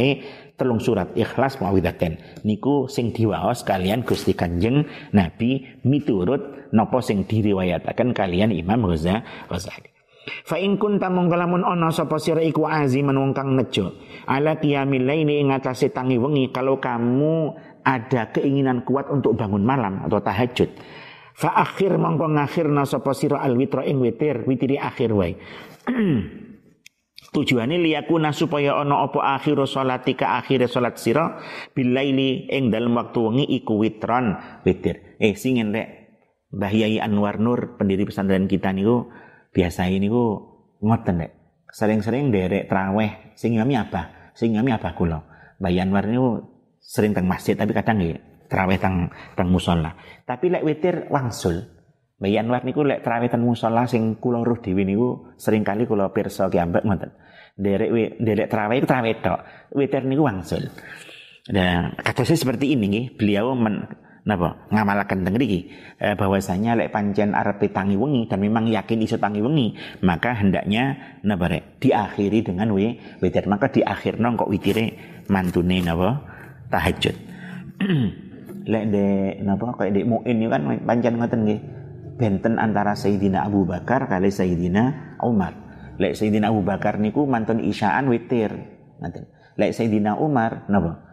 telung 0.56 0.80
surat 0.80 1.12
ikhlas 1.12 1.60
muawwidzatain. 1.60 2.48
Niku 2.48 2.88
sing 2.88 3.12
diwaos 3.12 3.68
kalian 3.68 4.08
Gusti 4.08 4.32
Kanjeng 4.32 4.88
Nabi 5.12 5.84
miturut 5.84 6.72
napa 6.72 7.04
sing 7.04 7.28
diriwayataken 7.28 8.16
kalian 8.16 8.56
Imam 8.56 8.88
Ghazali. 8.88 10.00
Fa 10.46 10.58
in 10.62 10.78
kunta 10.78 11.10
mongko 11.10 11.36
lamun 11.36 11.66
ana 11.66 11.90
sapa 11.90 12.22
sira 12.22 12.42
iku 12.44 12.70
aziman 12.70 13.18
wong 13.18 13.32
kang 13.34 13.58
nejo 13.58 13.98
ala 14.30 14.62
qiyamil 14.62 15.06
laili 15.06 15.42
ing 15.42 15.50
atase 15.50 15.90
tangi 15.90 16.22
wengi 16.22 16.54
kalau 16.54 16.78
kamu 16.78 17.56
ada 17.84 18.32
keinginan 18.34 18.84
kuat 18.88 19.12
untuk 19.12 19.36
bangun 19.36 19.64
malam 19.64 20.06
atau 20.06 20.20
tahajud. 20.20 20.70
Fa 21.40 21.56
akhir 21.56 21.96
mongko 21.96 22.36
ngakhirna 22.36 22.84
sapa 22.84 23.16
sira 23.16 23.40
al 23.40 23.56
witra 23.56 23.88
ing 23.88 24.04
witir, 24.04 24.44
witiri 24.44 24.76
akhir 24.76 25.16
wae. 25.16 25.40
Tujuane 27.30 27.78
liyakuna 27.78 28.34
supaya 28.34 28.82
ana 28.82 29.06
apa 29.06 29.38
akhiru 29.38 29.70
salati 29.70 30.18
ka 30.18 30.42
akhire 30.42 30.66
salat 30.66 30.98
sira 30.98 31.38
bilaili 31.78 32.50
ing 32.50 32.74
dalem 32.74 32.98
waktu 32.98 33.20
wengi 33.22 33.46
iku 33.62 33.78
witron 33.78 34.34
witir. 34.66 35.16
Eh 35.22 35.38
sing 35.38 35.62
rek 35.70 36.10
Mbah 36.50 36.74
Yai 36.74 36.98
Anwar 36.98 37.38
Nur 37.38 37.78
pendiri 37.78 38.10
pesantren 38.10 38.50
kita 38.50 38.74
niku 38.74 39.14
biasa 39.54 39.86
ini 39.94 40.10
ku 40.10 40.42
ngoten 40.82 41.22
rek. 41.22 41.32
Sering-sering 41.70 42.34
derek 42.34 42.66
traweh 42.66 43.38
sing 43.38 43.62
ngami 43.62 43.78
apa? 43.78 44.34
Sing 44.34 44.58
ngami 44.58 44.74
apa 44.74 44.98
kula. 44.98 45.22
Mbah 45.62 45.72
Anwar 45.86 46.10
niku 46.10 46.49
sering 46.90 47.14
teng 47.14 47.30
masjid 47.30 47.54
tapi 47.54 47.70
kadang 47.78 48.02
nggih 48.02 48.18
terawih 48.50 48.82
teng 48.82 49.14
teng 49.38 49.54
musola. 49.54 49.94
Tapi 50.26 50.50
lek 50.50 50.66
witir 50.66 51.06
wangsul. 51.14 51.78
Mbak 52.18 52.32
Yanwar 52.34 52.62
niku 52.66 52.82
lek 52.82 53.06
terawih 53.06 53.30
teng 53.30 53.46
musola 53.46 53.86
sing 53.86 54.18
kula 54.18 54.42
ruh 54.42 54.58
dhewe 54.58 54.82
niku 54.82 55.38
sering 55.38 55.62
kali 55.62 55.86
kula 55.86 56.10
pirsa 56.10 56.50
ki 56.50 56.58
ambek 56.58 56.82
ngoten. 56.82 57.14
Derek 57.54 58.18
derek 58.18 58.50
terawih 58.50 58.82
terawih 58.82 59.22
tok. 59.22 59.40
Witir 59.78 60.02
niku 60.10 60.26
wangsul. 60.26 60.66
Nah, 61.50 61.94
kasusnya 62.06 62.38
seperti 62.38 62.78
ini 62.78 62.86
nggih, 62.94 63.06
beliau 63.18 63.58
men, 63.58 63.90
napa 64.28 64.70
ngamalaken 64.70 65.26
teng 65.26 65.36
eh, 65.42 66.14
bahwasanya 66.14 66.78
lek 66.78 66.94
pancen 66.94 67.34
arep 67.34 67.70
tangi 67.74 67.98
wengi 67.98 68.30
dan 68.30 68.44
memang 68.44 68.70
yakin 68.70 69.02
iso 69.02 69.18
tangi 69.18 69.42
wengi 69.42 69.74
maka 70.06 70.38
hendaknya 70.38 71.18
napa 71.26 71.50
diakhiri 71.82 72.46
dengan 72.46 72.70
we 72.76 73.00
witir 73.24 73.50
maka 73.50 73.74
diakhirno 73.74 74.38
kok 74.38 74.50
witire 74.52 74.94
mantune 75.32 75.82
napa 75.82 76.39
tahajud. 76.70 77.16
Lek 78.72 78.84
de 78.94 79.08
napa 79.42 79.74
kayak 79.76 79.92
de 79.98 80.02
muin 80.06 80.38
kan 80.50 80.62
pancen 80.86 81.14
ngoten 81.18 81.42
nggih. 81.46 81.62
Benten 82.20 82.60
antara 82.60 83.00
Sayyidina 83.00 83.48
Abu 83.48 83.64
Bakar 83.64 84.12
kali 84.12 84.28
Sayyidina 84.28 85.16
Umar. 85.24 85.56
Lek 85.98 86.20
Sayyidina 86.20 86.52
Abu 86.52 86.62
Bakar 86.68 87.00
niku 87.00 87.24
mantun 87.24 87.64
isyaan 87.64 88.12
witir. 88.12 88.52
Ngoten. 89.00 89.24
Lek 89.56 89.72
Sayyidina 89.72 90.20
Umar 90.20 90.68
napa? 90.68 91.08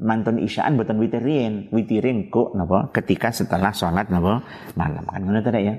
Mantun 0.00 0.40
isyaan 0.40 0.80
boten 0.80 0.96
witir 0.96 1.20
riyen, 1.20 1.68
witiring 1.72 2.32
kok 2.32 2.56
napa 2.56 2.88
ketika 2.92 3.32
setelah 3.32 3.72
sholat 3.72 4.08
napa 4.12 4.44
malam. 4.76 5.04
Kan 5.04 5.20
ngono 5.24 5.40
ya. 5.56 5.74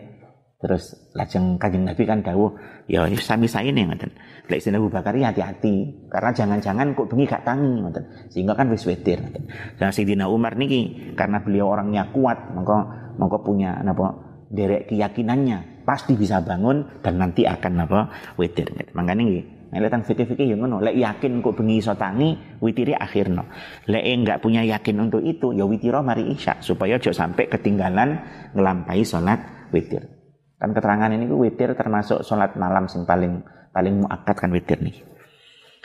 Terus 0.62 0.94
lajeng 1.18 1.58
kanjeng 1.58 1.90
Nabi 1.90 2.06
kan 2.06 2.22
dawuh, 2.22 2.54
ya 2.86 3.10
sami 3.18 3.50
nih 3.50 3.84
ngoten. 3.90 4.14
Lek 4.46 4.62
Sayyidina 4.62 4.78
Abu 4.78 4.94
Bakar 4.94 5.18
ya 5.18 5.34
hati-hati 5.34 6.06
karena 6.06 6.30
jangan-jangan 6.30 6.94
kok 6.94 7.10
bengi 7.10 7.26
gak 7.26 7.42
tangi 7.42 7.82
ngoten. 7.82 8.30
Sehingga 8.30 8.54
kan 8.54 8.70
wis 8.70 8.86
wetir 8.86 9.18
ngoten. 9.26 9.50
Dan 9.82 9.90
Sayyidina 9.90 10.30
Umar 10.30 10.54
niki 10.54 11.14
karena 11.18 11.42
beliau 11.42 11.74
orangnya 11.74 12.14
kuat, 12.14 12.54
mongko 12.54 12.78
mongko 13.18 13.38
punya 13.42 13.82
napa 13.82 14.14
derek 14.54 14.94
keyakinannya 14.94 15.82
pasti 15.82 16.14
bisa 16.14 16.46
bangun 16.46 17.02
dan 17.02 17.18
nanti 17.18 17.42
akan 17.50 17.74
napa 17.82 18.00
wetir. 18.38 18.70
Makanya 18.94 19.18
niki 19.18 19.42
Nek 19.72 19.88
tang 19.88 20.04
fikih-fikih 20.04 20.52
yang 20.52 20.68
ngono, 20.68 20.84
lek 20.84 21.00
yakin 21.00 21.40
kok 21.40 21.56
bengi 21.56 21.80
iso 21.80 21.96
tangi, 21.96 22.60
witiri 22.60 22.92
akhirno. 22.92 23.48
Lek 23.88 24.04
enggak 24.04 24.44
punya 24.44 24.68
yakin 24.68 25.00
untuk 25.00 25.24
itu, 25.24 25.56
ya 25.56 25.64
witiro 25.64 26.04
mari 26.04 26.28
isya 26.28 26.60
supaya 26.60 27.00
ojo 27.00 27.16
sampai 27.16 27.48
ketinggalan 27.48 28.20
ngelampaui 28.52 29.08
salat 29.08 29.40
witir. 29.72 30.21
Kan 30.62 30.78
keterangan 30.78 31.10
ini 31.10 31.26
witir 31.26 31.74
termasuk 31.74 32.22
sholat 32.22 32.54
malam 32.54 32.86
sing 32.86 33.02
paling 33.10 33.42
paling 33.74 34.06
muakat 34.06 34.38
kan 34.38 34.54
witir 34.54 34.78
nih. 34.78 34.94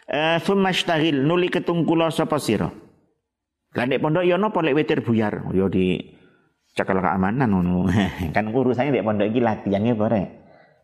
Eh 0.04 0.36
uh, 0.36 1.12
nuli 1.16 1.48
ketungkula 1.48 2.12
sapa 2.12 2.36
sira. 2.36 2.68
Lah 3.72 3.84
pondok 3.96 4.28
yo 4.28 4.36
ya 4.36 4.36
napa 4.36 4.60
lek 4.60 4.76
witir 4.76 5.00
buyar? 5.00 5.48
Yo 5.56 5.66
ya 5.66 5.72
di 5.72 5.96
cakal 6.76 7.00
keamanan 7.00 7.56
ngono. 7.56 7.88
kan 8.36 8.52
urusannya 8.52 8.92
di 8.92 9.00
pondok 9.00 9.32
iki 9.32 9.40
latihannya 9.40 9.96
bare. 9.96 10.22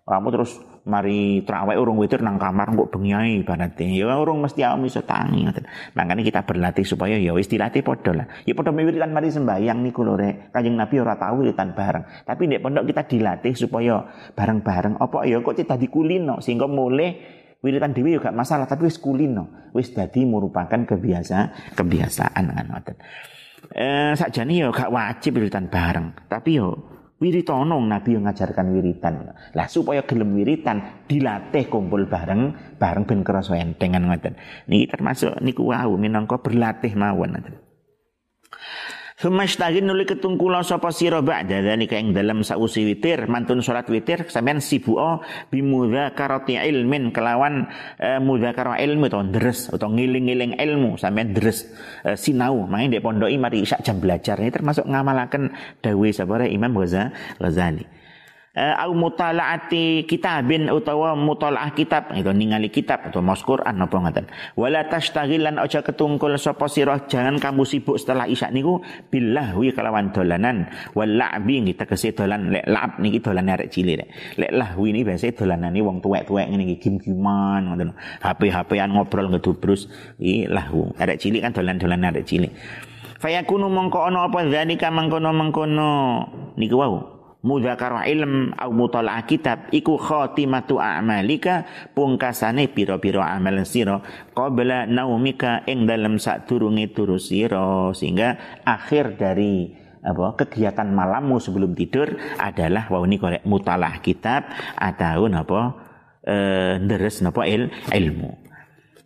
Kamu 0.08 0.28
terus 0.32 0.56
mari 0.82 1.46
terawih 1.46 1.78
urung 1.78 2.02
witir 2.02 2.26
nang 2.26 2.42
kamar 2.42 2.74
kok 2.74 2.90
bengi 2.90 3.42
ibaratnya. 3.42 3.86
Ya 3.86 4.18
urung 4.18 4.42
mesti 4.42 4.66
awak 4.66 4.82
iso 4.86 5.02
tangi 5.06 5.46
makanya 5.94 6.22
kita 6.26 6.40
berlatih 6.42 6.82
supaya 6.82 7.14
ya 7.18 7.30
wis 7.34 7.46
dilatih 7.46 7.86
padha 7.86 8.12
lah. 8.12 8.26
Ya 8.42 8.54
wiritan 8.58 9.14
mari 9.14 9.30
sembahyang 9.30 9.78
niku 9.78 10.02
lho 10.02 10.18
rek. 10.18 10.50
Kanjeng 10.50 10.74
Nabi 10.74 10.94
ora 10.98 11.14
tau 11.14 11.38
wiritan 11.38 11.74
bareng. 11.74 12.26
Tapi 12.26 12.42
nek 12.50 12.60
pondok 12.62 12.84
kita 12.90 13.02
dilatih 13.06 13.54
supaya 13.54 14.02
bareng-bareng 14.34 14.98
apa 14.98 15.22
ya 15.26 15.38
kok 15.38 15.54
kita 15.54 15.78
dikulino 15.78 16.42
sehingga 16.42 16.66
mulai 16.66 17.14
wiritan 17.62 17.94
dewi 17.94 18.18
juga 18.18 18.34
masalah 18.34 18.66
tapi 18.66 18.90
wis 18.90 18.98
kulino. 18.98 19.70
Wis 19.70 19.94
dadi 19.94 20.26
merupakan 20.26 20.82
kebiasa 20.82 21.72
kebiasaan 21.78 22.44
kan 22.50 22.66
ngoten. 22.66 22.96
Eh 23.72 24.12
sakjane 24.18 24.66
ya 24.66 24.68
gak 24.74 24.90
wajib 24.90 25.38
wiritan 25.38 25.70
bareng. 25.70 26.26
Tapi 26.26 26.58
yo 26.58 26.74
Wiritono 27.22 27.78
Nabi 27.78 28.18
yang 28.18 28.26
ngajarkan 28.26 28.74
wiritan. 28.74 29.30
Lah 29.54 29.66
supaya 29.70 30.02
gelem 30.02 30.34
wiritan 30.34 31.06
dilatih 31.06 31.70
kumpul 31.70 32.10
bareng 32.10 32.74
bareng 32.82 33.06
ben 33.06 33.22
kerasa 33.22 33.54
enteng 33.54 33.94
ngoten. 33.94 34.34
Niki 34.66 34.90
termasuk 34.90 35.38
niku 35.38 35.70
wau 35.70 35.94
minangka 35.94 36.42
berlatih 36.42 36.98
mawon 36.98 37.38
ngoten. 37.38 37.54
Sumastagin 39.20 39.84
nuli 39.84 40.08
ketungkula 40.08 40.64
sapa 40.64 40.88
sira 40.88 41.20
ba'da 41.20 41.60
dzalika 41.60 42.00
ing 42.00 42.16
dalam 42.16 42.40
sausi 42.40 42.84
witir. 42.88 43.28
Mantun 43.28 43.60
salat 43.60 43.88
witir 43.92 44.28
sampean 44.28 44.58
sibuka 44.58 45.20
bimudzakarati 45.52 46.56
ilmin 46.56 47.12
kelawan 47.12 47.68
uh, 48.00 48.18
mudzakarah 48.18 48.80
ilmu 48.80 49.12
to 49.12 49.20
deres 49.30 49.68
atau 49.68 49.92
ngiling-ngiling 49.92 50.56
ilmu. 50.56 50.96
Sampean 50.96 51.36
deres 51.36 51.68
uh, 52.08 52.16
sinau. 52.16 52.64
Main 52.64 52.88
di 52.88 52.98
pondoki 52.98 53.36
mari 53.36 53.62
isya 53.62 53.80
jam 53.84 54.00
belajar. 54.00 54.40
Ini 54.40 54.50
termasuk 54.50 54.88
ngamalaken 54.88 55.52
dawuh 55.84 56.10
sapa 56.12 56.48
Imam 56.48 56.72
Ghazali 56.76 58.01
au 58.52 58.92
mutalaati 58.92 60.04
kitabin 60.04 60.68
utawa 60.68 61.16
mutalaah 61.16 61.72
kitab. 61.72 62.12
Itu 62.12 62.32
ningali 62.36 62.68
kitab 62.68 63.08
atau 63.08 63.24
mas 63.24 63.40
Quran 63.40 63.80
apa 63.80 63.96
ngaten? 63.96 64.28
Wala 64.60 64.84
tashtaghilan 64.92 65.56
aja 65.56 65.80
ketungkul 65.80 66.36
sapa 66.36 66.68
sira 66.68 67.00
jangan 67.08 67.40
kamu 67.40 67.64
sibuk 67.64 67.96
setelah 67.96 68.28
isya 68.28 68.52
niku 68.52 68.84
billahi 69.08 69.72
kalawan 69.72 70.12
dolanan. 70.12 70.68
Wal 70.92 71.16
la'bi 71.16 71.64
kita 71.64 71.88
tegese 71.88 72.12
dolan 72.12 72.52
lek 72.52 72.68
la'ab 72.68 73.00
niki 73.00 73.24
dolan 73.24 73.48
arek 73.48 73.72
cilik 73.72 74.04
lek. 74.04 74.08
Lek 74.36 74.52
lahwi 74.52 74.92
ini 74.92 75.00
biasa 75.04 75.32
dolanane 75.32 75.80
wong 75.80 76.04
tuwek-tuwek 76.04 76.46
ngene 76.52 76.64
iki 76.68 76.76
gim-giman 76.88 77.72
ngoten 77.72 77.96
HP-HPan 78.20 78.92
ngobrol 78.92 79.32
ngedubrus. 79.32 79.88
Iki 80.20 80.52
lahu 80.52 80.92
arek 81.00 81.16
cilik 81.16 81.40
kan 81.40 81.56
dolan-dolan 81.56 82.04
arek 82.12 82.28
cilik. 82.28 82.52
Fayakunu 83.22 83.70
mongko 83.70 84.02
ana 84.02 84.26
apa? 84.26 84.42
Dzalika 84.44 84.90
mangkono 84.90 85.30
mangkono 85.30 85.90
niku 86.58 86.74
wau 86.74 87.11
mudzakarah 87.42 88.06
ilm 88.06 88.54
au 88.54 88.70
mutalaah 88.70 89.26
kitab 89.26 89.66
iku 89.74 89.98
khatimatu 89.98 90.78
a'malika 90.78 91.66
pungkasane 91.92 92.70
pira-pira 92.70 93.34
amal 93.34 93.66
sira 93.66 93.98
qabla 94.30 94.86
naumika 94.86 95.66
ing 95.66 95.84
dalem 95.84 96.22
sadurunge 96.22 96.94
turu 96.94 97.18
sira 97.18 97.90
sehingga 97.92 98.62
akhir 98.62 99.18
dari 99.18 99.74
apa 100.02 100.34
kegiatan 100.34 100.90
malammu 100.90 101.38
sebelum 101.38 101.78
tidur 101.78 102.18
adalah 102.38 102.90
wau 102.90 103.06
ini 103.06 103.22
korek 103.22 103.46
mutalah 103.46 104.02
kitab 104.02 104.50
atau 104.74 105.30
apa 105.30 105.60
eh 106.22 106.78
deres 106.82 107.22
napa 107.22 107.46
il, 107.46 107.70
ilmu. 107.90 108.30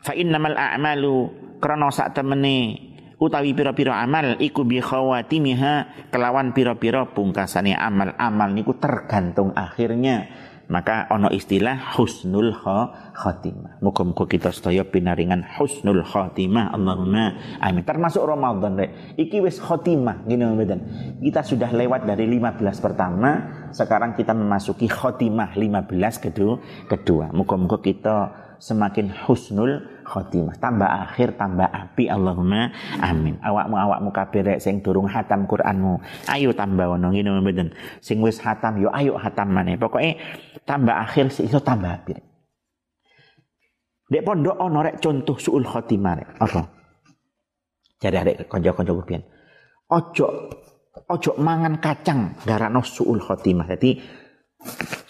Fa 0.00 0.12
innamal 0.12 0.56
a'malu 0.56 1.16
krana 1.60 1.88
sak 1.92 2.16
temene 2.16 2.85
utawi 3.16 3.56
pira-pira 3.56 4.00
amal 4.00 4.36
iku 4.36 4.64
bi 4.64 4.80
khawatimiha 4.80 6.08
kelawan 6.12 6.52
pira-pira 6.52 7.08
pungkasane 7.08 7.72
amal-amal 7.72 8.52
niku 8.52 8.76
tergantung 8.76 9.56
akhirnya 9.56 10.28
maka 10.66 11.06
ono 11.14 11.30
istilah 11.30 11.94
husnul 11.94 12.50
khatimah. 13.14 13.78
Muga-muga 13.78 14.26
kita 14.26 14.50
sedaya 14.50 14.82
pinaringan 14.82 15.46
husnul 15.46 16.02
khatimah. 16.02 16.74
Allahumma 16.74 17.38
amin. 17.62 17.86
Termasuk 17.86 18.26
Ramadan 18.26 18.74
rek. 18.74 19.14
Iki 19.14 19.46
wis 19.46 19.62
khatimah 19.62 20.26
gini 20.26 20.42
mboten. 20.42 20.80
Kita 21.22 21.46
sudah 21.46 21.70
lewat 21.70 22.10
dari 22.10 22.26
15 22.26 22.82
pertama, 22.82 23.30
sekarang 23.70 24.18
kita 24.18 24.34
memasuki 24.34 24.90
khotimah 24.90 25.54
15 25.54 26.18
kedua. 26.18 26.58
kedua. 26.90 27.30
Muka-muka 27.30 27.78
kita 27.78 28.16
semakin 28.58 29.14
husnul 29.30 29.95
khotimah. 30.06 30.56
Tambah 30.62 30.86
akhir, 30.86 31.34
tambah 31.34 31.66
api. 31.66 32.06
Allahumma 32.06 32.70
amin. 33.02 33.42
Awakmu 33.42 33.74
awakmu 33.74 34.08
kabeh 34.14 34.62
sing 34.62 34.80
durung 34.80 35.10
hatam 35.10 35.50
Qur'anmu. 35.50 35.98
Ayo 36.30 36.54
tambah 36.54 36.96
ono 36.96 37.10
ngene 37.10 37.42
mboten. 37.42 37.74
Sing 37.98 38.22
wis 38.22 38.38
hatam 38.40 38.78
yo 38.78 38.88
ayo 38.94 39.18
hatam 39.18 39.50
maneh. 39.50 39.74
Pokoke 39.76 40.16
tambah 40.62 40.94
akhir 40.94 41.34
iso 41.34 41.58
tambah 41.58 41.90
api. 41.90 42.14
Dek 44.06 44.22
pondok 44.22 44.56
ono 44.62 44.78
rek 44.86 45.02
contoh 45.02 45.34
suul 45.34 45.66
khotimah 45.66 46.14
rek. 46.14 46.28
Apa? 46.38 46.62
Jadi 47.98 48.16
arek 48.16 48.36
kanca-kanca 48.46 48.94
kupian. 48.94 49.22
Ojo 49.90 50.26
ojo 51.10 51.30
mangan 51.42 51.82
kacang 51.82 52.38
garano 52.46 52.86
suul 52.86 53.18
khotimah. 53.18 53.66
Jadi 53.74 53.98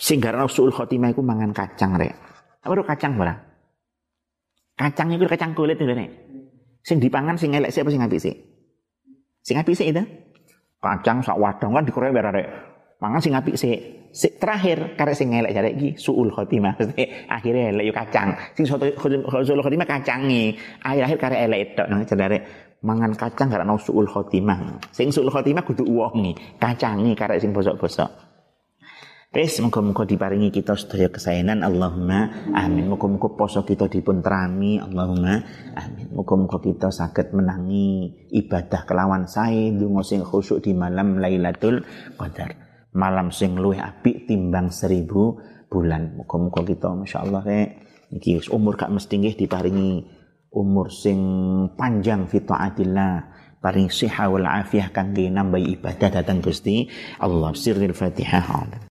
sing 0.01 0.17
garano 0.19 0.49
suul 0.49 0.73
khotimah 0.73 1.13
iku 1.13 1.21
mangan 1.21 1.53
kacang 1.53 2.01
rek. 2.01 2.13
Apa 2.65 2.83
kacang 2.83 3.15
ora? 3.21 3.46
Kacang 4.77 5.09
itu 5.17 5.25
kacang 5.25 5.57
kulit 5.57 5.81
itu 5.81 5.89
nek. 5.89 6.11
Sing 6.85 7.01
dipangan 7.01 7.35
sing 7.41 7.57
elek 7.57 7.73
siapa 7.73 7.89
sing 7.89 8.05
apik 8.05 8.21
sih? 8.21 8.35
Sing 9.41 9.57
apik 9.57 9.73
sih 9.73 9.89
itu? 9.89 10.05
Kacang 10.79 11.25
sak 11.25 11.41
wadang 11.41 11.73
kan 11.73 11.83
dikorek 11.89 12.13
rek. 12.13 12.47
Mangan 13.01 13.21
sing 13.25 13.33
apik 13.33 13.57
sih. 13.57 13.75
Si, 14.17 14.33
terakhir 14.41 14.97
karek 14.97 15.17
sing 15.17 15.33
elek 15.33 15.53
jarek 15.53 15.73
iki 15.77 15.89
suul 15.97 16.33
khotimah. 16.33 16.77
Akhirnya 17.37 17.73
elek 17.73 17.85
yo 17.89 17.93
kacang. 17.93 18.33
Sing 18.57 18.65
suul 18.65 19.61
khotimah 19.65 19.89
kacangi. 19.89 20.57
Akhir 20.85 21.03
akhir 21.05 21.19
karek 21.21 21.41
elek 21.49 21.61
tok 21.77 21.89
jarek 22.17 22.43
mangan 22.85 23.13
kacang 23.17 23.49
karena 23.49 23.75
suul 23.81 24.07
khotimah. 24.07 24.79
Sing 24.93 25.09
suul 25.09 25.33
khotimah 25.33 25.65
kudu 25.65 25.85
uwongi, 25.85 26.37
kacangi 26.61 27.17
karek 27.17 27.41
sing 27.41 27.51
bosok-bosok. 27.51 28.09
Wis 29.37 29.61
muga-muga 29.61 30.09
diparingi 30.09 30.49
kita 30.49 30.81
sedaya 30.81 31.13
kesaenan 31.13 31.61
Allahumma 31.61 32.49
amin. 32.57 32.89
Muga-muga 32.89 33.37
poso 33.37 33.69
kita 33.69 33.85
dipun 33.85 34.25
terami 34.25 34.81
Allahumma 34.81 35.45
amin. 35.77 36.09
Muga-muga 36.09 36.57
kita 36.57 36.89
saged 36.89 37.37
menangi 37.37 38.17
ibadah 38.33 38.89
kelawan 38.89 39.29
sae 39.29 39.77
ndonga 39.77 40.01
sing 40.09 40.25
khusyuk 40.25 40.65
di 40.65 40.73
malam 40.73 41.21
Lailatul 41.21 41.85
Qadar. 42.17 42.57
Malam 42.97 43.29
sing 43.29 43.61
luwih 43.61 43.77
apik 43.77 44.25
timbang 44.25 44.73
seribu 44.73 45.37
bulan. 45.69 46.17
Muga-muga 46.17 46.65
kita 46.65 46.97
masyaallah 46.97 47.45
rek 47.45 47.69
iki 48.17 48.41
umur 48.49 48.81
gak 48.81 48.89
mesti 48.89 49.21
nggih 49.21 49.37
diparingi 49.37 49.93
umur 50.57 50.89
sing 50.89 51.21
panjang 51.77 52.25
fi 52.25 52.41
taatillah 52.41 53.37
paring 53.61 53.93
siha 53.93 54.33
wal 54.33 54.49
afiyah 54.49 54.89
kangge 54.97 55.29
nambah 55.29 55.61
ibadah 55.61 56.09
datang 56.09 56.41
Gusti 56.41 56.89
Allah 57.21 57.53
sirril 57.53 57.93
Fatihah 57.93 58.49